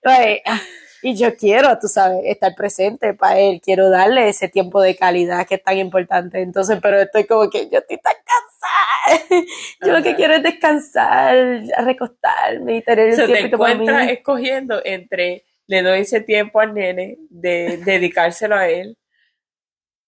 allá. 0.02 0.62
Y 1.02 1.14
yo 1.14 1.36
quiero, 1.36 1.78
tú 1.78 1.88
sabes, 1.88 2.20
estar 2.24 2.54
presente 2.54 3.14
para 3.14 3.38
él, 3.38 3.60
quiero 3.62 3.90
darle 3.90 4.28
ese 4.28 4.48
tiempo 4.48 4.80
de 4.80 4.96
calidad 4.96 5.46
que 5.46 5.56
es 5.56 5.62
tan 5.62 5.78
importante. 5.78 6.40
Entonces, 6.40 6.78
pero 6.82 7.00
estoy 7.00 7.24
como 7.26 7.48
que 7.48 7.68
yo 7.68 7.78
estoy 7.78 7.98
tan 7.98 8.14
cansada. 8.24 9.46
Yo 9.82 9.92
lo 9.92 10.02
que 10.02 10.16
quiero 10.16 10.34
es 10.34 10.42
descansar, 10.42 11.62
recostarme 11.84 12.78
y 12.78 12.82
tener 12.82 13.10
el 13.10 13.14
tiempo 13.14 13.32
te 13.32 13.72
encuentras 13.72 14.08
escogiendo 14.10 14.80
entre 14.84 15.44
le 15.66 15.82
doy 15.82 16.00
ese 16.00 16.20
tiempo 16.20 16.60
al 16.60 16.74
nene 16.74 17.18
de 17.28 17.78
dedicárselo 17.78 18.54
a 18.56 18.68
él 18.68 18.96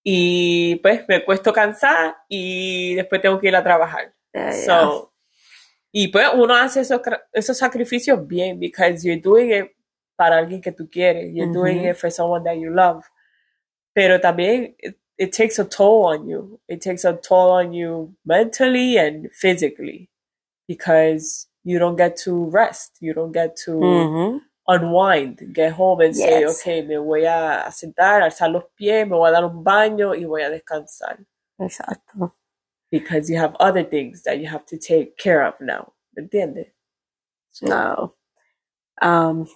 y 0.03 0.77
pues 0.77 1.05
me 1.09 1.25
cuesto 1.25 1.53
cansar 1.53 2.17
y 2.29 2.95
después 2.95 3.21
tengo 3.21 3.39
que 3.39 3.49
ir 3.49 3.57
a 3.57 3.63
trabajar. 3.63 4.15
So, 4.65 5.13
y 5.93 6.09
pues 6.09 6.29
uno 6.35 6.55
hace 6.55 6.81
esos, 6.81 7.01
esos 7.33 7.59
sacrificios 7.59 8.27
bien 8.27 8.59
because 8.59 9.07
you're 9.07 9.21
doing 9.21 9.53
it 9.53 9.73
para 10.17 10.39
alguien 10.39 10.61
que 10.61 10.73
tú 10.73 10.89
quieres. 10.91 11.33
You're 11.33 11.53
doing 11.53 11.85
it 11.85 11.97
for 11.97 12.11
someone 12.11 12.43
that 12.45 12.57
you 12.57 12.71
love. 12.71 13.05
Pero 13.95 14.21
también 14.21 14.77
it, 14.79 15.33
takes 15.33 15.59
a 15.59 15.65
toll 15.65 16.07
on 16.07 16.29
you. 16.29 16.61
It 16.69 16.81
takes 16.81 17.05
a 17.05 17.15
toll 17.15 17.51
on 17.51 17.73
you 17.73 18.15
mentally 18.25 18.97
and 18.97 19.31
physically 19.33 20.09
because 20.67 21.49
you 21.65 21.79
don't 21.79 21.97
get 21.97 22.17
to 22.25 22.49
rest. 22.51 22.97
You 23.01 23.15
don't 23.15 23.33
get 23.33 23.57
to 23.65 24.41
unwind, 24.69 25.41
get 25.55 25.73
home 25.73 26.01
and 26.01 26.15
say, 26.15 26.45
okay, 26.45 26.83
me 26.83 26.97
voy 26.97 27.25
a 27.25 27.65
sentar, 27.71 28.23
alzar 28.23 28.53
los 28.53 28.65
pies, 28.77 29.07
me 29.07 29.17
voy 29.17 29.31
a 29.31 29.33
dar 29.33 29.45
un 29.45 29.65
baño 29.65 30.15
y 30.15 30.25
voy 30.25 30.43
a 30.43 30.51
descansar. 30.51 31.25
Exacto. 31.59 32.33
Because 32.91 33.31
you 33.31 33.39
have 33.39 33.57
other 33.59 33.83
things 33.83 34.23
that 34.25 34.39
you 34.39 34.47
have 34.47 34.67
to 34.67 34.79
take 34.79 35.17
care 35.17 35.43
of 35.43 35.55
now. 35.61 35.93
¿Entiendes? 36.17 36.73
no. 37.63 38.15
Um, 39.01 39.47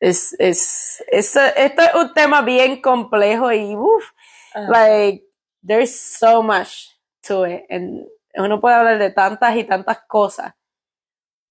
es, 0.00 0.36
es, 0.38 1.02
es, 1.08 1.36
esto 1.36 1.82
es 1.82 1.94
un 1.94 2.12
tema 2.14 2.42
bien 2.42 2.80
complejo 2.80 3.50
y 3.52 3.74
uff, 3.74 4.12
like, 4.54 5.24
there's 5.62 5.94
so 5.94 6.42
much 6.42 6.90
to 7.22 7.44
it. 7.44 7.64
And 7.70 8.06
uno 8.36 8.60
puede 8.60 8.74
hablar 8.74 8.98
de 8.98 9.10
tantas 9.10 9.56
y 9.56 9.64
tantas 9.64 9.98
cosas. 10.06 10.52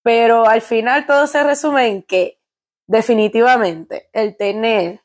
Pero 0.03 0.45
al 0.45 0.61
final 0.61 1.05
todo 1.05 1.27
se 1.27 1.43
resume 1.43 1.87
en 1.87 2.03
que 2.03 2.39
definitivamente 2.87 4.09
el 4.13 4.37
tener 4.37 5.01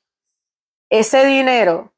ese 0.91 1.25
dinero 1.25 1.95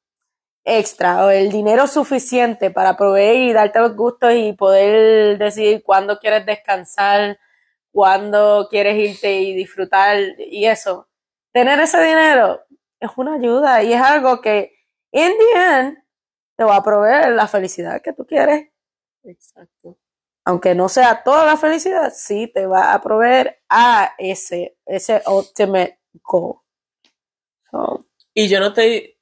extra 0.64 1.24
o 1.24 1.30
el 1.30 1.51
dinero 1.51 1.86
suficiente 1.86 2.70
para 2.70 2.96
proveer 2.96 3.36
y 3.36 3.53
darte 3.53 3.80
los 3.80 3.96
gustos 3.96 4.32
y 4.34 4.53
poder 4.53 5.38
decidir 5.38 5.82
cuándo 5.82 6.18
quieres 6.18 6.44
descansar, 6.44 7.38
cuándo 7.90 8.68
quieres 8.70 8.96
irte 8.96 9.40
y 9.40 9.55
disfrutar 9.55 10.18
y 10.38 10.66
eso, 10.66 11.09
tener 11.53 11.80
ese 11.80 12.01
dinero 12.03 12.61
es 13.01 13.11
una 13.16 13.34
ayuda 13.34 13.82
y 13.82 13.94
es 13.94 14.01
algo 14.01 14.40
que, 14.40 14.74
en 15.11 15.32
the 15.32 15.78
end, 15.78 15.98
te 16.57 16.64
va 16.64 16.76
a 16.76 16.84
proveer 16.84 17.32
la 17.32 17.48
felicidad 17.48 18.03
que 18.03 18.12
tú 18.12 18.26
quieres. 18.26 18.68
Exacto. 19.24 19.96
Aunque 20.45 20.74
no 20.74 20.88
sea 20.88 21.22
toda 21.22 21.45
la 21.45 21.57
felicidad, 21.57 22.12
sí 22.14 22.47
te 22.49 22.66
va 22.66 22.93
a 22.95 23.03
proveer 23.03 23.61
a 23.68 24.14
ese, 24.18 24.76
ese 24.86 25.22
ultimate 25.26 26.01
goal. 26.22 26.57
Y 28.34 28.49
yo 28.49 28.59
no 28.61 28.68
estoy, 28.68 29.18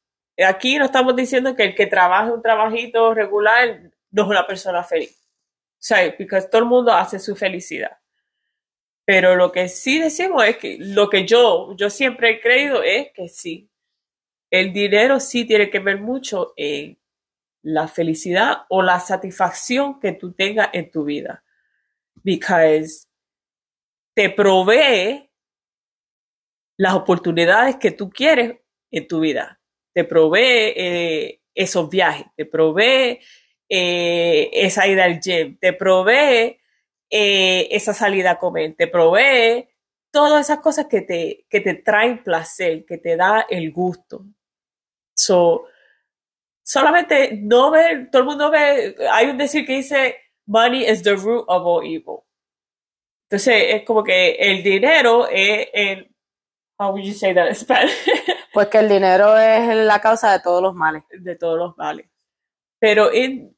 aquí 0.47 0.79
no 0.79 0.85
estamos 0.85 1.17
diciendo 1.17 1.55
que 1.55 1.65
el 1.65 1.75
que 1.75 1.87
trabaje 1.87 2.31
un 2.31 2.43
trabajito 2.43 3.15
regular 3.15 3.91
no 4.11 4.23
es 4.23 4.29
una 4.29 4.47
persona 4.47 4.85
feliz. 4.85 5.19
O 5.79 5.81
sea, 5.81 6.17
porque 6.17 6.41
todo 6.43 6.63
el 6.63 6.69
mundo 6.69 6.93
hace 6.93 7.19
su 7.19 7.37
felicidad. 7.37 7.99
Pero 9.05 9.37
lo 9.37 9.51
que 9.53 9.69
sí 9.69 9.99
decimos 9.99 10.45
es 10.45 10.59
que 10.59 10.77
lo 10.79 11.09
que 11.09 11.25
yo, 11.27 11.75
yo 11.77 11.89
siempre 11.89 12.31
he 12.31 12.41
creído 12.41 12.83
es 12.83 13.11
que 13.15 13.29
sí, 13.29 13.71
el 14.51 14.73
dinero 14.73 15.21
sí 15.21 15.47
tiene 15.47 15.71
que 15.71 15.79
ver 15.79 15.99
mucho 15.99 16.53
en 16.57 16.98
la 17.63 17.89
felicidad 17.89 18.67
o 18.69 18.83
la 18.83 19.01
satisfacción 19.01 20.01
que 20.01 20.13
tú 20.13 20.33
tengas 20.33 20.71
en 20.73 20.91
tu 20.91 21.05
vida. 21.05 21.45
Because 22.23 23.07
te 24.15 24.31
provee 24.31 25.31
las 26.77 26.95
oportunidades 26.95 27.77
que 27.77 27.91
tú 27.91 28.11
quieres 28.11 28.57
en 28.91 29.07
tu 29.07 29.21
vida. 29.21 29.61
Te 29.93 30.05
provee 30.05 30.73
eh, 30.77 31.41
esos 31.55 31.89
viajes, 31.89 32.27
te 32.37 32.47
provee 32.47 33.19
eh, 33.69 34.51
esa 34.53 34.87
ida 34.87 35.05
al 35.05 35.21
gym, 35.21 35.59
te 35.59 35.73
provee 35.73 36.59
eh, 37.11 37.69
esa 37.71 37.93
salida 37.93 38.33
a 38.33 38.39
comer, 38.39 38.75
te 38.77 38.87
provee 38.87 39.69
todas 40.11 40.47
esas 40.47 40.61
cosas 40.61 40.87
que 40.87 41.03
te, 41.03 41.47
que 41.49 41.61
te 41.61 41.75
traen 41.75 42.23
placer, 42.23 42.85
que 42.85 42.99
te 42.99 43.17
da 43.17 43.47
el 43.49 43.73
gusto. 43.73 44.25
So, 45.15 45.67
solamente 46.69 47.39
no 47.41 47.71
ver, 47.71 48.11
todo 48.11 48.23
el 48.23 48.29
mundo 48.29 48.51
ve, 48.51 48.95
hay 49.11 49.27
un 49.29 49.39
decir 49.39 49.65
que 49.65 49.77
dice, 49.77 50.17
money 50.47 50.85
is 50.87 51.03
the 51.03 51.15
root 51.15 51.45
of 51.49 51.63
all 51.65 51.83
evil. 51.83 52.25
Entonces, 53.25 53.75
es 53.75 53.85
como 53.85 54.05
que 54.05 54.33
el 54.33 54.63
dinero 54.63 55.27
es 55.29 55.69
el, 55.73 56.15
how 56.79 56.91
would 56.91 57.05
you 57.05 57.15
say 57.15 57.35
that 57.35 57.49
in 57.49 57.55
Spanish? 57.55 57.95
Pues 58.53 58.69
que 58.69 58.79
el 58.79 58.89
dinero 58.89 59.37
es 59.39 59.77
la 59.77 60.01
causa 60.01 60.33
de 60.33 60.41
todos 60.41 60.61
los 60.61 60.75
males. 60.75 61.05
De 61.11 61.37
todos 61.37 61.59
los 61.59 61.77
males. 61.77 62.07
Pero 62.81 63.13
en, 63.13 63.57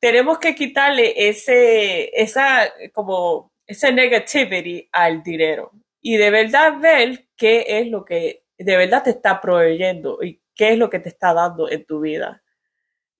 tenemos 0.00 0.38
que 0.38 0.54
quitarle 0.54 1.28
ese, 1.28 2.10
esa, 2.18 2.72
como, 2.92 3.52
esa 3.66 3.90
negativity 3.90 4.88
al 4.90 5.22
dinero 5.22 5.72
y 6.00 6.16
de 6.16 6.30
verdad 6.30 6.78
ver 6.80 7.28
qué 7.36 7.64
es 7.66 7.88
lo 7.88 8.04
que 8.04 8.44
de 8.56 8.76
verdad 8.76 9.02
te 9.02 9.10
está 9.10 9.40
proveyendo 9.40 10.22
y 10.22 10.40
qué 10.54 10.72
es 10.72 10.78
lo 10.78 10.88
que 10.88 11.00
te 11.00 11.10
está 11.10 11.34
dando 11.34 11.68
en 11.68 11.84
tu 11.84 12.00
vida. 12.00 12.42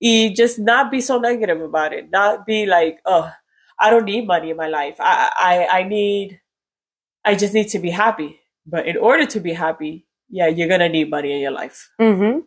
Y 0.01 0.33
just 0.35 0.59
not 0.59 0.91
be 0.91 1.01
so 1.01 1.19
negative 1.19 1.61
about 1.61 1.93
it. 1.93 2.09
Not 2.09 2.45
be 2.45 2.65
like, 2.65 2.99
oh, 3.05 3.31
I 3.79 3.89
don't 3.89 4.05
need 4.05 4.27
money 4.27 4.51
in 4.51 4.57
my 4.57 4.67
life. 4.67 4.95
I, 4.99 5.31
I, 5.35 5.79
I 5.79 5.83
need, 5.83 6.39
I 7.23 7.35
just 7.35 7.53
need 7.53 7.69
to 7.69 7.79
be 7.79 7.89
happy. 7.89 8.39
But 8.65 8.87
in 8.87 8.97
order 8.97 9.25
to 9.25 9.39
be 9.39 9.53
happy, 9.53 10.05
yeah, 10.29 10.47
you're 10.47 10.67
to 10.67 10.89
need 10.89 11.09
money 11.09 11.33
in 11.33 11.39
your 11.39 11.51
life. 11.51 11.89
Mm-hmm. 11.99 12.39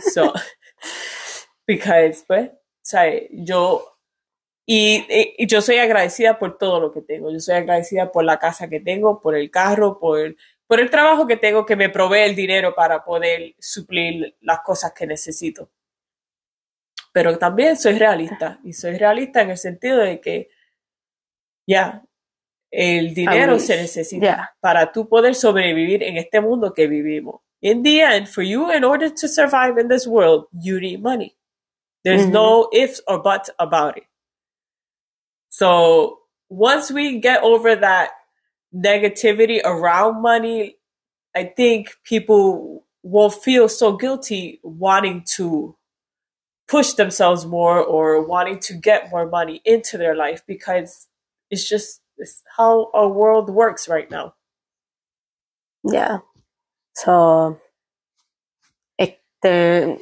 so, 0.12 0.32
because, 1.66 2.24
pues, 2.26 2.50
sea, 2.82 3.28
yo, 3.30 3.84
y, 4.66 5.06
y, 5.38 5.46
yo 5.46 5.60
soy 5.60 5.78
agradecida 5.78 6.38
por 6.38 6.56
todo 6.58 6.80
lo 6.80 6.92
que 6.92 7.02
tengo. 7.02 7.30
Yo 7.30 7.40
soy 7.40 7.56
agradecida 7.56 8.10
por 8.10 8.24
la 8.24 8.38
casa 8.38 8.68
que 8.68 8.80
tengo, 8.80 9.20
por 9.20 9.36
el 9.36 9.50
carro, 9.50 9.98
por, 9.98 10.34
por 10.66 10.80
el 10.80 10.90
trabajo 10.90 11.26
que 11.26 11.36
tengo 11.36 11.66
que 11.66 11.76
me 11.76 11.88
provee 11.88 12.22
el 12.22 12.36
dinero 12.36 12.74
para 12.74 13.04
poder 13.04 13.54
suplir 13.58 14.36
las 14.40 14.60
cosas 14.60 14.92
que 14.92 15.06
necesito. 15.06 15.70
Pero 17.12 17.38
también 17.38 17.76
soy 17.76 17.98
realista 17.98 18.60
y 18.62 18.72
soy 18.72 18.96
realista 18.96 19.42
en 19.42 19.50
el 19.50 19.58
sentido 19.58 19.98
de 19.98 20.20
que 20.20 20.50
ya, 21.66 22.04
el 22.70 23.14
dinero 23.14 23.58
se 23.58 23.76
necesita 23.76 24.56
para 24.60 24.92
tú 24.92 25.08
poder 25.08 25.34
sobrevivir 25.34 26.02
en 26.02 26.16
este 26.16 26.40
mundo 26.40 26.72
que 26.72 26.86
vivimos. 26.86 27.40
In 27.62 27.82
the 27.82 28.00
end, 28.00 28.26
for 28.26 28.42
you, 28.42 28.70
in 28.70 28.84
order 28.84 29.10
to 29.10 29.28
survive 29.28 29.78
in 29.78 29.88
this 29.88 30.06
world, 30.06 30.46
you 30.52 30.80
need 30.80 31.02
money. 31.02 31.36
There's 32.04 32.22
mm-hmm. 32.22 32.32
no 32.32 32.68
ifs 32.72 33.02
or 33.06 33.22
buts 33.22 33.50
about 33.58 33.98
it. 33.98 34.04
So 35.50 36.20
once 36.48 36.90
we 36.90 37.18
get 37.20 37.42
over 37.42 37.76
that 37.76 38.10
negativity 38.74 39.60
around 39.62 40.22
money, 40.22 40.76
I 41.34 41.44
think 41.44 41.90
people 42.04 42.86
will 43.02 43.30
feel 43.30 43.68
so 43.68 43.96
guilty 43.96 44.60
wanting 44.62 45.24
to 45.36 45.76
push 46.70 46.92
themselves 46.92 47.44
more 47.44 47.82
or 47.82 48.22
wanting 48.22 48.60
to 48.60 48.74
get 48.74 49.10
more 49.10 49.26
money 49.26 49.60
into 49.64 49.98
their 49.98 50.14
life 50.14 50.42
because 50.46 51.08
it's 51.50 51.68
just 51.68 52.00
it's 52.16 52.42
how 52.56 52.90
our 52.94 53.08
world 53.08 53.50
works 53.50 53.88
right 53.88 54.08
now. 54.10 54.34
Yeah. 55.82 56.18
So, 56.94 57.58
este, 58.96 59.98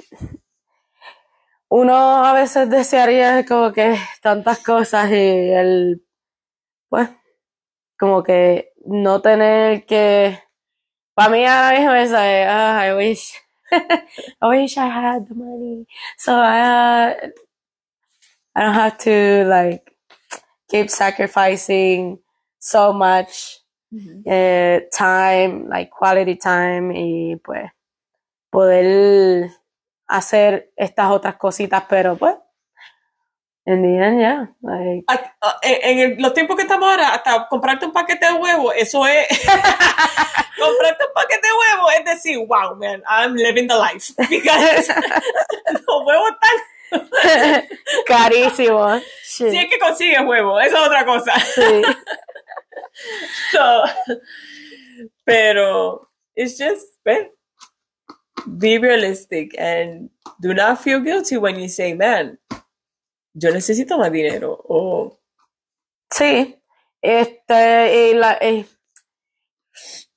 uno 1.71 2.25
a 2.25 2.33
veces 2.35 2.69
desearía 2.69 3.47
como 3.47 3.73
que 3.73 3.97
tantas 4.21 4.59
cosas 4.59 5.11
y 5.11 5.51
el, 5.53 6.03
pues, 6.91 7.09
como 7.99 8.23
que 8.23 8.73
no 8.85 9.21
tener 9.23 9.87
que, 9.87 10.39
para 11.15 11.31
mí 11.31 11.47
ahora 11.47 11.79
mismo 11.79 11.93
es, 11.95 12.13
ah, 12.13 12.85
I 12.85 12.95
wish, 12.95 13.33
I 14.43 14.49
wish 14.49 14.77
I 14.77 14.87
had 14.87 15.29
the 15.29 15.35
money, 15.35 15.87
so 16.17 16.35
I, 16.35 17.11
I 18.55 18.63
don't 18.63 18.75
have 18.75 18.99
to 18.99 19.45
like 19.47 19.95
keep 20.71 20.91
sacrificing 20.91 22.19
so 22.59 22.93
much 22.93 23.61
eh, 24.27 24.81
time, 24.93 25.69
like 25.69 25.91
quality 25.91 26.37
time 26.37 26.93
y 26.95 27.37
pues 27.45 27.71
poder 28.51 29.51
hacer 30.09 30.73
estas 30.77 31.11
otras 31.11 31.37
cositas, 31.37 31.85
pero 31.89 32.17
pues 32.17 32.35
en 33.71 33.83
día 33.83 34.15
ya. 34.19 34.53
like, 34.63 35.05
Ah, 35.09 35.35
ah, 35.43 35.59
En, 35.63 35.77
en 35.83 35.99
el- 36.13 36.23
los 36.23 36.33
tiempos 36.35 36.57
que 36.57 36.63
estamos 36.63 36.89
ahora, 36.91 37.11
hasta 37.15 37.47
comprarte 37.49 37.85
un 37.87 37.93
paquete 37.93 38.27
de 38.27 38.33
huevo, 38.33 38.73
eso 38.73 39.07
es. 39.07 39.27
comprarte 40.59 41.05
un 41.05 41.13
paquete 41.15 41.47
de 41.47 41.53
huevo 41.55 41.91
es 41.99 42.05
decir, 42.05 42.39
wow, 42.39 42.75
man, 42.77 43.03
I'm 43.09 43.35
living 43.35 43.69
the 43.69 43.75
life. 43.77 44.13
Because 44.31 44.89
los 45.87 46.07
huevos 46.07 46.31
están. 46.33 47.69
carísimo. 48.07 48.99
Si 49.23 49.51
Sí, 49.51 49.57
es 49.59 49.69
que 49.69 49.79
consigues 49.79 50.21
huevo, 50.25 50.59
eso 50.61 50.77
es 50.79 50.87
otra 50.87 51.05
cosa. 51.05 51.39
sí. 51.39 51.83
So, 53.53 53.85
pero 55.25 56.09
it's 56.35 56.57
just 56.59 56.87
man, 57.05 57.29
be 58.59 58.79
realistic 58.79 59.55
and 59.59 60.11
do 60.41 60.55
not 60.55 60.81
feel 60.81 61.01
guilty 61.01 61.37
when 61.37 61.61
you 61.61 61.69
say, 61.69 61.95
man, 61.95 62.39
yo 63.33 63.51
necesito 63.51 63.99
más 63.99 64.11
dinero. 64.11 64.59
O 64.69 65.19
Sí, 66.11 66.63
este, 67.03 68.11
y 68.11 68.15
la, 68.15 68.39
y 68.43 68.67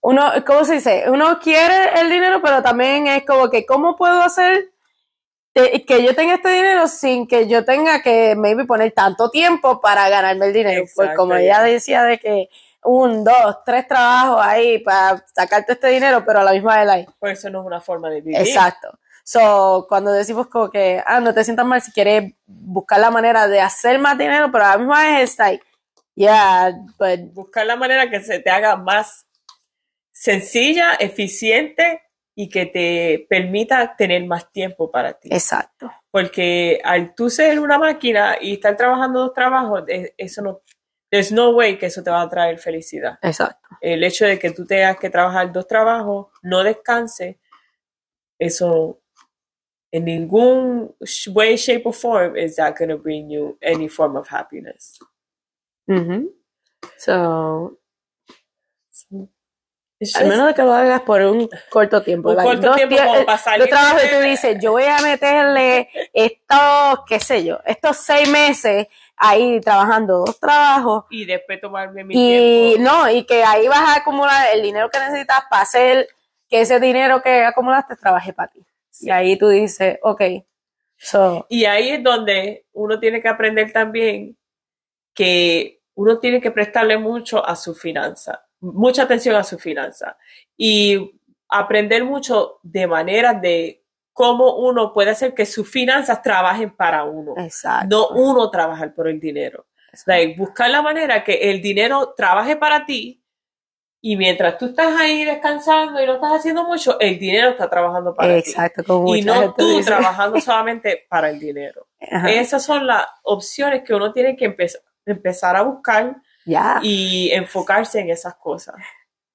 uno, 0.01 0.31
¿cómo 0.45 0.65
se 0.65 0.75
dice? 0.75 1.05
Uno 1.09 1.39
quiere 1.39 1.99
el 1.99 2.09
dinero, 2.09 2.41
pero 2.41 2.63
también 2.63 3.07
es 3.07 3.25
como 3.25 3.49
que, 3.49 3.65
¿cómo 3.65 3.95
puedo 3.95 4.21
hacer 4.21 4.71
que 5.53 6.03
yo 6.03 6.15
tenga 6.15 6.35
este 6.35 6.49
dinero 6.49 6.87
sin 6.87 7.27
que 7.27 7.47
yo 7.47 7.65
tenga 7.65 8.01
que 8.01 8.35
maybe 8.35 8.65
poner 8.65 8.93
tanto 8.93 9.29
tiempo 9.29 9.81
para 9.81 10.09
ganarme 10.09 10.47
el 10.47 10.53
dinero? 10.53 10.83
Pues 10.95 11.09
Exacto, 11.09 11.17
como 11.17 11.33
ya. 11.33 11.41
ella 11.41 11.61
decía 11.63 12.03
de 12.03 12.17
que 12.17 12.49
un, 12.83 13.23
dos, 13.23 13.57
tres 13.63 13.87
trabajos 13.87 14.39
ahí 14.41 14.79
para 14.79 15.23
sacarte 15.35 15.73
este 15.73 15.89
dinero, 15.89 16.23
pero 16.25 16.39
a 16.39 16.43
la 16.43 16.53
misma 16.53 16.83
vez 16.83 17.05
por 17.19 17.29
eso 17.29 17.49
no 17.49 17.61
es 17.61 17.67
una 17.67 17.81
forma 17.81 18.09
de 18.09 18.21
vivir. 18.21 18.39
Exacto. 18.39 18.97
So, 19.31 19.85
cuando 19.87 20.11
decimos 20.11 20.47
como 20.47 20.69
que, 20.69 21.01
ah, 21.05 21.21
no 21.21 21.33
te 21.33 21.45
sientas 21.45 21.65
mal 21.65 21.81
si 21.81 21.93
quieres 21.93 22.33
buscar 22.45 22.99
la 22.99 23.09
manera 23.09 23.47
de 23.47 23.61
hacer 23.61 23.97
más 23.97 24.17
dinero, 24.17 24.51
pero 24.51 24.65
a 24.65 24.71
la 24.71 24.77
misma 24.77 25.03
vez 25.05 25.31
es 25.31 25.39
like, 25.39 25.63
yeah, 26.15 26.69
but 26.99 27.33
Buscar 27.33 27.65
la 27.65 27.77
manera 27.77 28.09
que 28.09 28.19
se 28.19 28.39
te 28.39 28.49
haga 28.49 28.75
más 28.75 29.25
sencilla, 30.11 30.95
eficiente 30.95 32.01
y 32.35 32.49
que 32.49 32.65
te 32.65 33.25
permita 33.29 33.95
tener 33.95 34.25
más 34.25 34.51
tiempo 34.51 34.91
para 34.91 35.13
ti. 35.13 35.29
exacto. 35.31 35.89
Porque 36.11 36.81
al 36.83 37.15
tú 37.15 37.29
ser 37.29 37.57
una 37.61 37.77
máquina 37.77 38.35
y 38.41 38.55
estar 38.55 38.75
trabajando 38.75 39.21
dos 39.21 39.33
trabajos, 39.33 39.85
eso 40.17 40.41
no, 40.41 40.61
there's 41.09 41.31
no 41.31 41.51
way 41.51 41.77
que 41.77 41.85
eso 41.85 42.03
te 42.03 42.11
va 42.11 42.21
a 42.21 42.27
traer 42.27 42.59
felicidad. 42.59 43.17
Exacto. 43.21 43.69
El 43.79 44.03
hecho 44.03 44.25
de 44.25 44.37
que 44.37 44.51
tú 44.51 44.65
tengas 44.65 44.97
que 44.97 45.09
trabajar 45.09 45.53
dos 45.53 45.67
trabajos, 45.67 46.27
no 46.41 46.65
descanse, 46.65 47.39
eso 48.37 49.00
en 49.91 50.05
ningún 50.05 50.95
way, 51.33 51.57
shape 51.57 51.85
or 51.85 51.93
form 51.93 52.35
is 52.37 52.55
that 52.55 52.77
going 52.77 52.89
to 52.89 52.97
bring 52.97 53.29
you 53.29 53.57
any 53.61 53.87
form 53.87 54.15
of 54.15 54.27
happiness. 54.27 54.99
Ujú. 55.89 56.31
So, 56.97 57.77
al 60.15 60.27
menos 60.27 60.47
de 60.47 60.53
que 60.55 60.63
lo 60.63 60.73
hagas 60.73 61.01
por 61.01 61.21
un 61.21 61.49
corto 61.69 62.01
tiempo. 62.01 62.29
Un 62.29 62.37
like, 62.37 62.49
corto 62.49 62.67
dos 62.67 62.75
tiempo 62.75 62.95
días, 62.95 63.19
eh, 63.19 63.23
para 63.23 63.37
salir 63.37 63.67
Yo 63.67 63.69
trabajo 63.69 63.97
y 64.03 64.09
tú 64.09 64.19
dices, 64.21 64.57
yo 64.59 64.71
voy 64.71 64.85
a 64.85 64.99
meterle 64.99 65.89
estos, 66.13 67.05
qué 67.07 67.19
sé 67.19 67.43
yo, 67.43 67.59
estos 67.65 67.97
seis 67.97 68.27
meses 68.29 68.87
ahí 69.15 69.59
trabajando 69.61 70.19
dos 70.25 70.39
trabajos 70.39 71.05
y 71.11 71.25
después 71.25 71.61
tomarme 71.61 72.03
mi 72.03 72.15
y 72.15 72.73
tiempo. 72.73 72.91
no, 72.91 73.09
y 73.09 73.23
que 73.25 73.43
ahí 73.43 73.67
vas 73.67 73.89
a 73.89 73.95
acumular 73.97 74.47
el 74.55 74.63
dinero 74.63 74.89
que 74.89 74.99
necesitas 74.99 75.43
para 75.49 75.61
hacer 75.61 76.07
que 76.49 76.61
ese 76.61 76.79
dinero 76.79 77.21
que 77.21 77.45
acumulaste 77.45 77.95
trabaje 77.95 78.33
para 78.33 78.51
ti. 78.51 78.65
Y 79.03 79.09
ahí 79.09 79.37
tú 79.37 79.49
dices, 79.49 79.97
ok, 80.01 80.21
so, 80.97 81.45
Y 81.49 81.65
ahí 81.65 81.89
es 81.89 82.03
donde 82.03 82.65
uno 82.73 82.99
tiene 82.99 83.21
que 83.21 83.27
aprender 83.27 83.71
también 83.71 84.37
que 85.13 85.81
uno 85.95 86.19
tiene 86.19 86.39
que 86.39 86.51
prestarle 86.51 86.97
mucho 86.97 87.45
a 87.45 87.55
su 87.55 87.75
finanza, 87.75 88.45
mucha 88.59 89.03
atención 89.03 89.35
a 89.35 89.43
su 89.43 89.59
finanza 89.59 90.17
y 90.55 91.19
aprender 91.49 92.03
mucho 92.03 92.59
de 92.63 92.87
maneras 92.87 93.41
de 93.41 93.83
cómo 94.13 94.55
uno 94.55 94.93
puede 94.93 95.11
hacer 95.11 95.33
que 95.33 95.45
sus 95.45 95.69
finanzas 95.69 96.21
trabajen 96.21 96.75
para 96.75 97.03
uno, 97.03 97.33
exacto. 97.37 97.87
no 97.89 98.07
uno 98.09 98.49
trabajar 98.49 98.93
por 98.93 99.07
el 99.07 99.19
dinero. 99.19 99.67
Like, 100.05 100.35
buscar 100.37 100.69
la 100.69 100.81
manera 100.81 101.23
que 101.23 101.51
el 101.51 101.61
dinero 101.61 102.13
trabaje 102.15 102.55
para 102.55 102.85
ti 102.85 103.20
y 104.01 104.17
mientras 104.17 104.57
tú 104.57 104.65
estás 104.67 104.99
ahí 104.99 105.23
descansando 105.25 106.01
y 106.01 106.05
no 106.07 106.15
estás 106.15 106.31
haciendo 106.33 106.63
mucho, 106.65 106.99
el 106.99 107.19
dinero 107.19 107.49
está 107.51 107.69
trabajando 107.69 108.13
para 108.15 108.33
ti. 108.41 108.49
Exacto, 108.49 108.83
como 108.83 109.15
Y 109.15 109.21
no 109.21 109.53
tú 109.53 109.77
dice. 109.77 109.91
trabajando 109.91 110.41
solamente 110.41 111.05
para 111.07 111.29
el 111.29 111.39
dinero. 111.39 111.87
Ajá. 112.11 112.31
Esas 112.31 112.63
son 112.63 112.87
las 112.87 113.05
opciones 113.23 113.83
que 113.83 113.93
uno 113.93 114.11
tiene 114.11 114.35
que 114.35 114.45
empezar 114.45 114.81
empezar 115.05 115.55
a 115.55 115.63
buscar 115.63 116.15
y 116.83 117.31
enfocarse 117.31 117.99
en 117.99 118.09
esas 118.11 118.35
cosas. 118.35 118.75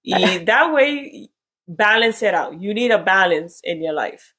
Y 0.03 0.39
that 0.45 0.73
way, 0.73 1.31
balance 1.67 2.27
it 2.27 2.35
out. 2.35 2.53
You 2.61 2.73
need 2.73 2.93
a 2.93 2.99
balance 2.99 3.59
in 3.65 3.83
your 3.83 3.93
life. 3.95 4.33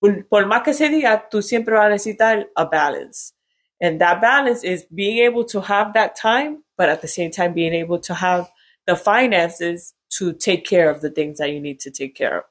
Por- 0.00 0.26
Por 0.26 0.46
más 0.46 0.62
que 0.62 0.72
se 0.74 0.88
diga, 0.88 1.28
tú 1.28 1.42
siempre 1.42 1.74
vas 1.74 1.86
a 1.86 1.88
necesitar 1.90 2.48
a 2.54 2.64
balance. 2.64 3.34
And 3.80 3.98
that 4.00 4.20
balance 4.20 4.64
is 4.66 4.86
being 4.90 5.20
able 5.26 5.44
to 5.46 5.60
have 5.60 5.92
that 5.94 6.14
time, 6.20 6.64
but 6.78 6.88
at 6.88 7.00
the 7.02 7.08
same 7.08 7.30
time 7.30 7.52
being 7.52 7.74
able 7.74 8.00
to 8.00 8.14
have 8.14 8.48
the 8.86 8.96
finances 8.96 9.94
to 10.18 10.32
take 10.32 10.64
care 10.64 10.90
of 10.90 11.00
the 11.00 11.10
things 11.10 11.38
that 11.38 11.50
you 11.50 11.60
need 11.60 11.80
to 11.80 11.90
take 11.90 12.14
care 12.14 12.38
of. 12.38 12.44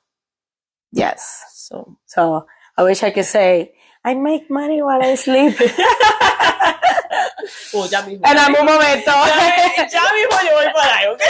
Yes. 0.91 1.43
So, 1.53 1.97
So, 2.05 2.45
I 2.77 2.83
wish 2.83 3.03
I 3.03 3.11
could 3.11 3.25
say, 3.25 3.73
I 4.03 4.15
make 4.15 4.49
money 4.49 4.81
while 4.81 5.01
I 5.01 5.15
sleep. 5.15 5.55
oh, 7.73 7.87
ya 7.89 8.01
mismo. 8.01 8.25
en 8.25 8.37
algún 8.37 8.65
momento. 8.65 9.11
Ya, 9.11 9.87
ya 9.87 10.01
mismo 10.13 10.37
yo 10.43 10.51
voy 10.55 10.73
para 10.73 10.97
ahí, 10.97 11.07
¿ok? 11.07 11.21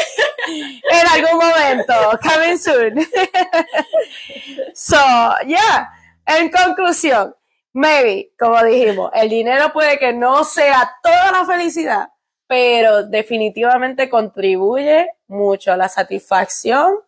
en 0.91 1.07
algún 1.07 1.37
momento. 1.37 1.93
Coming 2.23 2.57
soon. 2.57 3.05
so, 4.73 4.97
yeah. 5.45 5.87
En 6.25 6.49
conclusión, 6.49 7.35
maybe, 7.73 8.31
como 8.39 8.63
dijimos, 8.63 9.11
el 9.13 9.29
dinero 9.29 9.71
puede 9.71 9.99
que 9.99 10.13
no 10.13 10.43
sea 10.43 10.97
toda 11.03 11.31
la 11.31 11.45
felicidad, 11.45 12.09
pero 12.53 13.01
definitivamente 13.01 14.09
contribuye 14.11 15.09
mucho 15.27 15.71
a 15.71 15.77
la 15.77 15.89
satisfacción 15.89 16.99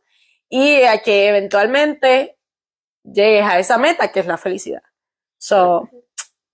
y 0.49 0.81
a 0.81 1.03
que 1.03 1.27
eventualmente 1.27 2.35
llegues 3.03 3.43
a 3.45 3.59
esa 3.59 3.77
meta 3.77 4.11
que 4.11 4.21
es 4.21 4.25
la 4.25 4.37
felicidad. 4.37 4.81
So, 5.37 5.87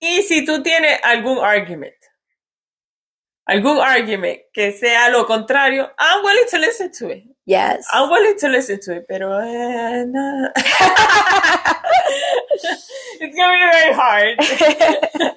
Y 0.02 0.24
si 0.24 0.44
tú 0.44 0.62
tienes 0.62 1.00
algún 1.04 1.38
argument, 1.42 1.96
algún 3.46 3.80
argument 3.80 4.42
que 4.52 4.74
sea 4.74 5.08
lo 5.10 5.26
contrario, 5.26 5.90
I'm 5.98 6.26
willing 6.26 6.48
to 6.52 6.58
listen 6.58 6.92
to 7.00 7.10
it. 7.12 7.24
yes. 7.46 7.86
I'm 7.94 8.10
willing 8.10 8.36
to 8.40 8.50
listen 8.50 8.78
to 8.82 8.98
it, 8.98 9.06
pero 9.08 9.40
eh, 9.42 10.04
no. 10.06 10.50
it's 13.22 13.36
gonna 13.38 13.54
be 13.54 13.72
very 13.72 13.94
hard 13.94 14.38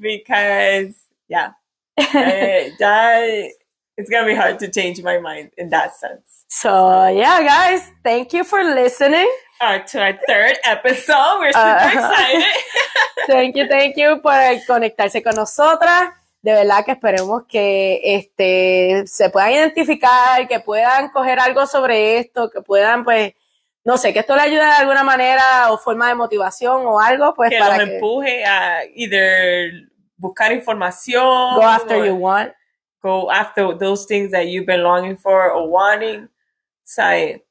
because 0.00 0.94
yeah, 1.28 1.50
eh, 1.96 2.70
ya, 2.78 3.20
it's 3.96 4.08
gonna 4.10 4.26
be 4.26 4.34
hard 4.34 4.58
to 4.60 4.68
change 4.70 5.02
my 5.02 5.18
mind 5.18 5.50
in 5.56 5.70
that 5.70 5.94
sense. 5.96 6.44
So, 6.48 7.08
yeah, 7.08 7.42
guys, 7.42 7.90
thank 8.04 8.32
you 8.32 8.44
for 8.44 8.62
listening. 8.62 9.28
Uh, 9.60 9.78
to 9.78 10.00
our 10.00 10.18
third 10.26 10.58
episode, 10.64 11.38
we're 11.40 11.52
super 11.52 11.66
Uh-huh. 11.66 12.10
excited. 12.12 12.44
Thank 13.28 13.56
you, 13.56 13.68
thank 13.68 13.96
you 13.96 14.20
por 14.20 14.32
conectarse 14.66 15.22
con 15.22 15.36
nosotras. 15.36 16.10
De 16.42 16.52
verdad 16.52 16.84
que 16.84 16.90
esperemos 16.92 17.44
que 17.48 18.00
este 18.02 19.04
se 19.06 19.30
puedan 19.30 19.52
identificar, 19.52 20.48
que 20.48 20.58
puedan 20.58 21.10
coger 21.10 21.38
algo 21.38 21.64
sobre 21.66 22.18
esto, 22.18 22.50
que 22.50 22.60
puedan, 22.62 23.04
pues, 23.04 23.34
no 23.84 23.96
sé, 23.96 24.12
que 24.12 24.18
esto 24.20 24.34
le 24.34 24.42
ayude 24.42 24.64
de 24.64 24.72
alguna 24.72 25.04
manera 25.04 25.70
o 25.70 25.78
forma 25.78 26.08
de 26.08 26.16
motivación 26.16 26.84
o 26.84 26.98
algo, 26.98 27.32
pues 27.34 27.50
que 27.50 27.58
para 27.60 27.78
los 27.78 27.86
que 27.88 27.94
empuje 27.94 28.44
a 28.44 28.84
either 28.96 29.70
buscar 30.22 30.52
información, 30.52 31.56
go 31.56 31.62
after 31.62 32.06
you 32.06 32.14
want. 32.14 32.52
go 33.02 33.30
after 33.30 33.74
those 33.74 34.06
things 34.06 34.30
that 34.30 34.46
you've 34.46 34.64
been 34.66 34.82
longing 34.82 35.16
for 35.16 35.50
or 35.50 35.68
wanting. 35.68 36.28
Sea, 36.84 37.42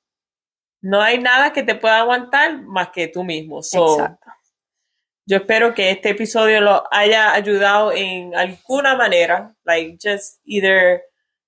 no 0.81 1.01
hay 1.01 1.17
nada 1.17 1.51
que 1.51 1.63
te 1.63 1.75
pueda 1.75 1.99
aguantar 1.99 2.63
más 2.63 2.89
que 2.91 3.07
tú 3.07 3.23
mismo. 3.23 3.61
So, 3.61 3.99
Exacto. 3.99 4.31
yo 5.25 5.37
espero 5.37 5.73
que 5.73 5.91
este 5.91 6.09
episodio 6.09 6.61
lo 6.61 6.83
haya 6.91 7.33
ayudado 7.33 7.91
en 7.91 8.33
alguna 8.35 8.95
manera, 8.95 9.53
like 9.65 9.97
just 9.99 10.39
either 10.45 11.01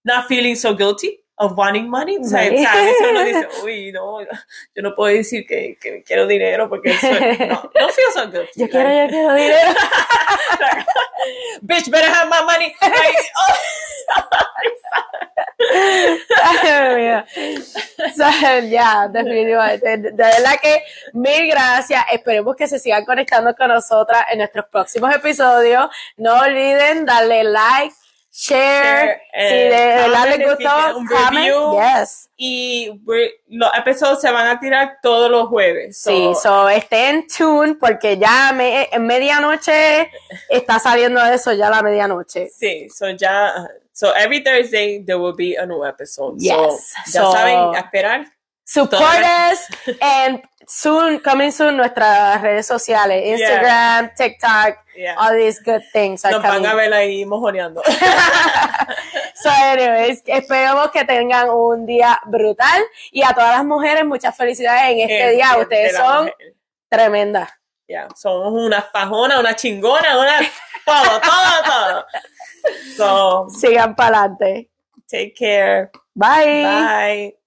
not 0.03 0.27
feeling 0.27 0.55
so 0.55 0.75
guilty 0.75 1.22
of 1.37 1.57
wanting 1.57 1.89
money. 1.89 2.17
O 2.17 2.23
sea, 2.23 2.43
Sí. 2.49 2.65
uno 3.09 3.23
dice, 3.23 3.47
uy, 3.63 3.91
no, 3.91 4.21
yo 4.21 4.81
no 4.81 4.95
puedo 4.95 5.15
decir 5.15 5.45
que, 5.47 5.77
que 5.81 6.03
quiero 6.03 6.27
dinero 6.27 6.69
porque 6.69 6.91
eso, 6.91 7.07
no, 7.09 7.71
no 7.79 7.89
feel 7.89 8.11
so 8.13 8.27
good. 8.27 8.47
Yo 8.55 8.69
quiero, 8.69 8.89
yo 8.89 9.07
quiero 9.09 9.33
dinero. 9.33 9.71
Bitch, 11.61 11.89
better 11.89 12.09
have 12.09 12.29
my 12.29 12.41
money. 12.45 12.75
Like, 12.81 13.17
oh. 13.39 13.55
So, 18.15 18.59
ya, 18.69 19.07
definitivamente. 19.07 19.97
De 19.97 20.11
verdad 20.11 20.55
que 20.61 20.83
mil 21.13 21.47
gracias. 21.47 22.03
Esperemos 22.11 22.55
que 22.55 22.67
se 22.67 22.79
sigan 22.79 23.05
conectando 23.05 23.55
con 23.55 23.69
nosotras 23.69 24.25
en 24.31 24.39
nuestros 24.39 24.65
próximos 24.65 25.15
episodios. 25.15 25.87
No 26.17 26.39
olviden 26.39 27.05
darle 27.05 27.43
like, 27.45 27.95
share, 28.35 28.61
Share, 28.65 29.21
si 29.31 29.55
eh, 29.55 29.69
de 29.69 29.85
verdad 30.01 30.27
les 30.35 30.47
gustó, 30.49 30.97
un 30.97 31.07
review. 31.07 31.77
Yes. 31.79 32.29
y 32.35 32.89
los 33.47 33.69
episodios 33.77 34.19
se 34.21 34.31
van 34.31 34.47
a 34.47 34.59
tirar 34.59 34.97
todos 35.03 35.29
los 35.29 35.47
jueves. 35.49 36.01
So, 36.01 36.09
Sí, 36.09 36.31
so 36.41 36.67
estén 36.67 37.27
tuned 37.27 37.77
porque 37.79 38.17
ya 38.17 38.51
me- 38.53 38.89
en 38.91 39.05
medianoche 39.05 40.09
está 40.49 40.79
saliendo 40.79 41.23
eso 41.23 41.53
ya 41.53 41.69
la 41.69 41.83
medianoche. 41.83 42.49
Sí, 42.49 42.89
so 42.89 43.09
ya, 43.11 43.53
so 43.91 44.13
every 44.15 44.43
Thursday 44.43 45.03
there 45.05 45.19
will 45.19 45.35
be 45.35 45.55
a 45.55 45.65
new 45.67 45.85
episode. 45.85 46.35
Yes. 46.39 46.91
So, 47.05 47.11
ya 47.13 47.21
So- 47.21 47.31
saben, 47.31 47.75
a 47.75 47.79
esperar. 47.79 48.25
Support 48.73 49.23
us 49.51 49.59
and 50.01 50.41
soon, 50.67 51.19
coming 51.19 51.51
soon, 51.51 51.77
nuestras 51.77 52.41
redes 52.41 52.65
sociales, 52.65 53.21
Instagram, 53.39 54.11
TikTok, 54.15 54.77
Yeah. 54.95 55.15
all 55.17 55.35
these 55.35 55.59
good 55.63 55.81
things 55.91 56.23
are 56.23 56.31
Nos 56.33 56.43
van 56.43 56.65
a 56.65 56.73
ver 56.75 56.93
ahí 56.93 57.25
mojoneando. 57.25 57.81
So, 59.35 59.49
anyways, 59.49 60.21
esperamos 60.25 60.91
que 60.91 61.03
tengan 61.03 61.49
un 61.49 61.85
día 61.85 62.19
brutal 62.25 62.81
y 63.11 63.23
a 63.23 63.33
todas 63.33 63.57
las 63.57 63.65
mujeres 63.65 64.05
muchas 64.05 64.35
felicidades 64.37 64.91
en 64.91 64.99
este 65.01 65.31
día. 65.31 65.51
de- 65.55 65.61
Ustedes 65.61 65.95
son 65.97 66.25
mujer. 66.27 66.55
tremendas. 66.89 67.49
Yeah, 67.87 68.07
somos 68.15 68.53
una 68.53 68.81
fajona, 68.81 69.39
una 69.39 69.53
chingona, 69.55 70.17
una 70.17 70.39
todo, 70.85 71.19
todo, 71.19 71.63
todo. 71.65 72.05
So, 72.95 73.47
Sigan 73.49 73.95
para 73.95 74.19
adelante. 74.21 74.69
take 75.09 75.33
care. 75.37 75.89
Bye. 76.13 76.63
Bye. 76.63 77.37